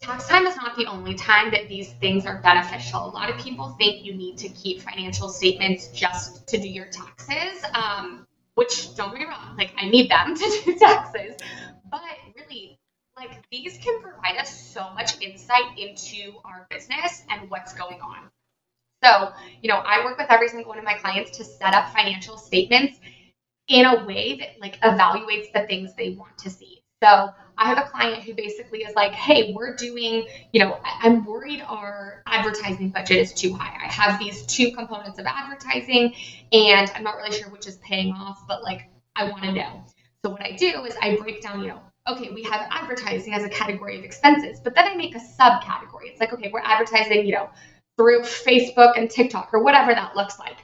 tax 0.00 0.26
time 0.26 0.46
is 0.46 0.56
not 0.56 0.76
the 0.76 0.86
only 0.86 1.14
time 1.14 1.52
that 1.52 1.68
these 1.68 1.92
things 1.94 2.26
are 2.26 2.40
beneficial. 2.42 3.06
A 3.06 3.12
lot 3.12 3.30
of 3.30 3.38
people 3.38 3.76
think 3.78 4.04
you 4.04 4.14
need 4.14 4.36
to 4.38 4.48
keep 4.48 4.80
financial 4.80 5.28
statements 5.28 5.88
just 5.88 6.46
to 6.48 6.58
do 6.58 6.68
your 6.68 6.86
taxes, 6.86 7.62
um, 7.72 8.26
which 8.56 8.96
don't 8.96 9.12
get 9.12 9.20
me 9.20 9.26
wrong, 9.26 9.56
like 9.56 9.72
I 9.76 9.88
need 9.88 10.10
them 10.10 10.34
to 10.36 10.62
do 10.64 10.74
taxes, 10.76 11.36
but 11.88 12.00
really, 12.34 12.80
like 13.16 13.48
these 13.50 13.78
can 13.78 14.00
provide 14.02 14.36
us 14.38 14.72
so 14.72 14.90
much 14.94 15.20
insight 15.20 15.78
into 15.78 16.34
our 16.44 16.66
business 16.70 17.22
and 17.30 17.50
what's 17.50 17.72
going 17.72 18.00
on. 18.00 18.18
So, 19.02 19.32
you 19.62 19.68
know, 19.68 19.76
I 19.76 20.04
work 20.04 20.18
with 20.18 20.30
every 20.30 20.48
single 20.48 20.68
one 20.68 20.78
of 20.78 20.84
my 20.84 20.94
clients 20.94 21.36
to 21.38 21.44
set 21.44 21.74
up 21.74 21.92
financial 21.92 22.36
statements 22.36 22.98
in 23.68 23.86
a 23.86 24.04
way 24.04 24.36
that 24.40 24.60
like 24.60 24.80
evaluates 24.80 25.52
the 25.52 25.66
things 25.66 25.94
they 25.96 26.10
want 26.10 26.36
to 26.38 26.50
see. 26.50 26.82
So 27.02 27.30
I 27.58 27.68
have 27.68 27.78
a 27.78 27.88
client 27.90 28.22
who 28.22 28.34
basically 28.34 28.80
is 28.80 28.94
like, 28.94 29.12
hey, 29.12 29.52
we're 29.54 29.76
doing, 29.76 30.26
you 30.52 30.60
know, 30.60 30.80
I'm 30.84 31.24
worried 31.24 31.62
our 31.66 32.22
advertising 32.26 32.90
budget 32.90 33.18
is 33.18 33.32
too 33.32 33.52
high. 33.52 33.76
I 33.82 33.90
have 33.90 34.18
these 34.18 34.44
two 34.46 34.72
components 34.72 35.18
of 35.18 35.26
advertising 35.26 36.14
and 36.52 36.90
I'm 36.94 37.02
not 37.02 37.16
really 37.16 37.36
sure 37.36 37.48
which 37.48 37.66
is 37.66 37.76
paying 37.76 38.12
off, 38.12 38.46
but 38.46 38.62
like 38.62 38.88
I 39.14 39.24
want 39.30 39.42
to 39.42 39.52
know. 39.52 39.84
So 40.24 40.30
what 40.30 40.42
I 40.42 40.52
do 40.52 40.84
is 40.84 40.94
I 41.00 41.16
break 41.16 41.42
down, 41.42 41.62
you 41.62 41.68
know, 41.68 41.82
okay, 42.08 42.30
we 42.32 42.42
have 42.44 42.66
advertising 42.70 43.34
as 43.34 43.44
a 43.44 43.48
category 43.48 43.98
of 43.98 44.04
expenses, 44.04 44.60
but 44.60 44.74
then 44.74 44.86
I 44.86 44.94
make 44.94 45.14
a 45.14 45.18
subcategory. 45.18 46.06
It's 46.06 46.20
like, 46.20 46.32
okay, 46.32 46.50
we're 46.52 46.60
advertising, 46.60 47.26
you 47.26 47.32
know, 47.32 47.50
through 47.96 48.20
Facebook 48.20 48.98
and 48.98 49.10
TikTok 49.10 49.50
or 49.52 49.62
whatever 49.62 49.94
that 49.94 50.14
looks 50.14 50.38
like. 50.38 50.56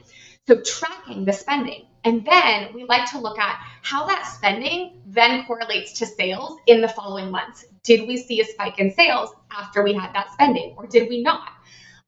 So 0.47 0.61
tracking 0.61 1.25
the 1.25 1.33
spending. 1.33 1.87
And 2.03 2.25
then 2.25 2.73
we 2.73 2.83
like 2.83 3.09
to 3.11 3.19
look 3.19 3.39
at 3.39 3.59
how 3.81 4.05
that 4.07 4.25
spending 4.25 5.01
then 5.05 5.45
correlates 5.45 5.93
to 5.99 6.05
sales 6.05 6.57
in 6.67 6.81
the 6.81 6.89
following 6.89 7.31
months. 7.31 7.65
Did 7.83 8.07
we 8.07 8.17
see 8.17 8.41
a 8.41 8.45
spike 8.45 8.77
in 8.79 8.91
sales 8.91 9.33
after 9.51 9.83
we 9.83 9.93
had 9.93 10.13
that 10.13 10.31
spending 10.33 10.75
or 10.77 10.85
did 10.85 11.07
we 11.07 11.21
not? 11.23 11.49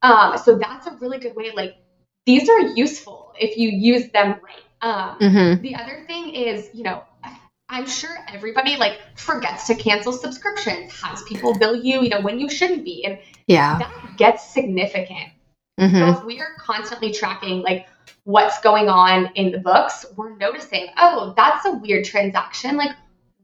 Um, 0.01 0.37
so 0.37 0.57
that's 0.57 0.85
a 0.87 0.97
really 0.97 1.17
good 1.17 1.35
way. 1.35 1.51
Like 1.55 1.75
these 2.25 2.49
are 2.49 2.59
useful 2.59 3.33
if 3.39 3.57
you 3.57 3.69
use 3.69 4.09
them 4.11 4.39
right. 4.43 4.63
Um, 4.81 5.17
mm-hmm. 5.19 5.61
The 5.61 5.75
other 5.75 6.03
thing 6.05 6.35
is, 6.35 6.69
you 6.73 6.83
know, 6.83 7.03
I'm 7.67 7.87
sure 7.87 8.15
everybody 8.31 8.77
like 8.77 8.99
forgets 9.15 9.67
to 9.67 9.75
cancel 9.75 10.11
subscriptions, 10.11 10.91
has 11.01 11.23
people 11.23 11.57
bill 11.57 11.75
you, 11.75 12.01
you 12.01 12.09
know, 12.09 12.21
when 12.21 12.39
you 12.39 12.49
shouldn't 12.49 12.85
be, 12.85 13.05
and 13.05 13.17
yeah, 13.47 13.79
that 13.79 14.17
gets 14.17 14.47
significant. 14.47 15.31
Mm-hmm. 15.79 15.97
So 15.97 16.19
if 16.19 16.23
we 16.23 16.39
are 16.39 16.53
constantly 16.59 17.11
tracking 17.11 17.61
like 17.61 17.87
what's 18.23 18.59
going 18.61 18.87
on 18.87 19.31
in 19.35 19.51
the 19.51 19.57
books, 19.57 20.05
we're 20.15 20.35
noticing, 20.37 20.87
oh, 20.97 21.33
that's 21.35 21.65
a 21.65 21.73
weird 21.73 22.05
transaction. 22.05 22.77
Like, 22.77 22.91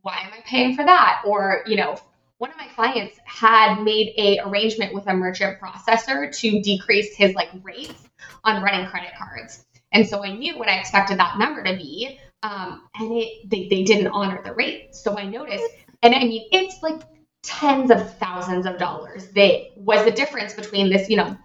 why 0.01 0.19
am 0.23 0.31
I 0.33 0.41
paying 0.45 0.75
for 0.75 0.85
that? 0.85 1.23
Or 1.25 1.63
you 1.65 1.75
know, 1.75 1.97
one 2.37 2.51
of 2.51 2.57
my 2.57 2.67
clients 2.75 3.17
had 3.25 3.81
made 3.81 4.13
a 4.17 4.39
arrangement 4.39 4.93
with 4.93 5.07
a 5.07 5.13
merchant 5.13 5.59
processor 5.59 6.35
to 6.39 6.61
decrease 6.61 7.15
his 7.15 7.33
like 7.33 7.49
rates 7.63 8.07
on 8.43 8.61
running 8.61 8.87
credit 8.87 9.11
cards. 9.17 9.65
And 9.91 10.07
so 10.07 10.23
I 10.23 10.31
knew 10.35 10.57
what 10.57 10.69
I 10.69 10.77
expected 10.79 11.17
that 11.19 11.37
number 11.37 11.63
to 11.63 11.75
be. 11.75 12.19
Um, 12.43 12.87
and 12.95 13.11
it 13.17 13.49
they, 13.49 13.67
they 13.67 13.83
didn't 13.83 14.07
honor 14.07 14.41
the 14.43 14.53
rate. 14.53 14.95
So 14.95 15.17
I 15.17 15.25
noticed, 15.25 15.63
and 16.01 16.15
I 16.15 16.19
mean, 16.19 16.47
it's 16.51 16.81
like 16.81 17.01
tens 17.43 17.91
of 17.91 18.17
thousands 18.17 18.65
of 18.65 18.77
dollars 18.77 19.29
that 19.29 19.71
was 19.75 20.03
the 20.05 20.11
difference 20.11 20.53
between 20.53 20.89
this, 20.89 21.09
you 21.09 21.17
know, 21.17 21.37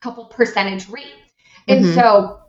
couple 0.00 0.24
percentage 0.26 0.88
rate. 0.88 1.06
And 1.68 1.84
mm-hmm. 1.84 1.94
so 1.94 2.40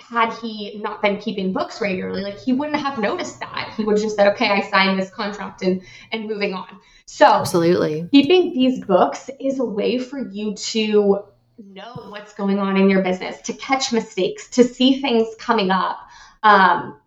had 0.00 0.32
he 0.34 0.78
not 0.78 1.02
been 1.02 1.18
keeping 1.18 1.52
books 1.52 1.80
regularly, 1.80 2.22
like 2.22 2.38
he 2.38 2.52
wouldn't 2.52 2.80
have 2.80 2.98
noticed 2.98 3.40
that. 3.40 3.74
He 3.76 3.84
would 3.84 3.96
have 3.96 4.02
just 4.02 4.16
said, 4.16 4.28
okay, 4.32 4.48
I 4.48 4.60
signed 4.70 4.98
this 4.98 5.10
contract 5.10 5.62
and 5.62 5.82
and 6.12 6.26
moving 6.26 6.54
on. 6.54 6.80
So 7.06 7.26
absolutely 7.26 8.08
keeping 8.10 8.52
these 8.52 8.84
books 8.84 9.30
is 9.40 9.58
a 9.58 9.64
way 9.64 9.98
for 9.98 10.18
you 10.18 10.54
to 10.54 11.24
know 11.58 12.06
what's 12.08 12.34
going 12.34 12.58
on 12.58 12.76
in 12.76 12.88
your 12.88 13.02
business, 13.02 13.40
to 13.42 13.52
catch 13.54 13.92
mistakes, 13.92 14.48
to 14.50 14.64
see 14.64 15.00
things 15.00 15.26
coming 15.38 15.70
up. 15.70 15.98
Um, 16.42 17.00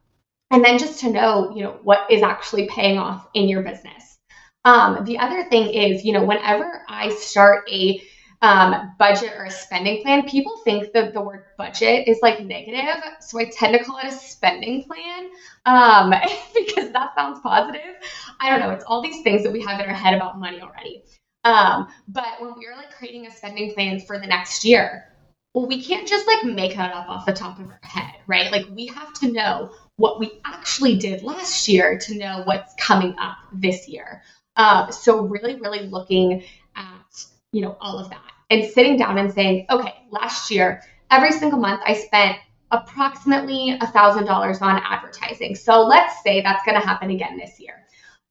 and 0.51 0.63
then 0.63 0.77
just 0.77 0.99
to 1.01 1.09
know, 1.09 1.53
you 1.55 1.63
know, 1.63 1.79
what 1.83 1.99
is 2.09 2.21
actually 2.21 2.67
paying 2.67 2.97
off 2.97 3.27
in 3.33 3.47
your 3.47 3.63
business. 3.63 4.17
Um, 4.65 5.03
the 5.05 5.17
other 5.17 5.43
thing 5.49 5.69
is, 5.69 6.03
you 6.03 6.13
know, 6.13 6.23
whenever 6.23 6.83
I 6.87 7.09
start 7.09 7.63
a 7.71 8.01
um, 8.43 8.93
budget 8.97 9.33
or 9.37 9.45
a 9.45 9.51
spending 9.51 10.01
plan, 10.01 10.27
people 10.27 10.53
think 10.63 10.91
that 10.93 11.13
the 11.13 11.21
word 11.21 11.45
budget 11.57 12.07
is 12.07 12.19
like 12.21 12.41
negative. 12.41 13.01
So 13.21 13.39
I 13.39 13.45
tend 13.45 13.73
to 13.73 13.83
call 13.83 13.97
it 13.99 14.07
a 14.07 14.11
spending 14.11 14.83
plan 14.83 15.29
um, 15.65 16.09
because 16.55 16.91
that 16.91 17.09
sounds 17.15 17.39
positive. 17.41 17.95
I 18.39 18.49
don't 18.49 18.59
know. 18.59 18.71
It's 18.71 18.83
all 18.85 19.01
these 19.01 19.21
things 19.23 19.43
that 19.43 19.51
we 19.51 19.61
have 19.61 19.79
in 19.79 19.85
our 19.85 19.93
head 19.93 20.13
about 20.13 20.39
money 20.39 20.61
already. 20.61 21.03
Um, 21.43 21.87
but 22.07 22.39
when 22.39 22.53
we 22.57 22.67
are 22.67 22.75
like 22.75 22.91
creating 22.91 23.25
a 23.25 23.31
spending 23.31 23.73
plan 23.73 23.99
for 23.99 24.19
the 24.19 24.27
next 24.27 24.63
year, 24.65 25.07
well, 25.53 25.67
we 25.67 25.83
can't 25.83 26.07
just 26.07 26.27
like 26.27 26.43
make 26.43 26.75
that 26.75 26.93
up 26.93 27.09
off 27.09 27.25
the 27.25 27.33
top 27.33 27.59
of 27.59 27.67
our 27.67 27.79
head, 27.83 28.13
right? 28.27 28.51
Like 28.51 28.65
we 28.69 28.87
have 28.87 29.11
to 29.13 29.31
know 29.31 29.71
what 29.97 30.19
we 30.19 30.39
actually 30.45 30.97
did 30.97 31.23
last 31.23 31.67
year 31.67 31.97
to 31.99 32.17
know 32.17 32.41
what's 32.45 32.73
coming 32.75 33.15
up 33.19 33.37
this 33.53 33.87
year. 33.87 34.23
Uh, 34.55 34.89
so 34.91 35.25
really, 35.25 35.55
really 35.55 35.87
looking 35.87 36.43
at 36.75 37.25
you 37.51 37.61
know 37.61 37.77
all 37.79 37.99
of 37.99 38.09
that 38.09 38.31
and 38.49 38.65
sitting 38.71 38.97
down 38.97 39.17
and 39.17 39.31
saying, 39.33 39.65
okay, 39.69 39.93
last 40.11 40.51
year 40.51 40.81
every 41.09 41.31
single 41.31 41.59
month 41.59 41.81
I 41.85 41.93
spent 41.93 42.37
approximately 42.71 43.77
a 43.81 43.87
thousand 43.87 44.25
dollars 44.25 44.61
on 44.61 44.81
advertising. 44.83 45.55
So 45.55 45.83
let's 45.83 46.23
say 46.23 46.41
that's 46.41 46.63
going 46.65 46.79
to 46.79 46.85
happen 46.85 47.11
again 47.11 47.37
this 47.37 47.59
year. 47.59 47.75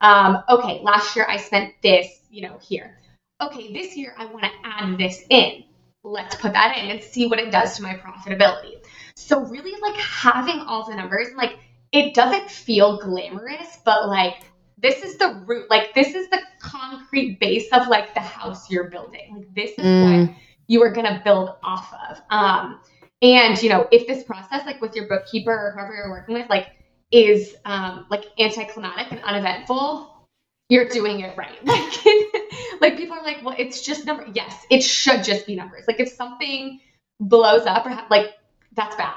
Um, 0.01 0.39
okay, 0.49 0.81
last 0.83 1.15
year 1.15 1.27
I 1.29 1.37
spent 1.37 1.75
this, 1.83 2.21
you 2.31 2.43
know, 2.43 2.59
here 2.63 3.01
okay, 3.41 3.73
this 3.73 3.97
year 3.97 4.15
I 4.17 4.27
want 4.27 4.45
to 4.45 4.51
add 4.65 4.99
this 4.99 5.25
in. 5.31 5.65
Let's 6.03 6.35
put 6.37 6.53
that 6.53 6.77
in 6.79 6.91
and 6.91 7.03
see 7.03 7.27
what 7.27 7.39
it 7.39 7.51
does 7.51 7.77
to 7.77 7.83
my 7.83 7.95
profitability. 7.95 8.80
So, 9.21 9.41
really, 9.45 9.79
like 9.81 9.97
having 9.97 10.61
all 10.61 10.89
the 10.89 10.97
numbers, 10.97 11.29
like 11.37 11.59
it 11.93 12.15
doesn't 12.15 12.51
feel 12.51 12.99
glamorous, 12.99 13.79
but 13.85 14.09
like 14.09 14.37
this 14.79 15.03
is 15.03 15.19
the 15.19 15.43
root, 15.47 15.69
like 15.69 15.95
this 15.95 16.15
is 16.15 16.29
the 16.31 16.41
concrete 16.61 17.39
base 17.39 17.69
of 17.73 17.89
like 17.89 18.15
the 18.15 18.21
house 18.21 18.71
you're 18.71 18.89
building. 18.89 19.37
Like 19.37 19.55
this 19.55 19.71
is 19.73 19.85
mm. 19.85 20.29
what 20.29 20.37
you 20.69 20.83
are 20.83 20.93
gonna 20.93 21.21
build 21.23 21.51
off 21.63 21.93
of. 22.11 22.21
Um, 22.31 22.81
and 23.23 23.61
you 23.63 23.69
know, 23.69 23.87
if 23.93 24.07
this 24.07 24.25
process, 24.25 24.65
like 24.65 24.81
with 24.81 24.95
your 24.95 25.07
bookkeeper 25.07 25.53
or 25.53 25.73
whoever 25.73 25.95
you're 25.95 26.11
working 26.11 26.35
with, 26.35 26.49
like 26.49 26.69
is 27.11 27.55
um, 27.65 28.07
like 28.11 28.27
anticlimactic 28.39 29.13
and 29.13 29.23
uneventful, 29.23 30.27
you're 30.69 30.89
doing 30.89 31.21
it 31.21 31.37
right. 31.37 31.59
Like, 31.67 32.81
like 32.81 32.97
people 32.97 33.17
are 33.17 33.23
like, 33.23 33.45
well, 33.45 33.55
it's 33.59 33.83
just 33.83 34.07
number. 34.07 34.27
Yes, 34.33 34.65
it 34.71 34.83
should 34.83 35.23
just 35.25 35.47
be 35.47 35.55
numbers. 35.55 35.85
Like 35.87 36.01
if 36.01 36.09
something 36.09 36.81
blows 37.21 37.67
up 37.67 37.85
or 37.85 37.91
ha- 37.91 38.07
like 38.11 38.33
that's 38.73 38.97
bad. 38.97 39.15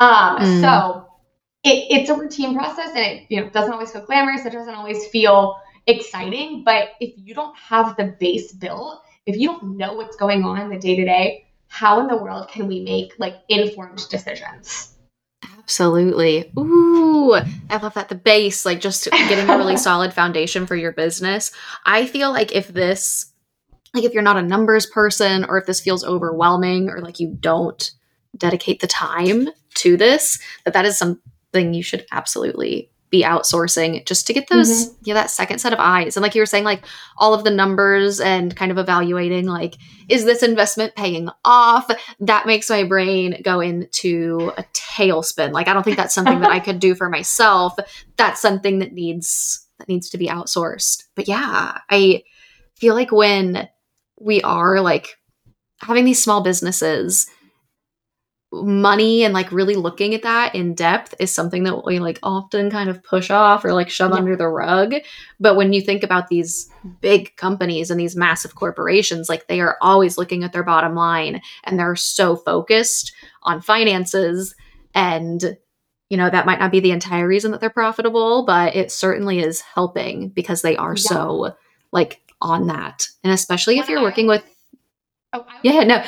Um, 0.00 0.38
mm. 0.38 0.60
so 0.60 1.06
it, 1.64 1.86
it's 1.90 2.10
a 2.10 2.14
routine 2.14 2.54
process 2.54 2.90
and 2.94 2.98
it 2.98 3.26
you 3.28 3.40
know 3.40 3.48
doesn't 3.50 3.72
always 3.72 3.92
feel 3.92 4.04
glamorous. 4.04 4.44
It 4.44 4.52
doesn't 4.52 4.74
always 4.74 5.06
feel 5.08 5.56
exciting. 5.86 6.62
But 6.64 6.90
if 7.00 7.14
you 7.16 7.34
don't 7.34 7.56
have 7.56 7.96
the 7.96 8.16
base 8.20 8.52
built, 8.52 9.02
if 9.26 9.36
you 9.36 9.48
don't 9.48 9.76
know 9.76 9.94
what's 9.94 10.16
going 10.16 10.44
on 10.44 10.60
in 10.60 10.68
the 10.70 10.78
day 10.78 10.96
to 10.96 11.04
day, 11.04 11.46
how 11.68 12.00
in 12.00 12.06
the 12.06 12.16
world 12.16 12.48
can 12.48 12.66
we 12.66 12.80
make 12.80 13.12
like 13.18 13.36
informed 13.48 14.08
decisions? 14.08 14.94
Absolutely. 15.58 16.50
Ooh, 16.58 17.34
I 17.34 17.76
love 17.76 17.94
that. 17.94 18.08
The 18.08 18.14
base, 18.14 18.64
like 18.64 18.80
just 18.80 19.10
getting 19.10 19.50
a 19.50 19.58
really 19.58 19.76
solid 19.88 20.14
foundation 20.14 20.66
for 20.66 20.76
your 20.76 20.92
business. 20.92 21.52
I 21.84 22.06
feel 22.06 22.30
like 22.30 22.54
if 22.54 22.68
this, 22.68 23.32
like 23.92 24.04
if 24.04 24.14
you're 24.14 24.22
not 24.22 24.38
a 24.38 24.42
numbers 24.42 24.86
person 24.86 25.44
or 25.44 25.58
if 25.58 25.66
this 25.66 25.80
feels 25.80 26.04
overwhelming 26.04 26.88
or 26.88 27.00
like 27.00 27.20
you 27.20 27.36
don't 27.38 27.90
dedicate 28.38 28.80
the 28.80 28.86
time 28.86 29.48
to 29.74 29.96
this, 29.96 30.38
that 30.64 30.74
that 30.74 30.84
is 30.84 30.98
something 30.98 31.74
you 31.74 31.82
should 31.82 32.06
absolutely 32.12 32.90
be 33.10 33.22
outsourcing 33.22 34.04
just 34.04 34.26
to 34.26 34.34
get 34.34 34.48
those 34.48 34.68
mm-hmm. 34.68 34.94
yeah 35.04 35.14
that 35.14 35.30
second 35.30 35.58
set 35.58 35.72
of 35.72 35.78
eyes. 35.80 36.16
And 36.16 36.22
like 36.22 36.34
you 36.34 36.42
were 36.42 36.46
saying 36.46 36.64
like 36.64 36.84
all 37.16 37.32
of 37.32 37.44
the 37.44 37.50
numbers 37.50 38.20
and 38.20 38.54
kind 38.54 38.70
of 38.70 38.78
evaluating 38.78 39.46
like 39.46 39.76
is 40.08 40.24
this 40.24 40.42
investment 40.42 40.94
paying 40.94 41.28
off? 41.44 41.90
That 42.20 42.46
makes 42.46 42.68
my 42.68 42.84
brain 42.84 43.40
go 43.42 43.60
into 43.60 44.52
a 44.58 44.64
tailspin. 44.74 45.52
Like 45.52 45.68
i 45.68 45.72
don't 45.72 45.84
think 45.84 45.96
that's 45.96 46.14
something 46.14 46.40
that 46.40 46.50
i 46.50 46.60
could 46.60 46.80
do 46.80 46.94
for 46.94 47.08
myself. 47.08 47.74
That's 48.16 48.42
something 48.42 48.80
that 48.80 48.92
needs 48.92 49.66
that 49.78 49.88
needs 49.88 50.10
to 50.10 50.18
be 50.18 50.28
outsourced. 50.28 51.04
But 51.14 51.28
yeah 51.28 51.78
i 51.88 52.22
feel 52.76 52.94
like 52.94 53.10
when 53.10 53.68
we 54.20 54.42
are 54.42 54.80
like 54.80 55.16
having 55.80 56.04
these 56.04 56.22
small 56.22 56.42
businesses 56.42 57.28
money 58.50 59.24
and 59.24 59.34
like 59.34 59.52
really 59.52 59.74
looking 59.74 60.14
at 60.14 60.22
that 60.22 60.54
in 60.54 60.74
depth 60.74 61.14
is 61.18 61.30
something 61.30 61.64
that 61.64 61.84
we 61.84 61.98
like 61.98 62.18
often 62.22 62.70
kind 62.70 62.88
of 62.88 63.02
push 63.02 63.30
off 63.30 63.62
or 63.62 63.74
like 63.74 63.90
shove 63.90 64.10
yeah. 64.12 64.16
under 64.16 64.36
the 64.36 64.48
rug 64.48 64.94
but 65.38 65.54
when 65.54 65.74
you 65.74 65.82
think 65.82 66.02
about 66.02 66.28
these 66.28 66.70
big 67.02 67.36
companies 67.36 67.90
and 67.90 68.00
these 68.00 68.16
massive 68.16 68.54
corporations 68.54 69.28
like 69.28 69.46
they 69.48 69.60
are 69.60 69.76
always 69.82 70.16
looking 70.16 70.44
at 70.44 70.52
their 70.54 70.62
bottom 70.62 70.94
line 70.94 71.42
and 71.64 71.78
they're 71.78 71.94
so 71.94 72.36
focused 72.36 73.12
on 73.42 73.60
finances 73.60 74.54
and 74.94 75.58
you 76.08 76.16
know 76.16 76.30
that 76.30 76.46
might 76.46 76.58
not 76.58 76.72
be 76.72 76.80
the 76.80 76.90
entire 76.92 77.28
reason 77.28 77.50
that 77.50 77.60
they're 77.60 77.68
profitable 77.68 78.46
but 78.46 78.74
it 78.74 78.90
certainly 78.90 79.40
is 79.40 79.60
helping 79.60 80.30
because 80.30 80.62
they 80.62 80.74
are 80.76 80.94
yeah. 80.96 81.02
so 81.02 81.54
like 81.92 82.22
on 82.40 82.68
that 82.68 83.08
and 83.22 83.30
especially 83.30 83.78
if 83.78 83.90
you're 83.90 84.00
working 84.00 84.26
with 84.26 84.42
oh, 85.34 85.44
yeah 85.62 85.84
no 85.84 86.02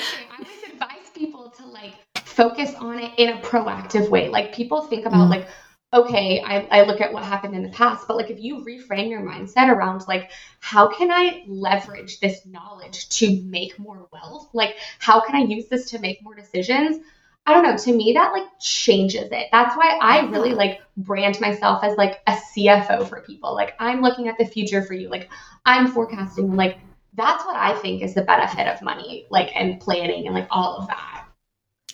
focus 2.30 2.74
on 2.76 2.98
it 2.98 3.12
in 3.18 3.30
a 3.30 3.40
proactive 3.40 4.08
way. 4.08 4.28
Like 4.28 4.54
people 4.54 4.82
think 4.82 5.06
about 5.06 5.26
mm. 5.26 5.30
like, 5.30 5.48
okay, 5.92 6.40
I, 6.40 6.60
I 6.70 6.82
look 6.84 7.00
at 7.00 7.12
what 7.12 7.24
happened 7.24 7.56
in 7.56 7.64
the 7.64 7.70
past, 7.70 8.06
but 8.06 8.16
like 8.16 8.30
if 8.30 8.38
you 8.38 8.64
reframe 8.64 9.10
your 9.10 9.22
mindset 9.22 9.68
around 9.68 10.06
like, 10.06 10.30
how 10.60 10.88
can 10.88 11.10
I 11.10 11.44
leverage 11.48 12.20
this 12.20 12.46
knowledge 12.46 13.08
to 13.10 13.42
make 13.42 13.78
more 13.78 14.08
wealth? 14.12 14.48
Like, 14.52 14.76
how 15.00 15.20
can 15.20 15.34
I 15.34 15.40
use 15.40 15.68
this 15.68 15.90
to 15.90 15.98
make 15.98 16.22
more 16.22 16.34
decisions? 16.34 17.04
I 17.46 17.54
don't 17.54 17.64
know. 17.64 17.76
To 17.76 17.92
me, 17.92 18.12
that 18.12 18.32
like 18.32 18.46
changes 18.60 19.28
it. 19.32 19.48
That's 19.50 19.76
why 19.76 19.98
I 20.00 20.26
really 20.26 20.52
like 20.52 20.80
brand 20.96 21.40
myself 21.40 21.82
as 21.82 21.96
like 21.96 22.20
a 22.26 22.32
CFO 22.32 23.08
for 23.08 23.22
people. 23.22 23.54
Like, 23.54 23.74
I'm 23.80 24.02
looking 24.02 24.28
at 24.28 24.38
the 24.38 24.44
future 24.44 24.82
for 24.82 24.94
you. 24.94 25.08
Like, 25.08 25.28
I'm 25.64 25.88
forecasting. 25.88 26.54
Like, 26.54 26.78
that's 27.14 27.44
what 27.44 27.56
I 27.56 27.74
think 27.78 28.02
is 28.02 28.14
the 28.14 28.22
benefit 28.22 28.68
of 28.68 28.82
money, 28.82 29.26
like, 29.30 29.50
and 29.56 29.80
planning 29.80 30.26
and 30.26 30.34
like 30.34 30.46
all 30.50 30.76
of 30.76 30.86
that. 30.88 31.19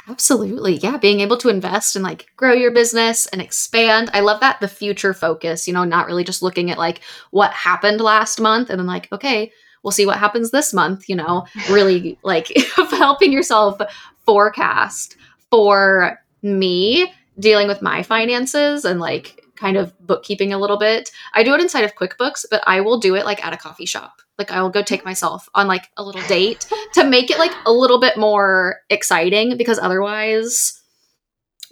Absolutely. 0.08 0.76
Yeah. 0.76 0.96
Being 0.98 1.20
able 1.20 1.36
to 1.38 1.48
invest 1.48 1.96
and 1.96 2.04
like 2.04 2.26
grow 2.36 2.52
your 2.52 2.70
business 2.70 3.26
and 3.26 3.40
expand. 3.40 4.10
I 4.14 4.20
love 4.20 4.40
that 4.40 4.60
the 4.60 4.68
future 4.68 5.12
focus, 5.12 5.66
you 5.66 5.74
know, 5.74 5.84
not 5.84 6.06
really 6.06 6.22
just 6.22 6.42
looking 6.42 6.70
at 6.70 6.78
like 6.78 7.00
what 7.32 7.52
happened 7.52 8.00
last 8.00 8.40
month 8.40 8.70
and 8.70 8.78
then 8.78 8.86
like, 8.86 9.08
okay, 9.12 9.50
we'll 9.82 9.90
see 9.90 10.06
what 10.06 10.18
happens 10.18 10.50
this 10.50 10.72
month, 10.72 11.08
you 11.08 11.16
know, 11.16 11.46
really 11.70 12.18
like 12.22 12.52
helping 12.76 13.32
yourself 13.32 13.80
forecast 14.24 15.16
for 15.50 16.20
me 16.42 17.12
dealing 17.38 17.68
with 17.68 17.82
my 17.82 18.02
finances 18.02 18.84
and 18.84 19.00
like 19.00 19.42
kind 19.56 19.76
of 19.76 19.92
bookkeeping 20.06 20.52
a 20.52 20.58
little 20.58 20.78
bit. 20.78 21.10
I 21.34 21.42
do 21.42 21.54
it 21.54 21.60
inside 21.60 21.84
of 21.84 21.94
QuickBooks, 21.96 22.44
but 22.50 22.62
I 22.66 22.80
will 22.80 22.98
do 22.98 23.14
it 23.16 23.24
like 23.24 23.44
at 23.44 23.52
a 23.52 23.56
coffee 23.56 23.86
shop. 23.86 24.22
Like 24.38 24.50
I 24.50 24.60
will 24.62 24.70
go 24.70 24.82
take 24.82 25.04
myself 25.04 25.48
on 25.54 25.66
like 25.66 25.88
a 25.96 26.04
little 26.04 26.22
date 26.28 26.66
to 26.94 27.04
make 27.04 27.30
it 27.30 27.38
like 27.38 27.52
a 27.64 27.72
little 27.72 27.98
bit 27.98 28.18
more 28.18 28.80
exciting 28.90 29.56
because 29.56 29.78
otherwise 29.78 30.82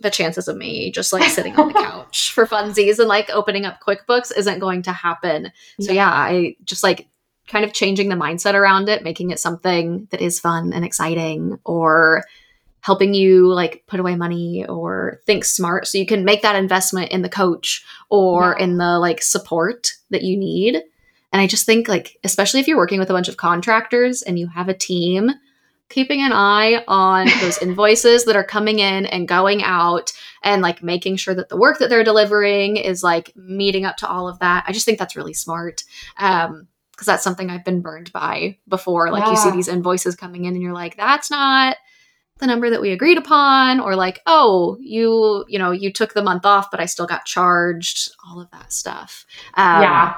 the 0.01 0.11
chances 0.11 0.49
of 0.49 0.57
me 0.57 0.91
just 0.91 1.13
like 1.13 1.29
sitting 1.31 1.55
on 1.57 1.69
the 1.69 1.75
couch 1.81 2.33
for 2.33 2.47
funsies 2.47 2.99
and 2.99 3.09
like 3.09 3.31
opening 3.31 3.65
up 3.65 3.81
QuickBooks 3.81 4.37
isn't 4.37 4.59
going 4.59 4.83
to 4.83 4.93
happen. 4.93 5.53
So 5.81 5.93
yeah, 5.93 6.11
I 6.11 6.57
just 6.65 6.83
like 6.83 7.09
kind 7.47 7.65
of 7.65 7.73
changing 7.73 8.09
the 8.09 8.17
mindset 8.17 8.55
around 8.55 8.89
it, 8.89 9.05
making 9.05 9.31
it 9.31 9.39
something 9.39 10.09
that 10.11 10.21
is 10.21 10.41
fun 10.41 10.73
and 10.73 10.85
exciting 10.85 11.59
or 11.65 12.25
helping 12.81 13.15
you 13.15 13.53
like 13.53 13.83
put 13.87 14.01
away 14.01 14.15
money 14.15 14.67
or 14.67 15.21
think 15.25 15.45
smart 15.45 15.87
so 15.87 15.97
you 15.97 16.05
can 16.05 16.25
make 16.25 16.43
that 16.43 16.57
investment 16.57 17.11
in 17.11 17.23
the 17.23 17.29
coach 17.29 17.85
or 18.11 18.55
yeah. 18.59 18.65
in 18.65 18.77
the 18.77 18.99
like 18.99 19.23
support 19.23 19.93
that 20.11 20.23
you 20.23 20.37
need. 20.37 20.83
And 21.35 21.41
I 21.41 21.49
just 21.49 21.67
think 21.67 21.89
like 21.89 22.17
especially 22.23 22.61
if 22.61 22.69
you're 22.69 22.77
working 22.77 23.01
with 23.01 23.11
a 23.11 23.13
bunch 23.13 23.29
of 23.29 23.37
contractors 23.37 24.23
and 24.23 24.39
you 24.39 24.47
have 24.47 24.69
a 24.69 24.75
team, 24.75 25.33
keeping 25.89 26.23
an 26.23 26.31
eye 26.33 26.85
on 26.87 27.27
those 27.41 27.59
invoices 27.59 28.25
that 28.27 28.37
are 28.37 28.45
coming 28.45 28.79
in 28.79 29.05
and 29.07 29.27
going 29.27 29.61
out 29.65 30.13
and 30.45 30.63
like 30.63 30.81
making 30.85 31.17
sure 31.17 31.35
that 31.35 31.49
the 31.49 31.57
work 31.57 31.81
that 31.81 31.91
they're 31.91 32.05
delivering 32.05 32.77
is 32.77 33.03
like 33.03 33.35
meeting 33.35 33.85
up 33.85 33.97
to 33.97 34.09
all 34.09 34.29
of 34.29 34.39
that. 34.39 34.63
I 34.69 34.73
just 34.73 34.87
think 34.87 35.01
that's 35.01 35.17
really 35.17 35.35
smart. 35.35 35.83
Um 36.19 36.69
because 36.93 37.07
that's 37.07 37.25
something 37.25 37.51
I've 37.51 37.65
been 37.65 37.81
burned 37.81 38.13
by 38.13 38.57
before. 38.69 39.11
Like 39.11 39.25
yeah. 39.25 39.31
you 39.31 39.37
see 39.37 39.51
these 39.51 39.67
invoices 39.67 40.15
coming 40.15 40.45
in 40.45 40.55
and 40.55 40.63
you're 40.63 40.73
like, 40.73 40.97
that's 40.97 41.29
not 41.29 41.77
the 42.39 42.47
number 42.47 42.71
that 42.71 42.81
we 42.81 42.93
agreed 42.93 43.19
upon 43.19 43.81
or 43.81 43.97
like 43.97 44.21
oh 44.27 44.77
you 44.81 45.45
you 45.49 45.59
know 45.59 45.71
you 45.71 45.93
took 45.93 46.15
the 46.15 46.23
month 46.23 46.45
off 46.45 46.69
but 46.69 46.81
i 46.81 46.85
still 46.85 47.07
got 47.07 47.25
charged 47.25 48.11
all 48.27 48.41
of 48.41 48.51
that 48.51 48.73
stuff 48.73 49.25
um, 49.55 49.83
yeah 49.83 50.15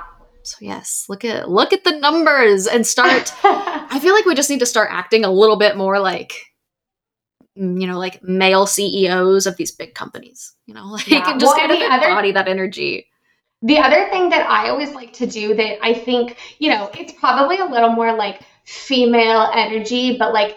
so 0.46 0.56
yes 0.60 1.06
look 1.08 1.24
at 1.24 1.50
look 1.50 1.72
at 1.72 1.84
the 1.84 1.98
numbers 1.98 2.66
and 2.66 2.86
start 2.86 3.32
i 3.44 3.98
feel 4.00 4.14
like 4.14 4.24
we 4.24 4.34
just 4.34 4.50
need 4.50 4.60
to 4.60 4.66
start 4.66 4.88
acting 4.90 5.24
a 5.24 5.30
little 5.30 5.56
bit 5.56 5.76
more 5.76 5.98
like 5.98 6.34
mm, 7.58 7.80
you 7.80 7.86
know 7.86 7.98
like 7.98 8.22
male 8.22 8.66
ceos 8.66 9.46
of 9.46 9.56
these 9.56 9.72
big 9.72 9.94
companies 9.94 10.54
you 10.66 10.74
know 10.74 10.86
like 10.92 11.08
yeah. 11.08 11.36
just 11.38 11.56
well, 11.56 11.56
kind 11.56 11.72
of 11.72 11.80
embody 11.80 12.32
that 12.32 12.48
energy 12.48 13.06
the 13.62 13.78
other 13.78 14.08
thing 14.10 14.28
that 14.30 14.48
i 14.48 14.68
always 14.68 14.92
like 14.92 15.12
to 15.12 15.26
do 15.26 15.54
that 15.54 15.84
i 15.84 15.92
think 15.92 16.36
you 16.58 16.70
know 16.70 16.90
it's 16.98 17.12
probably 17.12 17.58
a 17.58 17.64
little 17.64 17.90
more 17.90 18.14
like 18.14 18.40
female 18.64 19.50
energy 19.54 20.16
but 20.18 20.32
like 20.32 20.56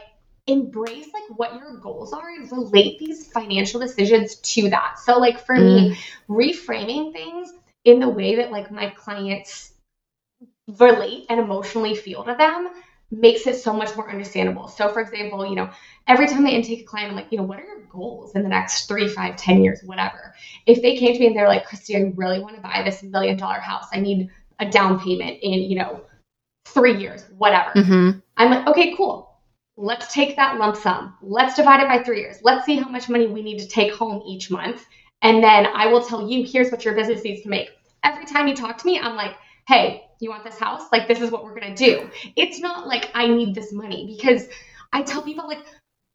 embrace 0.49 1.07
like 1.13 1.37
what 1.37 1.55
your 1.55 1.77
goals 1.77 2.11
are 2.11 2.29
and 2.29 2.51
relate 2.51 2.99
these 2.99 3.31
financial 3.31 3.79
decisions 3.79 4.35
to 4.37 4.69
that. 4.69 4.99
So 4.99 5.19
like 5.19 5.39
for 5.45 5.55
mm. 5.55 5.91
me, 5.91 5.99
reframing 6.27 7.13
things 7.13 7.53
in 7.85 7.99
the 7.99 8.09
way 8.09 8.35
that 8.35 8.51
like 8.51 8.71
my 8.71 8.89
clients 8.89 9.71
relate 10.78 11.26
and 11.30 11.39
emotionally 11.39 11.95
feel 11.95 12.24
to 12.24 12.36
them 12.36 12.70
makes 13.11 13.47
it 13.47 13.55
so 13.55 13.74
much 13.74 13.95
more 13.95 14.09
understandable. 14.09 14.67
So 14.67 14.88
for 14.89 15.01
example, 15.01 15.45
you 15.45 15.55
know, 15.55 15.70
every 16.07 16.28
time 16.28 16.45
I 16.45 16.51
intake 16.51 16.82
a 16.82 16.84
client, 16.84 17.11
I'm 17.11 17.15
like, 17.15 17.32
you 17.32 17.39
know, 17.39 17.43
what 17.43 17.59
are 17.59 17.65
your 17.65 17.82
goals 17.89 18.36
in 18.36 18.43
the 18.43 18.49
next 18.49 18.88
three, 18.88 19.07
five, 19.07 19.36
ten 19.36 19.63
years, 19.63 19.82
whatever. 19.84 20.36
If 20.67 20.82
they 20.82 20.95
came 20.95 21.13
to 21.13 21.20
me 21.20 21.28
and 21.28 21.36
they're 21.36 21.47
like, 21.47 21.65
Christy, 21.65 21.95
I 21.95 22.13
really 22.15 22.39
want 22.39 22.55
to 22.55 22.61
buy 22.61 22.84
this 22.86 23.01
million 23.01 23.38
dollar 23.38 23.59
house. 23.59 23.88
I 23.91 23.99
need 23.99 24.30
a 24.59 24.70
down 24.70 24.99
payment 24.99 25.39
in, 25.41 25.53
you 25.53 25.78
know, 25.78 26.01
three 26.65 26.97
years, 26.97 27.24
whatever. 27.36 27.72
Mm-hmm. 27.72 28.20
I'm 28.38 28.51
like, 28.51 28.67
okay, 28.67 28.95
cool 28.95 29.30
let's 29.80 30.13
take 30.13 30.36
that 30.36 30.57
lump 30.59 30.76
sum. 30.76 31.15
Let's 31.22 31.55
divide 31.55 31.80
it 31.82 31.88
by 31.88 32.03
three 32.03 32.20
years. 32.20 32.39
Let's 32.43 32.65
see 32.65 32.76
how 32.76 32.89
much 32.89 33.07
money 33.07 33.28
we 33.28 33.41
need 33.41 33.59
to 33.59 33.67
take 33.67 33.93
home 33.93 34.22
each 34.28 34.51
month. 34.51 34.86
And 35.22 35.41
then 35.41 35.67
I 35.67 35.88
will 35.88 36.03
tell 36.03 36.30
you, 36.30 36.45
here's 36.45 36.70
what 36.70 36.84
your 36.84 36.95
business 36.95 37.24
needs 37.24 37.43
to 37.43 37.49
make. 37.49 37.70
Every 38.03 38.26
time 38.26 38.47
you 38.47 38.55
talk 38.55 38.78
to 38.78 38.86
me, 38.86 38.99
I'm 38.99 39.15
like, 39.15 39.36
hey, 39.67 40.03
you 40.20 40.30
want 40.30 40.43
this 40.43 40.59
house? 40.59 40.84
Like, 40.91 41.07
this 41.07 41.22
is 41.22 41.32
what 41.32 41.43
we're 41.43 41.59
going 41.59 41.74
to 41.74 41.86
do. 41.86 42.09
It's 42.36 42.59
not 42.59 42.88
like 42.88 43.09
I 43.13 43.28
need 43.28 43.55
this 43.55 43.72
money 43.72 44.05
because 44.17 44.47
I 44.91 45.01
tell 45.01 45.22
people, 45.22 45.47
like, 45.47 45.63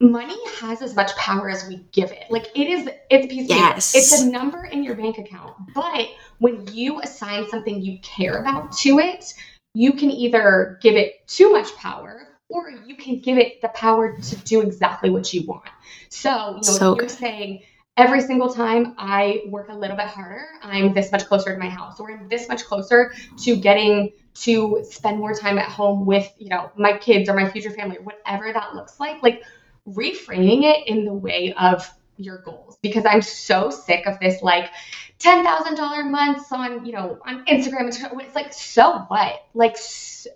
money 0.01 0.37
has 0.59 0.83
as 0.83 0.95
much 0.95 1.15
power 1.17 1.49
as 1.49 1.67
we 1.69 1.87
give 1.93 2.11
it. 2.11 2.25
Like, 2.31 2.47
it 2.55 2.69
is, 2.69 2.89
it's 3.11 3.27
a 3.27 3.29
piece 3.29 3.49
yes. 3.49 3.95
It's 3.95 4.21
a 4.21 4.31
number 4.31 4.65
in 4.65 4.85
your 4.85 4.95
bank 4.95 5.19
account. 5.19 5.55
But 5.75 6.09
when 6.39 6.67
you 6.73 7.01
assign 7.01 7.49
something 7.49 7.81
you 7.81 7.99
care 8.01 8.39
about 8.39 8.73
to 8.79 8.99
it, 8.99 9.33
you 9.75 9.93
can 9.93 10.11
either 10.11 10.79
give 10.83 10.95
it 10.95 11.27
too 11.27 11.51
much 11.51 11.75
power 11.77 12.29
or 12.49 12.71
you 12.71 12.97
can 12.97 13.21
give 13.21 13.39
it 13.39 13.61
the 13.63 13.69
power 13.69 14.17
to 14.17 14.37
do 14.37 14.61
exactly 14.61 15.11
what 15.11 15.33
you 15.33 15.47
want. 15.47 15.69
So, 16.11 16.49
you 16.49 16.55
know, 16.55 16.61
so 16.61 16.97
you're 16.97 17.09
saying 17.09 17.63
every 17.97 18.21
single 18.21 18.53
time 18.53 18.95
I 18.99 19.43
work 19.47 19.69
a 19.69 19.75
little 19.75 19.97
bit 19.97 20.07
harder, 20.07 20.47
I'm 20.63 20.93
this 20.93 21.13
much 21.13 21.27
closer 21.27 21.53
to 21.53 21.59
my 21.59 21.69
house, 21.69 22.01
or 22.01 22.11
I'm 22.11 22.29
this 22.29 22.49
much 22.49 22.65
closer 22.65 23.13
to 23.39 23.57
getting 23.57 24.13
to 24.35 24.85
spend 24.89 25.19
more 25.19 25.35
time 25.35 25.59
at 25.59 25.69
home 25.69 26.05
with, 26.07 26.33
you 26.39 26.49
know, 26.49 26.71
my 26.77 26.97
kids 26.97 27.29
or 27.29 27.35
my 27.35 27.49
future 27.49 27.71
family, 27.71 27.99
whatever 27.99 28.53
that 28.53 28.75
looks 28.75 28.99
like. 28.99 29.23
Like 29.23 29.43
reframing 29.89 30.65
it 30.65 30.89
in 30.89 31.05
the 31.05 31.13
way 31.13 31.55
of 31.59 31.89
your 32.17 32.39
goals 32.39 32.79
because 32.81 33.05
I'm 33.05 33.23
so 33.23 33.71
sick 33.71 34.07
of 34.07 34.19
this 34.21 34.41
like 34.41 34.71
ten 35.19 35.45
thousand 35.45 35.75
dollar 35.75 36.05
months 36.05 36.51
on 36.53 36.85
you 36.87 36.93
know 36.93 37.19
on 37.27 37.45
Instagram. 37.47 37.89
It's 37.89 38.35
like 38.35 38.53
so 38.53 39.01
what? 39.09 39.47
Like 39.53 39.77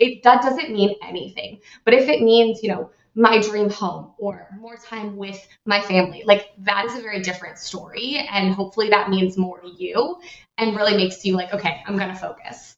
it 0.01 0.23
that 0.25 0.43
doesn't 0.43 0.71
mean 0.71 0.97
anything. 1.03 1.61
But 1.85 1.95
if 1.95 2.09
it 2.09 2.21
means 2.23 2.63
you 2.63 2.71
know 2.71 2.91
my 3.19 3.41
dream 3.41 3.69
home 3.69 4.13
or 4.17 4.47
more 4.61 4.77
time 4.77 5.17
with 5.17 5.45
my 5.67 5.81
family, 5.81 6.23
like 6.25 6.53
that 6.59 6.85
is 6.87 6.95
a 6.95 7.03
very 7.03 7.21
different 7.21 7.59
story, 7.59 8.17
and 8.31 8.55
hopefully 8.55 8.89
that 8.91 9.11
means 9.11 9.37
more 9.37 9.61
to 9.61 9.69
you 9.69 10.19
and 10.57 10.77
really 10.77 10.97
makes 10.97 11.25
you 11.25 11.35
like 11.35 11.53
okay, 11.53 11.83
I'm 11.87 11.99
gonna 11.99 12.15
focus. 12.15 12.77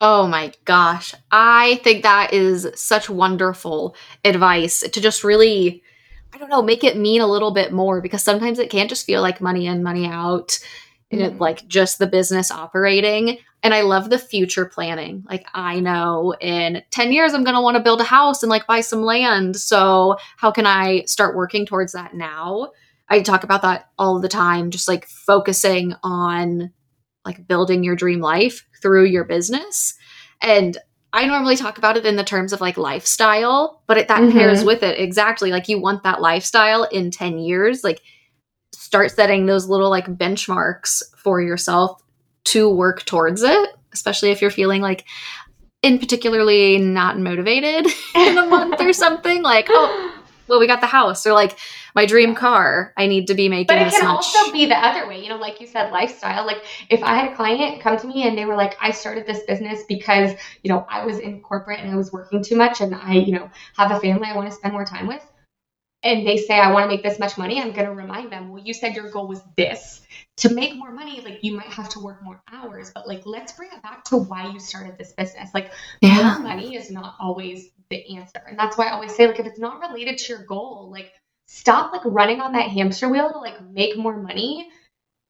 Oh 0.00 0.26
my 0.26 0.52
gosh. 0.64 1.14
I 1.30 1.80
think 1.84 2.02
that 2.02 2.32
is 2.32 2.66
such 2.74 3.08
wonderful 3.08 3.94
advice 4.24 4.80
to 4.80 5.00
just 5.00 5.22
really 5.22 5.84
I 6.32 6.38
don't 6.38 6.50
know, 6.50 6.62
make 6.62 6.84
it 6.84 6.96
mean 6.96 7.20
a 7.20 7.26
little 7.26 7.52
bit 7.52 7.72
more 7.72 8.00
because 8.00 8.22
sometimes 8.22 8.58
it 8.58 8.70
can't 8.70 8.88
just 8.88 9.06
feel 9.06 9.20
like 9.22 9.40
money 9.40 9.66
in, 9.66 9.82
money 9.82 10.06
out, 10.06 10.58
mm-hmm. 11.12 11.22
and 11.22 11.40
like 11.40 11.66
just 11.68 11.98
the 11.98 12.06
business 12.08 12.50
operating. 12.50 13.38
And 13.62 13.74
I 13.74 13.82
love 13.82 14.08
the 14.08 14.18
future 14.18 14.64
planning. 14.64 15.24
Like 15.28 15.46
I 15.52 15.80
know 15.80 16.34
in 16.40 16.82
10 16.90 17.12
years 17.12 17.34
I'm 17.34 17.44
going 17.44 17.56
to 17.56 17.60
want 17.60 17.76
to 17.76 17.82
build 17.82 18.00
a 18.00 18.04
house 18.04 18.42
and 18.42 18.50
like 18.50 18.66
buy 18.66 18.80
some 18.80 19.02
land. 19.02 19.56
So 19.56 20.16
how 20.38 20.50
can 20.50 20.66
I 20.66 21.04
start 21.04 21.36
working 21.36 21.66
towards 21.66 21.92
that 21.92 22.14
now? 22.14 22.70
I 23.08 23.20
talk 23.20 23.44
about 23.44 23.62
that 23.62 23.90
all 23.98 24.20
the 24.20 24.28
time, 24.28 24.70
just 24.70 24.88
like 24.88 25.06
focusing 25.06 25.94
on 26.02 26.72
like 27.24 27.46
building 27.46 27.84
your 27.84 27.96
dream 27.96 28.20
life 28.20 28.66
through 28.80 29.04
your 29.06 29.24
business. 29.24 29.94
And 30.40 30.78
I 31.12 31.26
normally 31.26 31.56
talk 31.56 31.76
about 31.76 31.96
it 31.96 32.06
in 32.06 32.16
the 32.16 32.24
terms 32.24 32.52
of 32.52 32.60
like 32.60 32.78
lifestyle, 32.78 33.82
but 33.86 33.98
it, 33.98 34.08
that 34.08 34.20
mm-hmm. 34.20 34.38
pairs 34.38 34.64
with 34.64 34.82
it 34.82 34.98
exactly. 34.98 35.50
Like 35.50 35.68
you 35.68 35.80
want 35.80 36.04
that 36.04 36.20
lifestyle 36.20 36.84
in 36.84 37.10
10 37.10 37.38
years, 37.38 37.82
like 37.82 38.00
start 38.72 39.10
setting 39.10 39.46
those 39.46 39.68
little 39.68 39.90
like 39.90 40.06
benchmarks 40.06 41.02
for 41.16 41.42
yourself 41.42 42.00
to 42.44 42.68
work 42.68 43.04
towards 43.04 43.42
it, 43.42 43.70
especially 43.92 44.30
if 44.30 44.40
you're 44.40 44.50
feeling 44.50 44.82
like 44.82 45.04
in 45.82 45.98
particularly 45.98 46.78
not 46.78 47.18
motivated 47.18 47.86
in 48.14 48.38
a 48.38 48.46
month 48.46 48.80
or 48.80 48.92
something 48.92 49.42
like, 49.42 49.66
oh, 49.68 50.20
well, 50.50 50.58
we 50.58 50.66
got 50.66 50.80
the 50.80 50.86
house 50.86 51.26
or 51.26 51.32
like 51.32 51.56
my 51.94 52.06
dream 52.06 52.34
car. 52.34 52.92
I 52.96 53.06
need 53.06 53.28
to 53.28 53.34
be 53.34 53.48
making. 53.48 53.66
But 53.68 53.86
it 53.86 53.92
can 53.92 54.04
much. 54.04 54.16
also 54.16 54.52
be 54.52 54.66
the 54.66 54.76
other 54.76 55.06
way. 55.06 55.22
You 55.22 55.28
know, 55.28 55.36
like 55.36 55.60
you 55.60 55.66
said, 55.66 55.92
lifestyle. 55.92 56.44
Like 56.44 56.64
if 56.90 57.02
I 57.04 57.14
had 57.14 57.32
a 57.32 57.36
client 57.36 57.80
come 57.80 57.96
to 57.96 58.06
me 58.06 58.26
and 58.26 58.36
they 58.36 58.44
were 58.44 58.56
like, 58.56 58.76
I 58.80 58.90
started 58.90 59.26
this 59.26 59.44
business 59.44 59.84
because 59.88 60.32
you 60.62 60.70
know 60.72 60.84
I 60.88 61.06
was 61.06 61.20
in 61.20 61.40
corporate 61.40 61.78
and 61.78 61.90
I 61.90 61.96
was 61.96 62.12
working 62.12 62.42
too 62.42 62.56
much, 62.56 62.80
and 62.80 62.94
I 62.94 63.14
you 63.14 63.32
know 63.32 63.48
have 63.76 63.92
a 63.92 64.00
family 64.00 64.26
I 64.26 64.34
want 64.34 64.50
to 64.50 64.54
spend 64.54 64.74
more 64.74 64.84
time 64.84 65.06
with. 65.06 65.24
And 66.02 66.26
they 66.26 66.38
say 66.38 66.58
I 66.58 66.72
want 66.72 66.84
to 66.84 66.88
make 66.88 67.02
this 67.02 67.18
much 67.18 67.38
money. 67.38 67.60
I'm 67.60 67.72
going 67.72 67.86
to 67.86 67.94
remind 67.94 68.32
them. 68.32 68.48
Well, 68.48 68.62
you 68.62 68.72
said 68.72 68.96
your 68.96 69.10
goal 69.10 69.28
was 69.28 69.42
this 69.56 70.00
to 70.38 70.54
make 70.54 70.76
more 70.76 70.92
money. 70.92 71.20
Like 71.20 71.40
you 71.42 71.56
might 71.56 71.66
have 71.66 71.88
to 71.90 72.00
work 72.00 72.22
more 72.22 72.42
hours, 72.52 72.90
but 72.94 73.06
like 73.06 73.22
let's 73.26 73.52
bring 73.52 73.70
it 73.72 73.82
back 73.82 74.04
to 74.04 74.16
why 74.16 74.50
you 74.50 74.58
started 74.58 74.96
this 74.98 75.12
business. 75.12 75.50
Like 75.54 75.72
yeah. 76.00 76.38
more 76.38 76.38
money 76.40 76.76
is 76.76 76.90
not 76.90 77.16
always 77.20 77.70
the 77.90 78.16
answer. 78.16 78.40
And 78.48 78.58
that's 78.58 78.78
why 78.78 78.86
I 78.86 78.92
always 78.92 79.14
say, 79.14 79.26
like, 79.26 79.40
if 79.40 79.46
it's 79.46 79.58
not 79.58 79.80
related 79.80 80.18
to 80.18 80.32
your 80.32 80.44
goal, 80.44 80.88
like, 80.90 81.12
stop 81.48 81.92
like 81.92 82.02
running 82.04 82.40
on 82.40 82.52
that 82.52 82.70
hamster 82.70 83.08
wheel 83.08 83.30
to 83.32 83.38
like 83.38 83.60
make 83.70 83.98
more 83.98 84.16
money 84.16 84.70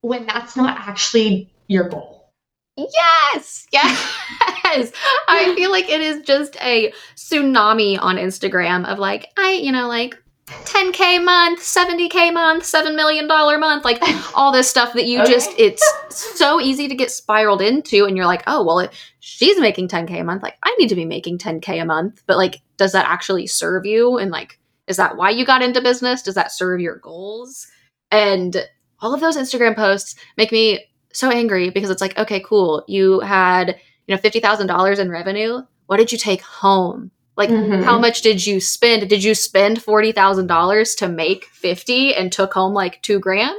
when 0.02 0.26
that's 0.26 0.54
not 0.54 0.78
actually 0.78 1.50
your 1.66 1.88
goal. 1.88 2.30
Yes, 2.76 3.66
yes. 3.72 4.92
I 5.28 5.54
feel 5.56 5.70
like 5.70 5.88
it 5.88 6.00
is 6.00 6.22
just 6.22 6.56
a 6.60 6.92
tsunami 7.16 7.98
on 8.00 8.16
Instagram 8.16 8.86
of 8.86 8.98
like, 8.98 9.30
I, 9.38 9.52
you 9.52 9.72
know, 9.72 9.88
like 9.88 10.22
10k 10.64 11.24
month 11.24 11.60
70k 11.60 12.32
month 12.32 12.64
7 12.64 12.96
million 12.96 13.28
dollar 13.28 13.58
month 13.58 13.84
like 13.84 14.02
all 14.36 14.52
this 14.52 14.68
stuff 14.68 14.92
that 14.94 15.06
you 15.06 15.20
okay. 15.22 15.30
just 15.30 15.50
it's 15.58 15.82
so 16.10 16.60
easy 16.60 16.88
to 16.88 16.94
get 16.94 17.10
spiraled 17.10 17.62
into 17.62 18.04
and 18.04 18.16
you're 18.16 18.26
like 18.26 18.42
oh 18.46 18.64
well 18.64 18.80
if 18.80 18.90
she's 19.20 19.58
making 19.60 19.88
10k 19.88 20.20
a 20.20 20.24
month 20.24 20.42
like 20.42 20.56
i 20.62 20.74
need 20.78 20.88
to 20.88 20.94
be 20.94 21.04
making 21.04 21.38
10k 21.38 21.80
a 21.80 21.84
month 21.84 22.22
but 22.26 22.36
like 22.36 22.60
does 22.76 22.92
that 22.92 23.06
actually 23.06 23.46
serve 23.46 23.86
you 23.86 24.18
and 24.18 24.30
like 24.30 24.58
is 24.86 24.96
that 24.96 25.16
why 25.16 25.30
you 25.30 25.44
got 25.44 25.62
into 25.62 25.80
business 25.80 26.22
does 26.22 26.34
that 26.34 26.52
serve 26.52 26.80
your 26.80 26.96
goals 26.96 27.68
And 28.10 28.66
all 29.00 29.14
of 29.14 29.20
those 29.20 29.36
Instagram 29.36 29.76
posts 29.76 30.14
make 30.36 30.52
me 30.52 30.84
so 31.12 31.30
angry 31.30 31.70
because 31.70 31.90
it's 31.90 32.00
like, 32.00 32.18
okay, 32.18 32.40
cool. 32.40 32.84
You 32.86 33.20
had, 33.20 33.76
you 34.06 34.14
know, 34.14 34.20
$50,000 34.20 34.98
in 34.98 35.10
revenue. 35.10 35.62
What 35.86 35.96
did 35.96 36.12
you 36.12 36.18
take 36.18 36.42
home? 36.42 37.10
Like, 37.40 37.48
Mhm. 37.48 37.82
how 37.84 37.98
much 37.98 38.20
did 38.20 38.46
you 38.46 38.60
spend? 38.60 39.08
Did 39.08 39.24
you 39.24 39.34
spend 39.34 39.82
$40,000 39.82 40.94
to 40.96 41.08
make 41.08 41.46
50 41.46 42.14
and 42.14 42.30
took 42.30 42.52
home 42.52 42.74
like 42.74 43.00
two 43.00 43.18
grand? 43.18 43.56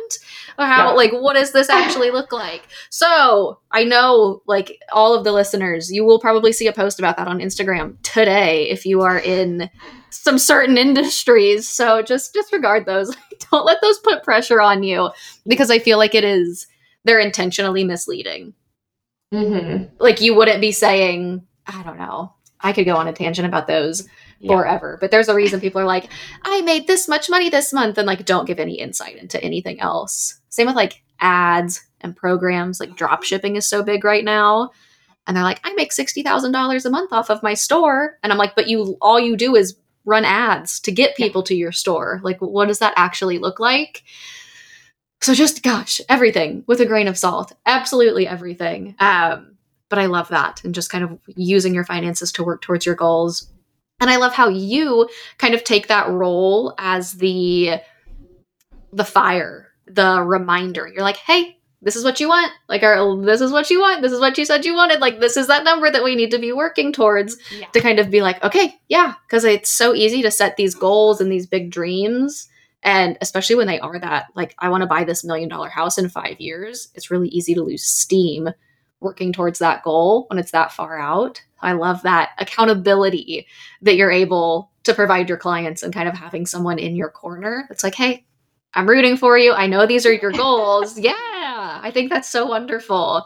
Or 0.60 0.66
how, 0.66 0.90
Yeah. 0.90 0.94
like, 0.94 1.12
what 1.14 1.34
does 1.34 1.52
this 1.52 1.68
actually 1.68 2.12
look 2.12 2.32
like? 2.32 2.62
So 2.92 3.58
I 3.72 3.84
know, 3.84 4.44
like, 4.46 4.78
all 4.94 5.16
of 5.16 5.24
the 5.24 5.32
listeners, 5.32 5.92
you 5.92 6.06
will 6.06 6.20
probably 6.20 6.52
see 6.52 6.68
a 6.68 6.74
post 6.74 7.00
about 7.00 7.18
that 7.18 7.28
on 7.28 7.40
Instagram 7.40 7.96
today 8.04 8.70
if 8.70 8.86
you 8.86 9.02
are 9.02 9.18
in 9.18 9.68
some 10.12 10.38
certain 10.38 10.78
industries. 10.78 11.68
So 11.68 12.04
just 12.04 12.34
disregard 12.34 12.86
those. 12.86 13.16
Don't 13.52 13.66
let 13.66 13.82
those 13.82 13.98
put 13.98 14.22
pressure 14.24 14.62
on 14.62 14.84
you 14.84 15.10
because 15.48 15.72
I 15.72 15.80
feel 15.80 15.98
like 15.98 16.14
it 16.14 16.24
is, 16.24 16.68
they're 17.04 17.20
intentionally 17.20 17.84
misleading. 17.84 18.54
Mhm. 19.34 19.90
Like, 20.00 20.22
you 20.22 20.36
wouldn't 20.36 20.62
be 20.62 20.72
saying, 20.72 21.42
I 21.66 21.82
don't 21.84 21.98
know. 21.98 22.34
I 22.64 22.74
could 22.74 22.86
go 22.86 22.96
on 22.96 23.08
a 23.08 23.14
tangent 23.14 23.48
about 23.48 23.68
those 23.68 24.08
Yeah. 24.40 24.56
forever. 24.56 24.98
But 25.00 25.12
there's 25.12 25.30
a 25.30 25.36
reason 25.36 25.60
people 25.62 25.82
are 25.82 25.86
like, 25.86 26.10
I 26.44 26.62
made 26.62 26.88
this 26.88 27.08
much 27.08 27.30
money 27.30 27.50
this 27.50 27.72
month 27.74 27.98
and 27.98 28.08
like 28.08 28.26
don't 28.26 28.46
give 28.46 28.60
any 28.60 28.76
insight 28.80 29.18
into 29.18 29.44
anything 29.44 29.80
else. 29.80 30.40
Same 30.50 30.68
with 30.68 30.76
like 30.76 31.04
ads 31.20 31.82
and 32.02 32.16
programs. 32.16 32.80
Like 32.80 32.96
drop 32.96 33.24
shipping 33.24 33.56
is 33.56 33.66
so 33.68 33.84
big 33.84 34.04
right 34.04 34.24
now. 34.26 34.72
And 35.28 35.38
they're 35.38 35.44
like, 35.44 35.62
I 35.64 35.74
make 35.74 35.92
$60,000 35.92 36.86
a 36.86 36.90
month 36.90 37.14
off 37.14 37.30
of 37.30 37.44
my 37.44 37.54
store. 37.54 38.18
And 38.24 38.32
I'm 38.32 38.40
like, 38.40 38.56
but 38.56 38.68
you, 38.68 38.98
all 39.02 39.20
you 39.20 39.38
do 39.38 39.56
is 39.56 39.78
run 40.06 40.26
ads 40.26 40.80
to 40.82 40.92
get 40.92 41.12
Yeah. 41.18 41.26
people 41.28 41.44
to 41.44 41.56
your 41.56 41.72
store. 41.72 42.20
Like, 42.24 42.40
what 42.42 42.68
does 42.68 42.80
that 42.80 42.94
actually 42.98 43.38
look 43.38 43.60
like? 43.60 44.02
So 45.22 45.36
just, 45.36 45.62
gosh, 45.62 46.02
everything 46.10 46.64
with 46.66 46.82
a 46.82 46.86
grain 46.88 47.08
of 47.08 47.18
salt. 47.18 47.52
Absolutely 47.68 48.28
everything. 48.28 48.96
Um, 49.00 49.51
but 49.92 50.00
I 50.00 50.06
love 50.08 50.30
that 50.30 50.64
and 50.64 50.74
just 50.74 50.90
kind 50.90 51.04
of 51.04 51.20
using 51.36 51.76
your 51.76 51.84
finances 51.84 52.32
to 52.32 52.44
work 52.44 52.62
towards 52.62 52.86
your 52.86 52.96
goals. 52.96 53.52
And 54.00 54.10
I 54.10 54.16
love 54.16 54.34
how 54.34 54.48
you 54.48 55.10
kind 55.38 55.54
of 55.54 55.66
take 55.66 55.90
that 55.90 56.10
role 56.10 56.74
as 56.80 57.14
the 57.14 57.82
the 58.94 59.06
fire, 59.06 59.68
the 59.86 60.24
reminder. 60.24 60.88
You're 60.88 61.04
like, 61.04 61.18
"Hey, 61.18 61.60
this 61.82 61.98
is 61.98 62.06
what 62.06 62.22
you 62.22 62.30
want. 62.30 62.54
Like 62.70 62.84
our 62.84 63.22
this 63.22 63.42
is 63.42 63.52
what 63.52 63.70
you 63.70 63.82
want. 63.82 64.02
This 64.02 64.14
is 64.14 64.22
what 64.22 64.38
you 64.38 64.46
said 64.46 64.66
you 64.66 64.76
wanted. 64.76 65.02
Like 65.02 65.20
this 65.20 65.36
is 65.36 65.48
that 65.48 65.66
number 65.66 65.92
that 65.92 66.06
we 66.06 66.16
need 66.16 66.32
to 66.32 66.40
be 66.40 66.54
working 66.54 66.94
towards." 66.94 67.38
Yeah. 67.52 67.68
To 67.74 67.82
kind 67.82 68.00
of 68.00 68.10
be 68.10 68.22
like, 68.22 68.42
"Okay, 68.46 68.80
yeah," 68.88 69.16
cuz 69.28 69.44
it's 69.44 69.70
so 69.70 69.94
easy 69.94 70.22
to 70.22 70.32
set 70.32 70.56
these 70.56 70.74
goals 70.74 71.20
and 71.20 71.30
these 71.30 71.46
big 71.46 71.70
dreams 71.70 72.48
and 72.82 73.18
especially 73.22 73.56
when 73.58 73.68
they 73.68 73.80
are 73.80 74.00
that 74.00 74.28
like 74.36 74.56
I 74.58 74.70
want 74.70 74.82
to 74.82 74.88
buy 74.88 75.04
this 75.04 75.24
million 75.24 75.50
dollar 75.50 75.70
house 75.70 75.98
in 75.98 76.10
5 76.10 76.40
years, 76.40 76.90
it's 76.96 77.12
really 77.12 77.28
easy 77.28 77.54
to 77.54 77.62
lose 77.62 77.84
steam 77.84 78.50
working 79.02 79.34
towards 79.34 79.60
that 79.60 79.84
goal 79.84 80.28
when 80.30 80.40
it's 80.40 80.52
that 80.52 80.72
far 80.72 80.98
out. 80.98 81.42
I 81.60 81.74
love 81.74 82.02
that 82.04 82.30
accountability 82.40 83.48
that 83.82 83.96
you're 83.96 84.12
able 84.12 84.72
to 84.84 84.94
provide 84.94 85.28
your 85.28 85.38
clients 85.38 85.84
and 85.84 85.94
kind 85.94 86.08
of 86.08 86.16
having 86.16 86.46
someone 86.46 86.80
in 86.80 86.96
your 86.96 87.10
corner. 87.10 87.68
It's 87.70 87.84
like, 87.84 87.96
hey, 87.96 88.26
I'm 88.74 88.88
rooting 88.88 89.18
for 89.18 89.38
you. 89.38 89.54
I 89.54 89.68
know 89.68 89.86
these 89.86 90.06
are 90.06 90.14
your 90.14 90.32
goals. 90.32 90.98
yeah, 91.00 91.80
I 91.84 91.92
think 91.94 92.10
that's 92.10 92.30
so 92.30 92.46
wonderful. 92.46 93.26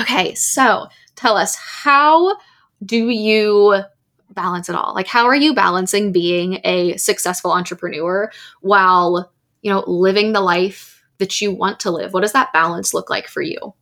Okay, 0.00 0.34
so 0.34 0.88
tell 1.14 1.36
us, 1.36 1.56
how 1.56 2.36
do 2.84 3.08
you 3.08 3.82
balance 4.30 4.68
it 4.68 4.74
all? 4.74 4.94
Like, 4.94 5.06
how 5.06 5.26
are 5.26 5.36
you 5.36 5.54
balancing 5.54 6.12
being 6.12 6.60
a 6.64 6.96
successful 6.96 7.52
entrepreneur 7.52 8.30
while, 8.60 9.32
you 9.62 9.70
know, 9.70 9.84
living 9.86 10.32
the 10.32 10.40
life 10.40 11.02
that 11.18 11.40
you 11.40 11.52
want 11.52 11.80
to 11.80 11.90
live? 11.90 12.12
What 12.12 12.20
does 12.22 12.32
that 12.32 12.52
balance 12.52 12.92
look 12.92 13.08
like 13.08 13.28
for 13.28 13.40
you? 13.40 13.74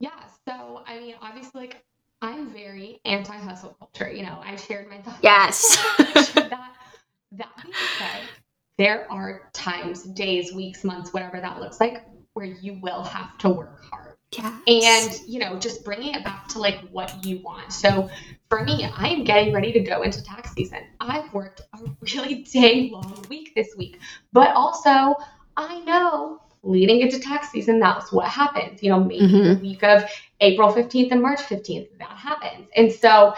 Yeah. 0.00 0.10
So, 0.46 0.82
I 0.86 0.98
mean, 0.98 1.14
obviously, 1.20 1.60
like, 1.62 1.84
I'm 2.22 2.50
very 2.52 3.00
anti 3.04 3.36
hustle 3.36 3.76
culture. 3.78 4.10
You 4.10 4.22
know, 4.22 4.40
I 4.42 4.56
shared 4.56 4.88
my 4.88 4.98
thoughts. 4.98 5.18
Yes. 5.22 5.76
that, 5.98 6.72
that 7.32 7.50
being 7.62 7.74
said, 7.98 8.20
there 8.78 9.10
are 9.10 9.50
times, 9.52 10.02
days, 10.02 10.52
weeks, 10.52 10.84
months, 10.84 11.12
whatever 11.12 11.40
that 11.40 11.60
looks 11.60 11.80
like, 11.80 12.06
where 12.32 12.46
you 12.46 12.78
will 12.82 13.02
have 13.02 13.36
to 13.38 13.48
work 13.48 13.84
hard. 13.84 14.16
Yeah. 14.32 14.58
And, 14.66 15.20
you 15.28 15.38
know, 15.38 15.58
just 15.58 15.84
bringing 15.84 16.14
it 16.14 16.24
back 16.24 16.48
to 16.48 16.58
like 16.58 16.80
what 16.90 17.24
you 17.24 17.38
want. 17.38 17.72
So 17.72 18.10
for 18.48 18.64
me, 18.64 18.84
I 18.84 19.08
am 19.08 19.24
getting 19.24 19.52
ready 19.52 19.72
to 19.72 19.80
go 19.80 20.02
into 20.02 20.22
tax 20.24 20.52
season. 20.52 20.80
I've 21.00 21.32
worked 21.32 21.60
a 21.72 21.78
really 22.14 22.42
dang 22.52 22.90
long 22.90 23.24
week 23.28 23.52
this 23.54 23.74
week, 23.76 24.00
but 24.32 24.54
also 24.56 25.14
I 25.56 25.80
know 25.80 26.40
leading 26.64 27.00
into 27.00 27.18
tax 27.18 27.50
season, 27.50 27.78
that's 27.80 28.10
what 28.12 28.26
happens. 28.26 28.82
You 28.82 28.90
know, 28.90 29.00
maybe 29.04 29.26
the 29.26 29.56
Mhm. 29.56 29.60
week 29.60 29.82
of 29.84 30.04
April 30.40 30.70
15th 30.72 31.12
and 31.12 31.22
March 31.22 31.40
15th, 31.40 31.88
that 31.98 32.10
happens. 32.10 32.68
And 32.76 32.92
so 32.92 33.34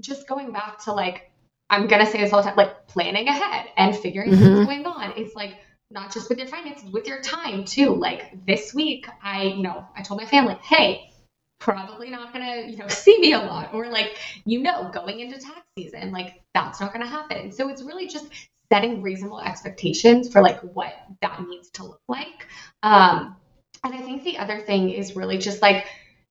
just 0.00 0.26
going 0.26 0.52
back 0.52 0.82
to 0.84 0.92
like, 0.92 1.30
I'm 1.68 1.86
going 1.86 2.04
to 2.04 2.10
say 2.10 2.20
this 2.20 2.32
all 2.32 2.42
the 2.42 2.48
time, 2.48 2.56
like 2.56 2.86
planning 2.88 3.28
ahead 3.28 3.66
and 3.76 3.96
figuring 3.96 4.32
Mhm. 4.32 4.54
what's 4.54 4.66
going 4.66 4.86
on. 4.86 5.12
It's 5.16 5.34
like, 5.36 5.56
not 5.92 6.12
just 6.12 6.28
with 6.28 6.38
your 6.38 6.46
finances, 6.46 6.88
with 6.90 7.06
your 7.06 7.20
time 7.20 7.64
too. 7.64 7.90
Like 7.94 8.46
this 8.46 8.72
week, 8.72 9.06
I, 9.22 9.42
you 9.44 9.62
know, 9.62 9.84
I 9.96 10.02
told 10.02 10.20
my 10.20 10.26
family, 10.26 10.56
hey, 10.62 11.10
probably 11.58 12.10
not 12.10 12.32
gonna, 12.32 12.62
you 12.66 12.76
know, 12.76 12.86
see 12.88 13.18
me 13.18 13.32
a 13.32 13.38
lot. 13.38 13.74
Or 13.74 13.88
like, 13.88 14.16
you 14.44 14.62
know, 14.62 14.90
going 14.92 15.20
into 15.20 15.38
tax 15.38 15.60
season, 15.76 16.12
like 16.12 16.42
that's 16.54 16.80
not 16.80 16.92
gonna 16.92 17.06
happen. 17.06 17.52
So 17.52 17.68
it's 17.68 17.82
really 17.82 18.06
just 18.06 18.26
setting 18.72 19.02
reasonable 19.02 19.40
expectations 19.40 20.32
for 20.32 20.42
like 20.42 20.60
what 20.60 20.94
that 21.22 21.46
needs 21.48 21.70
to 21.70 21.84
look 21.84 22.00
like. 22.08 22.46
Um, 22.82 23.36
and 23.84 23.94
I 23.94 23.98
think 24.02 24.24
the 24.24 24.38
other 24.38 24.60
thing 24.60 24.90
is 24.90 25.16
really 25.16 25.38
just 25.38 25.60
like 25.62 25.86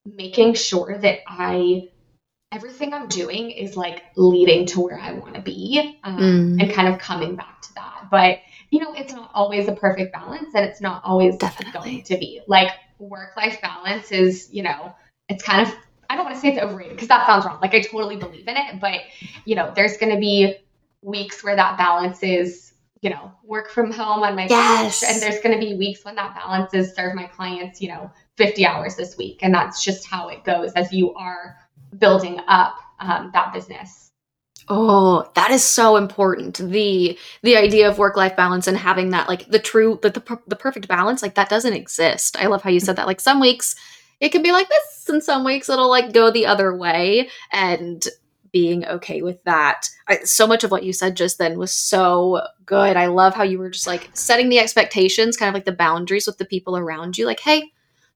making 0.05 0.53
sure 0.53 0.97
that 0.97 1.19
I 1.27 1.89
everything 2.51 2.93
I'm 2.93 3.07
doing 3.07 3.51
is 3.51 3.77
like 3.77 4.03
leading 4.15 4.65
to 4.67 4.81
where 4.81 4.99
I 4.99 5.13
want 5.13 5.35
to 5.35 5.41
be 5.41 5.99
um, 6.03 6.17
Mm. 6.17 6.61
and 6.61 6.73
kind 6.73 6.87
of 6.87 6.99
coming 6.99 7.35
back 7.35 7.61
to 7.63 7.73
that. 7.75 8.07
But 8.09 8.39
you 8.71 8.79
know, 8.79 8.93
it's 8.93 9.13
not 9.13 9.31
always 9.33 9.67
a 9.67 9.73
perfect 9.73 10.13
balance 10.13 10.53
and 10.55 10.65
it's 10.65 10.81
not 10.81 11.03
always 11.03 11.37
Definitely. 11.37 11.71
going 11.91 12.03
to 12.03 12.17
be. 12.17 12.41
Like 12.47 12.71
work 12.99 13.35
life 13.37 13.61
balance 13.61 14.11
is, 14.11 14.49
you 14.51 14.63
know, 14.63 14.93
it's 15.27 15.43
kind 15.43 15.67
of 15.67 15.73
I 16.09 16.15
don't 16.15 16.25
want 16.25 16.35
to 16.35 16.41
say 16.41 16.49
it's 16.49 16.59
overrated 16.59 16.93
because 16.93 17.09
that 17.09 17.27
sounds 17.27 17.45
wrong. 17.45 17.59
Like 17.61 17.75
I 17.75 17.81
totally 17.81 18.15
believe 18.15 18.47
in 18.47 18.57
it, 18.57 18.79
but 18.79 19.01
you 19.45 19.55
know, 19.55 19.71
there's 19.75 19.97
going 19.97 20.13
to 20.13 20.19
be 20.19 20.55
weeks 21.01 21.43
where 21.43 21.55
that 21.55 21.77
balance 21.77 22.23
is, 22.23 22.73
you 23.01 23.09
know, 23.09 23.31
work 23.43 23.69
from 23.69 23.91
home 23.91 24.23
on 24.23 24.35
my 24.35 24.47
Yes. 24.47 25.01
couch 25.01 25.09
and 25.09 25.21
there's 25.21 25.41
going 25.41 25.57
to 25.57 25.65
be 25.65 25.75
weeks 25.75 26.03
when 26.03 26.15
that 26.15 26.35
balance 26.35 26.73
is 26.73 26.93
serve 26.93 27.15
my 27.15 27.25
clients, 27.25 27.81
you 27.81 27.89
know, 27.89 28.11
50 28.37 28.65
hours 28.65 28.95
this 28.95 29.17
week 29.17 29.39
and 29.41 29.53
that's 29.53 29.83
just 29.83 30.05
how 30.05 30.29
it 30.29 30.43
goes 30.43 30.71
as 30.73 30.91
you 30.91 31.13
are 31.13 31.57
building 31.97 32.39
up 32.47 32.75
um, 32.99 33.31
that 33.33 33.53
business. 33.53 34.11
Oh, 34.71 35.29
that 35.33 35.49
is 35.49 35.63
so 35.63 35.95
important. 35.95 36.57
The 36.57 37.17
the 37.41 37.57
idea 37.57 37.89
of 37.89 37.97
work 37.97 38.15
life 38.15 38.35
balance 38.35 38.67
and 38.67 38.77
having 38.77 39.09
that 39.09 39.27
like 39.27 39.49
the 39.49 39.57
true 39.57 39.97
the, 40.03 40.11
the 40.11 40.39
the 40.47 40.55
perfect 40.55 40.87
balance 40.87 41.23
like 41.23 41.35
that 41.35 41.49
doesn't 41.49 41.73
exist. 41.73 42.37
I 42.39 42.45
love 42.45 42.61
how 42.61 42.69
you 42.69 42.79
said 42.79 42.95
that. 42.97 43.07
Like 43.07 43.19
some 43.19 43.39
weeks 43.39 43.75
it 44.19 44.29
can 44.29 44.43
be 44.43 44.51
like 44.51 44.69
this, 44.69 45.09
and 45.09 45.23
some 45.23 45.43
weeks 45.43 45.69
it'll 45.69 45.89
like 45.89 46.13
go 46.13 46.29
the 46.29 46.45
other 46.45 46.75
way, 46.75 47.29
and 47.51 48.05
being 48.51 48.85
okay 48.85 49.21
with 49.21 49.43
that. 49.43 49.89
I, 50.07 50.19
so 50.23 50.47
much 50.47 50.63
of 50.63 50.71
what 50.71 50.83
you 50.83 50.93
said 50.93 51.15
just 51.15 51.37
then 51.37 51.57
was 51.57 51.71
so 51.71 52.41
good. 52.65 52.97
I 52.97 53.07
love 53.07 53.33
how 53.35 53.43
you 53.43 53.59
were 53.59 53.69
just 53.69 53.87
like 53.87 54.09
setting 54.13 54.49
the 54.49 54.59
expectations, 54.59 55.37
kind 55.37 55.49
of 55.49 55.53
like 55.53 55.65
the 55.65 55.71
boundaries 55.71 56.27
with 56.27 56.37
the 56.37 56.45
people 56.45 56.77
around 56.77 57.17
you. 57.17 57.25
Like, 57.25 57.39
hey, 57.39 57.71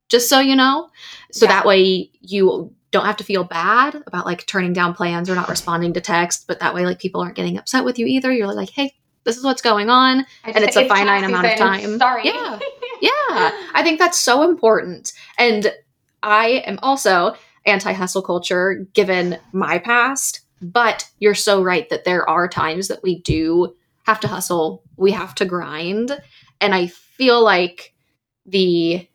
just 0.10 0.30
so 0.30 0.40
you 0.40 0.56
know, 0.56 0.90
so 1.32 1.46
Yeah. 1.46 1.52
that 1.54 1.66
way 1.66 2.10
you 2.22 2.74
don't 2.92 3.06
have 3.06 3.18
to 3.18 3.24
feel 3.24 3.44
bad 3.44 4.02
about 4.06 4.26
like 4.26 4.46
turning 4.46 4.74
down 4.74 4.94
plans 4.94 5.30
or 5.30 5.36
not 5.36 5.50
responding 5.50 5.94
to 5.94 6.02
text, 6.02 6.46
but 6.48 6.60
that 6.60 6.76
way 6.76 6.86
like 6.86 7.00
people 7.00 7.22
aren't 7.22 7.36
getting 7.36 7.58
upset 7.58 7.84
with 7.84 7.98
you 7.98 8.06
either. 8.06 8.32
You're 8.32 8.54
like, 8.54 8.70
hey, 8.70 8.94
this 9.24 9.38
is 9.38 9.44
what's 9.44 9.62
going 9.62 9.90
on. 9.90 10.26
And 10.44 10.64
it's 10.64 10.76
a 10.76 10.88
finite 10.88 11.24
amount 11.24 11.48
of 11.48 11.58
time. 11.58 11.98
Sorry. 11.98 12.26
Yeah. 12.26 12.60
Yeah, 13.02 13.52
I 13.74 13.82
think 13.84 14.00
that's 14.00 14.18
so 14.18 14.44
important. 14.50 15.12
And 15.38 15.74
I 16.22 16.64
am 16.66 16.80
also 16.82 17.36
anti 17.66 17.92
hustle 17.94 18.22
culture 18.22 18.86
given 18.94 19.38
my 19.52 19.80
past, 19.80 20.42
but 20.62 21.10
you're 21.20 21.36
so 21.36 21.62
right 21.62 21.90
that 21.90 22.04
there 22.04 22.30
are 22.30 22.48
times 22.48 22.88
that 22.88 23.04
we 23.04 23.20
do 23.20 23.76
have 24.04 24.20
to 24.22 24.28
hustle, 24.28 24.84
we 24.98 25.12
have 25.12 25.34
to 25.36 25.46
grind. 25.46 26.20
And 26.62 26.76
I 26.76 26.88
feel 26.88 27.44
like 27.44 27.94
the 28.46 29.08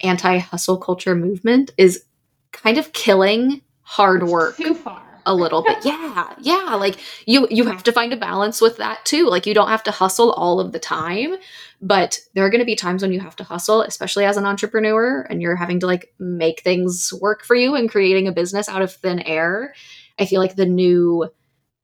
anti 0.00 0.38
hustle 0.38 0.78
culture 0.78 1.14
movement 1.14 1.72
is 1.78 2.04
kind 2.50 2.78
of 2.78 2.92
killing 2.92 3.62
hard 3.82 4.24
work 4.24 4.56
Too 4.56 4.74
far. 4.74 5.11
A 5.26 5.34
little 5.34 5.62
bit. 5.62 5.78
Yeah. 5.84 6.34
Yeah, 6.40 6.74
like 6.74 6.98
you 7.26 7.46
you 7.50 7.64
have 7.64 7.82
to 7.84 7.92
find 7.92 8.12
a 8.12 8.16
balance 8.16 8.60
with 8.60 8.76
that 8.76 9.04
too. 9.04 9.26
Like 9.26 9.46
you 9.46 9.54
don't 9.54 9.68
have 9.68 9.82
to 9.84 9.90
hustle 9.90 10.32
all 10.32 10.60
of 10.60 10.72
the 10.72 10.78
time, 10.78 11.36
but 11.80 12.18
there 12.34 12.44
are 12.44 12.50
going 12.50 12.60
to 12.60 12.66
be 12.66 12.76
times 12.76 13.02
when 13.02 13.12
you 13.12 13.20
have 13.20 13.36
to 13.36 13.44
hustle, 13.44 13.82
especially 13.82 14.24
as 14.24 14.36
an 14.36 14.46
entrepreneur 14.46 15.22
and 15.22 15.42
you're 15.42 15.56
having 15.56 15.80
to 15.80 15.86
like 15.86 16.14
make 16.18 16.60
things 16.60 17.12
work 17.20 17.44
for 17.44 17.56
you 17.56 17.74
and 17.74 17.90
creating 17.90 18.28
a 18.28 18.32
business 18.32 18.68
out 18.68 18.82
of 18.82 18.92
thin 18.92 19.20
air. 19.20 19.74
I 20.18 20.26
feel 20.26 20.40
like 20.40 20.56
the 20.56 20.66
new 20.66 21.28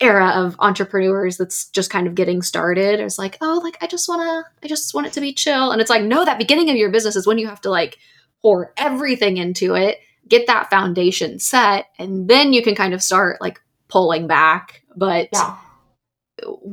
era 0.00 0.28
of 0.28 0.56
entrepreneurs 0.60 1.36
that's 1.36 1.68
just 1.70 1.90
kind 1.90 2.06
of 2.06 2.14
getting 2.14 2.42
started. 2.42 3.00
It's 3.00 3.18
like, 3.18 3.36
oh, 3.40 3.60
like 3.62 3.76
I 3.80 3.86
just 3.86 4.08
want 4.08 4.22
to, 4.22 4.50
I 4.64 4.68
just 4.68 4.94
want 4.94 5.08
it 5.08 5.12
to 5.14 5.20
be 5.20 5.32
chill. 5.32 5.72
And 5.72 5.80
it's 5.80 5.90
like, 5.90 6.04
no, 6.04 6.24
that 6.24 6.38
beginning 6.38 6.70
of 6.70 6.76
your 6.76 6.90
business 6.90 7.16
is 7.16 7.26
when 7.26 7.38
you 7.38 7.48
have 7.48 7.60
to 7.62 7.70
like 7.70 7.98
pour 8.40 8.72
everything 8.76 9.36
into 9.38 9.74
it, 9.74 9.98
get 10.28 10.46
that 10.46 10.70
foundation 10.70 11.38
set, 11.38 11.86
and 11.98 12.28
then 12.28 12.52
you 12.52 12.62
can 12.62 12.74
kind 12.74 12.94
of 12.94 13.02
start 13.02 13.40
like 13.40 13.60
pulling 13.88 14.26
back. 14.26 14.82
But 14.96 15.28
yeah. 15.32 15.56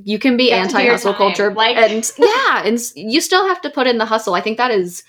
you 0.04 0.20
can 0.20 0.38
be 0.38 0.52
anti 0.52 0.86
hustle 0.86 1.14
culture. 1.14 1.54
Like- 1.54 1.78
and 1.78 2.12
yeah, 2.18 2.64
and 2.66 2.80
you 2.96 3.22
still 3.22 3.48
have 3.48 3.62
to 3.62 3.70
put 3.70 3.88
in 3.88 3.98
the 3.98 4.06
hustle. 4.06 4.34
I 4.34 4.42
think 4.42 4.58
that 4.58 4.72
is 4.72 5.04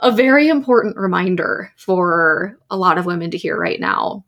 a 0.00 0.10
very 0.10 0.48
important 0.48 0.96
reminder 0.96 1.72
for 1.76 2.58
a 2.70 2.76
lot 2.76 2.98
of 2.98 3.06
women 3.06 3.30
to 3.30 3.38
hear 3.38 3.56
right 3.56 3.78
now 3.78 4.24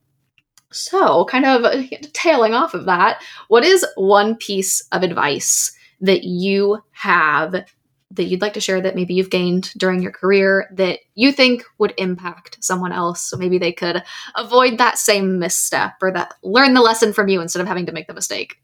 so, 0.75 1.25
kind 1.27 1.45
of 1.47 1.65
uh, 1.65 1.85
tailing 2.13 2.53
off 2.53 2.75
of 2.75 2.87
that, 2.87 3.23
what 3.47 3.65
is 3.65 3.87
one 3.95 4.35
piece 4.35 4.81
of 4.91 5.05
advice 5.05 5.71
that 6.01 6.25
you 6.25 6.83
have 6.91 7.65
that 8.15 8.25
you'd 8.25 8.41
like 8.41 8.55
to 8.55 8.61
share 8.61 8.81
that 8.81 8.95
maybe 8.95 9.15
you've 9.15 9.31
gained 9.31 9.73
during 9.77 10.03
your 10.03 10.13
career 10.13 10.69
that 10.73 11.01
you 11.15 11.33
think 11.33 11.65
would 11.79 11.95
impact 11.99 12.63
someone 12.63 12.93
else 12.93 13.21
so 13.21 13.37
maybe 13.37 13.59
they 13.59 13.73
could 13.73 14.03
avoid 14.35 14.79
that 14.79 14.99
same 14.99 15.39
misstep 15.39 15.95
or 16.03 16.11
that 16.11 16.35
learn 16.43 16.75
the 16.75 16.81
lesson 16.81 17.13
from 17.13 17.29
you 17.29 17.41
instead 17.41 17.61
of 17.61 17.69
having 17.69 17.87
to 17.87 17.93
make 17.93 18.07
the 18.07 18.15
mistake 18.15 18.57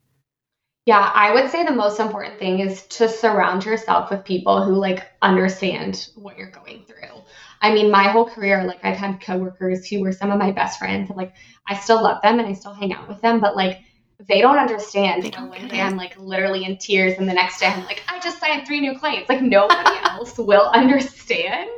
yeah 0.87 1.11
i 1.15 1.33
would 1.33 1.51
say 1.51 1.65
the 1.65 1.73
most 1.73 2.01
important 2.01 2.39
thing 2.39 2.61
is 2.61 2.87
to 2.87 3.09
surround 3.09 3.65
yourself 3.65 4.11
with 4.11 4.25
people 4.25 4.65
who 4.65 4.75
like 4.75 5.07
understand 5.23 6.09
what 6.17 6.37
you're 6.37 6.51
going 6.51 6.85
through 6.87 7.23
I 7.63 7.75
mean, 7.75 7.91
my 7.91 8.05
whole 8.05 8.25
career, 8.25 8.65
like 8.65 8.83
I've 8.83 8.97
had 8.97 9.21
coworkers 9.21 9.87
who 9.87 10.01
were 10.01 10.13
some 10.13 10.31
of 10.31 10.39
my 10.39 10.51
best 10.51 10.79
friends. 10.79 11.11
And, 11.11 11.17
like 11.17 11.35
I 11.69 11.79
still 11.79 12.03
love 12.03 12.23
them 12.23 12.39
and 12.39 12.49
I 12.49 12.55
still 12.55 12.73
hang 12.73 12.93
out 12.93 13.09
with 13.09 13.21
them, 13.21 13.41
but 13.41 13.55
like 13.55 13.81
they 14.29 14.41
don't 14.41 14.59
understand. 14.59 15.23
They 15.23 15.31
don't 15.31 15.51
day 15.69 15.81
I'm 15.81 15.97
like 15.97 16.19
literally 16.19 16.65
in 16.65 16.77
tears, 16.77 17.19
and 17.19 17.29
the 17.29 17.33
next 17.33 17.61
day 17.61 17.67
I'm 17.67 17.85
like, 17.85 18.03
I 18.09 18.19
just 18.21 18.39
signed 18.39 18.67
three 18.67 18.81
new 18.81 18.99
clients. 18.99 19.29
Like 19.29 19.43
nobody 19.43 19.97
else 20.05 20.37
will 20.39 20.69
understand. 20.69 21.71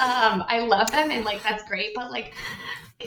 Um, 0.00 0.44
I 0.48 0.66
love 0.66 0.90
them 0.90 1.10
and 1.10 1.24
like 1.24 1.42
that's 1.42 1.64
great, 1.64 1.94
but 1.94 2.10
like 2.10 2.34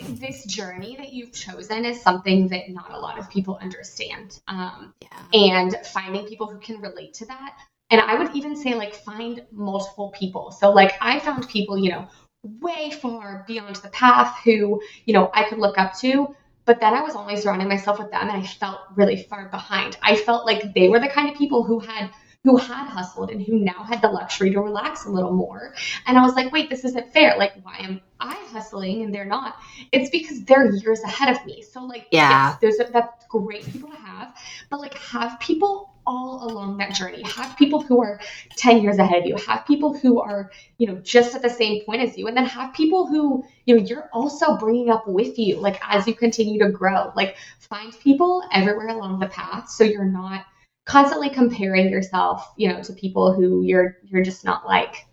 this 0.10 0.46
journey 0.46 0.96
that 0.98 1.14
you've 1.14 1.34
chosen 1.34 1.86
is 1.86 2.02
something 2.02 2.48
that 2.50 2.70
not 2.70 2.92
a 2.92 3.00
lot 3.00 3.18
of 3.18 3.30
people 3.30 3.58
understand. 3.62 4.40
Um, 4.48 4.94
yeah. 5.02 5.24
And 5.34 5.76
finding 5.88 6.26
people 6.26 6.48
who 6.48 6.60
can 6.60 6.80
relate 6.82 7.14
to 7.16 7.26
that 7.26 7.58
and 7.90 8.02
I 8.02 8.16
would 8.16 8.36
even 8.36 8.56
say, 8.56 8.76
like, 8.76 8.94
find 8.94 9.46
multiple 9.52 10.14
people. 10.18 10.52
So, 10.52 10.72
like, 10.72 10.96
I 11.00 11.20
found 11.20 11.48
people, 11.48 11.78
you 11.78 11.92
know, 11.92 12.08
way 12.44 12.92
far 12.92 13.46
beyond 13.48 13.78
the 13.78 13.90
path 13.90 14.38
who, 14.44 14.82
you 15.06 15.14
know, 15.14 15.32
I 15.34 15.48
could 15.48 15.60
look 15.60 15.78
up 15.78 15.98
to. 16.00 16.36
But 16.68 16.82
then 16.82 16.94
I 16.94 17.02
was 17.02 17.16
only 17.16 17.38
surrounding 17.38 17.70
myself 17.70 17.98
with 17.98 18.12
them 18.12 18.24
and 18.24 18.32
I 18.32 18.44
felt 18.44 18.82
really 18.96 19.24
far 19.24 19.48
behind. 19.48 19.98
I 20.04 20.18
felt 20.18 20.46
like 20.46 20.74
they 20.76 20.90
were 20.90 21.00
the 21.00 21.08
kind 21.08 21.30
of 21.30 21.36
people 21.36 21.64
who 21.64 21.80
had 21.80 22.12
who 22.44 22.58
had 22.58 22.88
hustled 22.88 23.32
and 23.32 23.42
who 23.42 23.60
now 23.60 23.84
had 23.84 24.02
the 24.02 24.08
luxury 24.08 24.52
to 24.52 24.60
relax 24.62 25.06
a 25.06 25.10
little 25.10 25.34
more. 25.34 25.74
And 26.06 26.18
I 26.18 26.22
was 26.22 26.36
like, 26.36 26.52
wait, 26.52 26.70
this 26.70 26.86
isn't 26.86 27.12
fair. 27.12 27.36
Like, 27.38 27.54
why 27.64 27.78
am 27.80 28.02
I 28.20 28.36
hustling 28.52 29.02
and 29.02 29.14
they're 29.16 29.26
not? 29.26 29.56
It's 29.92 30.10
because 30.10 30.44
they're 30.44 30.74
years 30.76 31.02
ahead 31.02 31.36
of 31.36 31.46
me. 31.46 31.62
So 31.62 31.84
like, 31.84 32.08
yeah, 32.12 32.52
yes, 32.52 32.58
there's 32.62 32.92
that's 32.92 33.26
great 33.28 33.66
people 33.66 33.90
to 33.90 33.98
have, 33.98 34.36
but 34.70 34.82
like 34.82 34.94
have 34.96 35.40
people 35.40 35.94
all 36.08 36.50
along 36.50 36.78
that 36.78 36.94
journey. 36.94 37.22
Have 37.24 37.56
people 37.58 37.82
who 37.82 38.02
are 38.02 38.20
10 38.56 38.82
years 38.82 38.98
ahead 38.98 39.24
of 39.24 39.26
you. 39.26 39.36
Have 39.36 39.68
people 39.68 39.96
who 39.96 40.20
are, 40.22 40.50
you 40.78 40.88
know, 40.88 40.96
just 40.96 41.36
at 41.36 41.42
the 41.42 41.50
same 41.50 41.84
point 41.84 42.02
as 42.02 42.18
you. 42.18 42.28
And 42.28 42.36
then 42.36 42.46
have 42.46 42.74
people 42.74 43.06
who, 43.06 43.44
you 43.66 43.76
know, 43.76 43.84
you're 43.84 44.10
also 44.14 44.58
bringing 44.58 44.90
up 44.90 45.08
with 45.08 45.38
you, 45.38 45.58
like 45.58 45.80
as 45.84 46.08
you 46.08 46.16
continue 46.16 46.64
to 46.64 46.72
grow. 46.72 47.12
Like 47.16 47.36
find 47.60 47.94
people 48.00 48.44
everywhere 48.52 48.88
along 48.88 49.20
the 49.20 49.28
path 49.28 49.70
so 49.70 49.84
you're 49.84 50.06
not 50.06 50.46
constantly 50.86 51.30
comparing 51.30 51.90
yourself, 51.90 52.52
you 52.56 52.70
know, 52.70 52.82
to 52.82 52.94
people 52.94 53.34
who 53.34 53.62
you're 53.62 53.98
you're 54.06 54.24
just 54.24 54.46
not 54.46 54.66
like. 54.66 55.06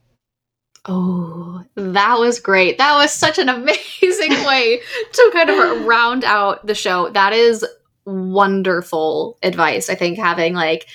Oh, 0.86 1.64
that 1.76 2.18
was 2.18 2.40
great. 2.40 2.78
That 2.78 2.94
was 2.94 3.10
such 3.12 3.38
an 3.38 3.48
amazing 3.50 4.44
way 4.44 4.80
to 5.12 5.30
kind 5.32 5.50
of 5.50 5.86
round 5.86 6.24
out 6.24 6.66
the 6.66 6.74
show. 6.74 7.08
That 7.10 7.32
is 7.32 7.64
wonderful 8.04 9.38
advice. 9.42 9.88
I 9.88 9.94
think 9.94 10.18
having 10.18 10.54
like 10.54 10.86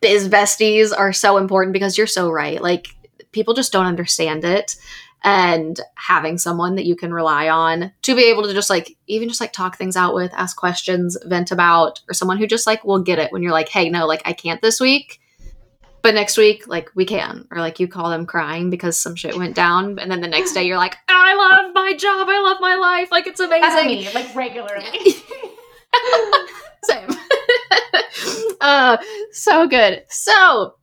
biz 0.00 0.28
besties 0.28 0.96
are 0.96 1.12
so 1.12 1.36
important 1.36 1.72
because 1.72 1.98
you're 1.98 2.06
so 2.06 2.30
right. 2.30 2.60
Like 2.60 2.88
people 3.32 3.54
just 3.54 3.72
don't 3.72 3.86
understand 3.86 4.44
it 4.44 4.76
and 5.22 5.80
having 5.96 6.38
someone 6.38 6.76
that 6.76 6.86
you 6.86 6.94
can 6.94 7.12
rely 7.12 7.48
on 7.48 7.92
to 8.02 8.14
be 8.14 8.24
able 8.30 8.44
to 8.44 8.54
just 8.54 8.70
like 8.70 8.96
even 9.06 9.28
just 9.28 9.40
like 9.40 9.52
talk 9.52 9.76
things 9.76 9.96
out 9.96 10.14
with, 10.14 10.32
ask 10.34 10.56
questions, 10.56 11.16
vent 11.24 11.50
about 11.50 12.00
or 12.08 12.14
someone 12.14 12.38
who 12.38 12.46
just 12.46 12.66
like 12.66 12.84
will 12.84 13.00
get 13.00 13.18
it 13.18 13.32
when 13.32 13.42
you're 13.42 13.52
like, 13.52 13.68
"Hey, 13.68 13.88
no, 13.90 14.06
like 14.06 14.22
I 14.24 14.32
can't 14.32 14.62
this 14.62 14.80
week." 14.80 15.20
But 16.02 16.14
next 16.14 16.38
week, 16.38 16.68
like 16.68 16.90
we 16.94 17.04
can, 17.04 17.48
or 17.50 17.58
like 17.58 17.80
you 17.80 17.88
call 17.88 18.10
them 18.10 18.26
crying 18.26 18.70
because 18.70 18.96
some 18.96 19.16
shit 19.16 19.36
went 19.36 19.56
down, 19.56 19.98
and 19.98 20.10
then 20.10 20.20
the 20.20 20.28
next 20.28 20.52
day 20.52 20.64
you're 20.64 20.76
like, 20.76 20.96
"I 21.08 21.34
love 21.34 21.74
my 21.74 21.94
job, 21.94 22.28
I 22.30 22.40
love 22.40 22.58
my 22.60 22.76
life, 22.76 23.10
like 23.10 23.26
it's 23.26 23.40
amazing." 23.40 23.62
That's 23.62 23.86
me, 23.86 24.08
like 24.14 24.34
regularly. 24.36 24.84
Same. 26.84 27.08
uh, 28.60 28.96
so 29.32 29.66
good. 29.66 30.04
So, 30.08 30.76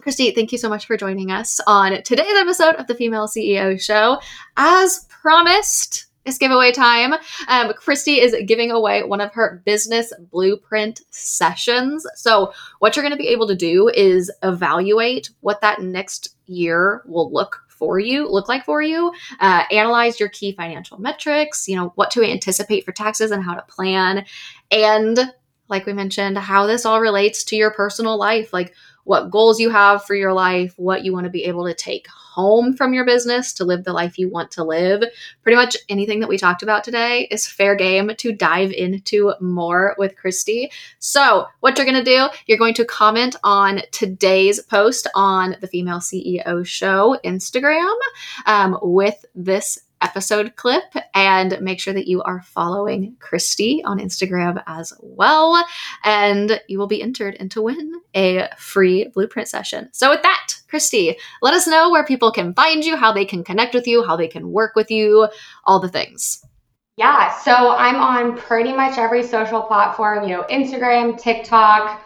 Christy, 0.00 0.30
thank 0.32 0.52
you 0.52 0.58
so 0.58 0.68
much 0.68 0.86
for 0.86 0.96
joining 0.96 1.30
us 1.30 1.60
on 1.66 2.02
today's 2.02 2.34
episode 2.36 2.76
of 2.76 2.86
the 2.86 2.94
Female 2.94 3.26
CEO 3.26 3.80
Show. 3.80 4.20
As 4.56 5.06
promised, 5.08 6.06
it's 6.24 6.38
giveaway 6.38 6.70
time. 6.70 7.14
Um, 7.48 7.72
Christy 7.74 8.20
is 8.20 8.36
giving 8.46 8.70
away 8.70 9.02
one 9.02 9.20
of 9.20 9.32
her 9.34 9.60
business 9.64 10.12
blueprint 10.30 11.00
sessions. 11.10 12.06
So, 12.14 12.52
what 12.78 12.94
you're 12.94 13.02
going 13.02 13.16
to 13.16 13.22
be 13.22 13.28
able 13.28 13.48
to 13.48 13.56
do 13.56 13.88
is 13.88 14.30
evaluate 14.42 15.30
what 15.40 15.60
that 15.62 15.82
next 15.82 16.36
year 16.46 17.02
will 17.06 17.32
look 17.32 17.61
for 17.82 17.98
you 17.98 18.28
look 18.28 18.48
like 18.48 18.64
for 18.64 18.80
you 18.80 19.12
uh, 19.40 19.64
analyze 19.72 20.20
your 20.20 20.28
key 20.28 20.52
financial 20.52 21.00
metrics 21.00 21.66
you 21.66 21.74
know 21.74 21.92
what 21.96 22.12
to 22.12 22.22
anticipate 22.22 22.84
for 22.84 22.92
taxes 22.92 23.30
and 23.30 23.42
how 23.42 23.54
to 23.54 23.62
plan. 23.62 24.24
And 24.70 25.18
like 25.68 25.86
we 25.86 25.92
mentioned 25.92 26.36
how 26.38 26.66
this 26.66 26.84
all 26.84 27.00
relates 27.00 27.44
to 27.44 27.56
your 27.56 27.72
personal 27.72 28.18
life. 28.18 28.52
Like 28.52 28.74
what 29.04 29.30
goals 29.30 29.60
you 29.60 29.70
have 29.70 30.04
for 30.04 30.14
your 30.14 30.32
life, 30.32 30.74
what 30.76 31.04
you 31.04 31.12
want 31.12 31.24
to 31.24 31.30
be 31.30 31.44
able 31.44 31.66
to 31.66 31.74
take 31.74 32.06
home 32.08 32.74
from 32.74 32.94
your 32.94 33.04
business 33.04 33.52
to 33.52 33.64
live 33.64 33.84
the 33.84 33.92
life 33.92 34.18
you 34.18 34.28
want 34.28 34.50
to 34.52 34.64
live. 34.64 35.02
Pretty 35.42 35.56
much 35.56 35.76
anything 35.88 36.20
that 36.20 36.28
we 36.28 36.38
talked 36.38 36.62
about 36.62 36.82
today 36.82 37.28
is 37.30 37.46
fair 37.46 37.74
game 37.74 38.12
to 38.16 38.32
dive 38.32 38.72
into 38.72 39.34
more 39.40 39.94
with 39.98 40.16
Christy. 40.16 40.70
So, 40.98 41.46
what 41.60 41.76
you're 41.76 41.86
going 41.86 42.02
to 42.02 42.04
do, 42.04 42.28
you're 42.46 42.58
going 42.58 42.74
to 42.74 42.84
comment 42.84 43.36
on 43.44 43.82
today's 43.90 44.60
post 44.62 45.08
on 45.14 45.56
the 45.60 45.66
Female 45.66 45.98
CEO 45.98 46.64
Show 46.64 47.18
Instagram 47.24 47.94
um, 48.46 48.78
with 48.82 49.24
this 49.34 49.78
episode 50.02 50.56
clip 50.56 50.84
and 51.14 51.60
make 51.60 51.80
sure 51.80 51.94
that 51.94 52.08
you 52.08 52.22
are 52.22 52.42
following 52.42 53.16
Christy 53.20 53.82
on 53.84 53.98
Instagram 53.98 54.62
as 54.66 54.92
well. 55.00 55.64
And 56.04 56.60
you 56.68 56.78
will 56.78 56.86
be 56.86 57.02
entered 57.02 57.34
into 57.34 57.62
win 57.62 58.00
a 58.14 58.48
free 58.58 59.08
blueprint 59.14 59.48
session. 59.48 59.88
So, 59.92 60.10
with 60.10 60.22
that, 60.22 60.54
Christy, 60.68 61.16
let 61.40 61.54
us 61.54 61.66
know 61.66 61.90
where 61.90 62.04
people 62.04 62.32
can 62.32 62.54
find 62.54 62.84
you, 62.84 62.96
how 62.96 63.12
they 63.12 63.24
can 63.24 63.44
connect 63.44 63.74
with 63.74 63.86
you, 63.86 64.04
how 64.04 64.16
they 64.16 64.28
can 64.28 64.50
work 64.50 64.74
with 64.74 64.90
you, 64.90 65.28
all 65.64 65.80
the 65.80 65.88
things. 65.88 66.44
Yeah, 66.96 67.36
so 67.38 67.70
I'm 67.70 67.96
on 67.96 68.36
pretty 68.36 68.72
much 68.72 68.98
every 68.98 69.22
social 69.22 69.62
platform, 69.62 70.24
you 70.24 70.36
know, 70.36 70.44
Instagram, 70.50 71.18
TikTok. 71.18 72.00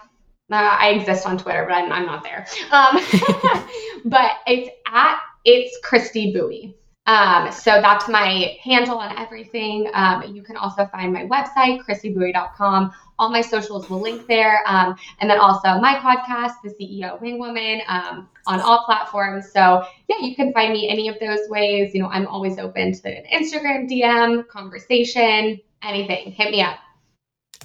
Uh, 0.51 0.55
I 0.55 0.91
exist 0.91 1.27
on 1.27 1.39
Twitter, 1.39 1.67
but 1.69 1.75
I'm, 1.75 1.91
I'm 1.91 2.07
not 2.07 2.23
there. 2.23 2.47
Um, 2.71 3.01
but 4.05 4.31
it's 4.47 4.71
at 4.93 5.19
it's 5.45 5.79
Christy 5.83 6.33
Bowie. 6.33 6.77
Um, 7.07 7.53
so 7.53 7.81
that's 7.81 8.09
my 8.09 8.57
handle 8.63 8.99
on 8.99 9.17
everything. 9.17 9.89
Um, 9.95 10.35
you 10.35 10.43
can 10.43 10.57
also 10.57 10.87
find 10.87 11.13
my 11.13 11.25
website, 11.25 11.85
christybowie.com. 11.85 12.93
All 13.19 13.31
my 13.31 13.41
socials 13.41 13.89
will 13.89 14.01
link 14.01 14.27
there. 14.27 14.63
Um, 14.67 14.97
and 15.21 15.31
then 15.31 15.39
also 15.39 15.79
my 15.79 15.95
podcast, 15.95 16.55
The 16.65 16.71
CEO 16.71 17.21
Wing 17.21 17.39
Woman, 17.39 17.81
um, 17.89 18.29
on 18.47 18.61
all 18.61 18.85
platforms. 18.85 19.51
So 19.53 19.87
yeah, 20.09 20.17
you 20.21 20.35
can 20.35 20.53
find 20.53 20.73
me 20.73 20.89
any 20.89 21.09
of 21.09 21.19
those 21.21 21.49
ways. 21.49 21.95
You 21.95 22.03
know, 22.03 22.09
I'm 22.09 22.27
always 22.27 22.59
open 22.59 22.93
to 22.93 23.09
an 23.09 23.25
Instagram 23.33 23.89
DM, 23.89 24.47
conversation, 24.49 25.61
anything. 25.83 26.33
Hit 26.33 26.51
me 26.51 26.61
up. 26.61 26.79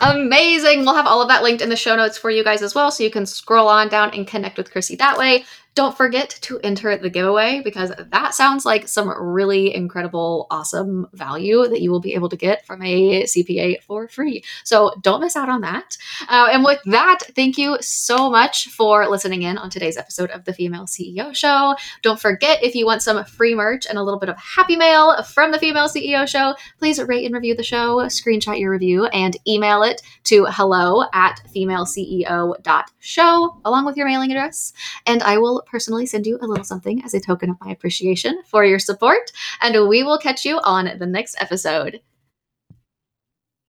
Amazing. 0.02 0.80
We'll 0.80 0.96
have 0.96 1.06
all 1.06 1.22
of 1.22 1.28
that 1.28 1.44
linked 1.44 1.62
in 1.62 1.70
the 1.70 1.76
show 1.76 1.96
notes 1.96 2.18
for 2.18 2.32
you 2.32 2.44
guys 2.44 2.62
as 2.62 2.74
well. 2.74 2.90
So 2.90 3.04
you 3.04 3.12
can 3.12 3.26
scroll 3.26 3.68
on 3.68 3.88
down 3.90 4.12
and 4.12 4.26
connect 4.26 4.58
with 4.58 4.72
Chrissy 4.72 4.96
that 4.96 5.18
way. 5.18 5.46
Don't 5.74 5.96
forget 5.96 6.38
to 6.42 6.60
enter 6.60 6.98
the 6.98 7.10
giveaway 7.10 7.62
because 7.64 7.94
that 7.98 8.34
sounds 8.34 8.66
like 8.66 8.90
some 8.90 9.08
really 9.10 9.74
incredible, 9.74 10.48
awesome 10.52 11.08
value 11.14 11.66
that 11.68 11.82
you 11.82 11.92
will 11.92 12.02
be 12.02 12.14
able 12.14 12.28
to 12.28 12.36
get 12.36 12.66
from 12.66 12.82
a 12.82 13.24
CPA 13.24 13.82
for 13.84 14.10
free. 14.10 14.44
So 14.66 14.94
don't 15.02 15.22
miss 15.22 15.38
out 15.38 15.48
on 15.48 15.62
that. 15.62 15.96
Uh, 16.28 16.50
and 16.52 16.66
with 16.66 16.82
that, 16.88 17.20
thank 17.36 17.58
you 17.58 17.78
so 17.80 18.30
much 18.30 18.68
for 18.68 19.08
listening 19.08 19.44
in 19.44 19.58
on 19.58 19.70
today's 19.70 19.96
episode 19.96 20.30
of 20.32 20.44
the 20.44 20.54
Female 20.54 20.84
CEO 20.84 21.34
Show. 21.34 21.78
Don't 22.02 22.20
forget 22.20 22.62
if 22.62 22.76
you 22.76 22.86
want 22.86 23.02
some 23.02 23.24
free 23.24 23.56
merch 23.56 23.86
and 23.88 23.98
a 23.98 24.04
little 24.04 24.20
bit 24.20 24.30
of 24.30 24.36
happy 24.38 24.76
mail 24.76 25.24
from 25.24 25.54
the 25.54 25.60
Female 25.60 25.88
CEO 25.88 26.28
Show, 26.28 26.56
please 26.80 27.02
rate 27.02 27.24
and 27.26 27.34
review 27.34 27.56
the 27.56 27.64
show, 27.64 28.00
screenshot 28.08 28.60
your 28.60 28.72
review, 28.72 29.06
and 29.06 29.38
email 29.48 29.84
it 29.84 30.02
to 30.26 30.48
hello 30.50 31.06
at 31.14 31.40
femaleceo.show 31.56 33.62
along 33.64 33.86
with 33.86 33.96
your 33.98 34.08
mailing 34.08 34.32
address. 34.32 34.74
And 35.06 35.22
I 35.24 35.38
personally 35.66 36.06
send 36.06 36.26
you 36.26 36.38
a 36.42 36.48
little 36.48 36.64
something 36.64 37.04
as 37.04 37.14
a 37.14 37.20
token 37.20 37.50
of 37.50 37.58
my 37.62 37.72
appreciation 37.72 38.42
for 38.46 38.66
your 38.66 38.80
support. 38.80 39.32
And 39.62 39.88
we 39.88 40.04
will 40.04 40.18
catch 40.18 40.46
you 40.46 40.60
on 40.64 40.98
the 40.98 41.06
next 41.06 41.36
episode. 41.40 42.02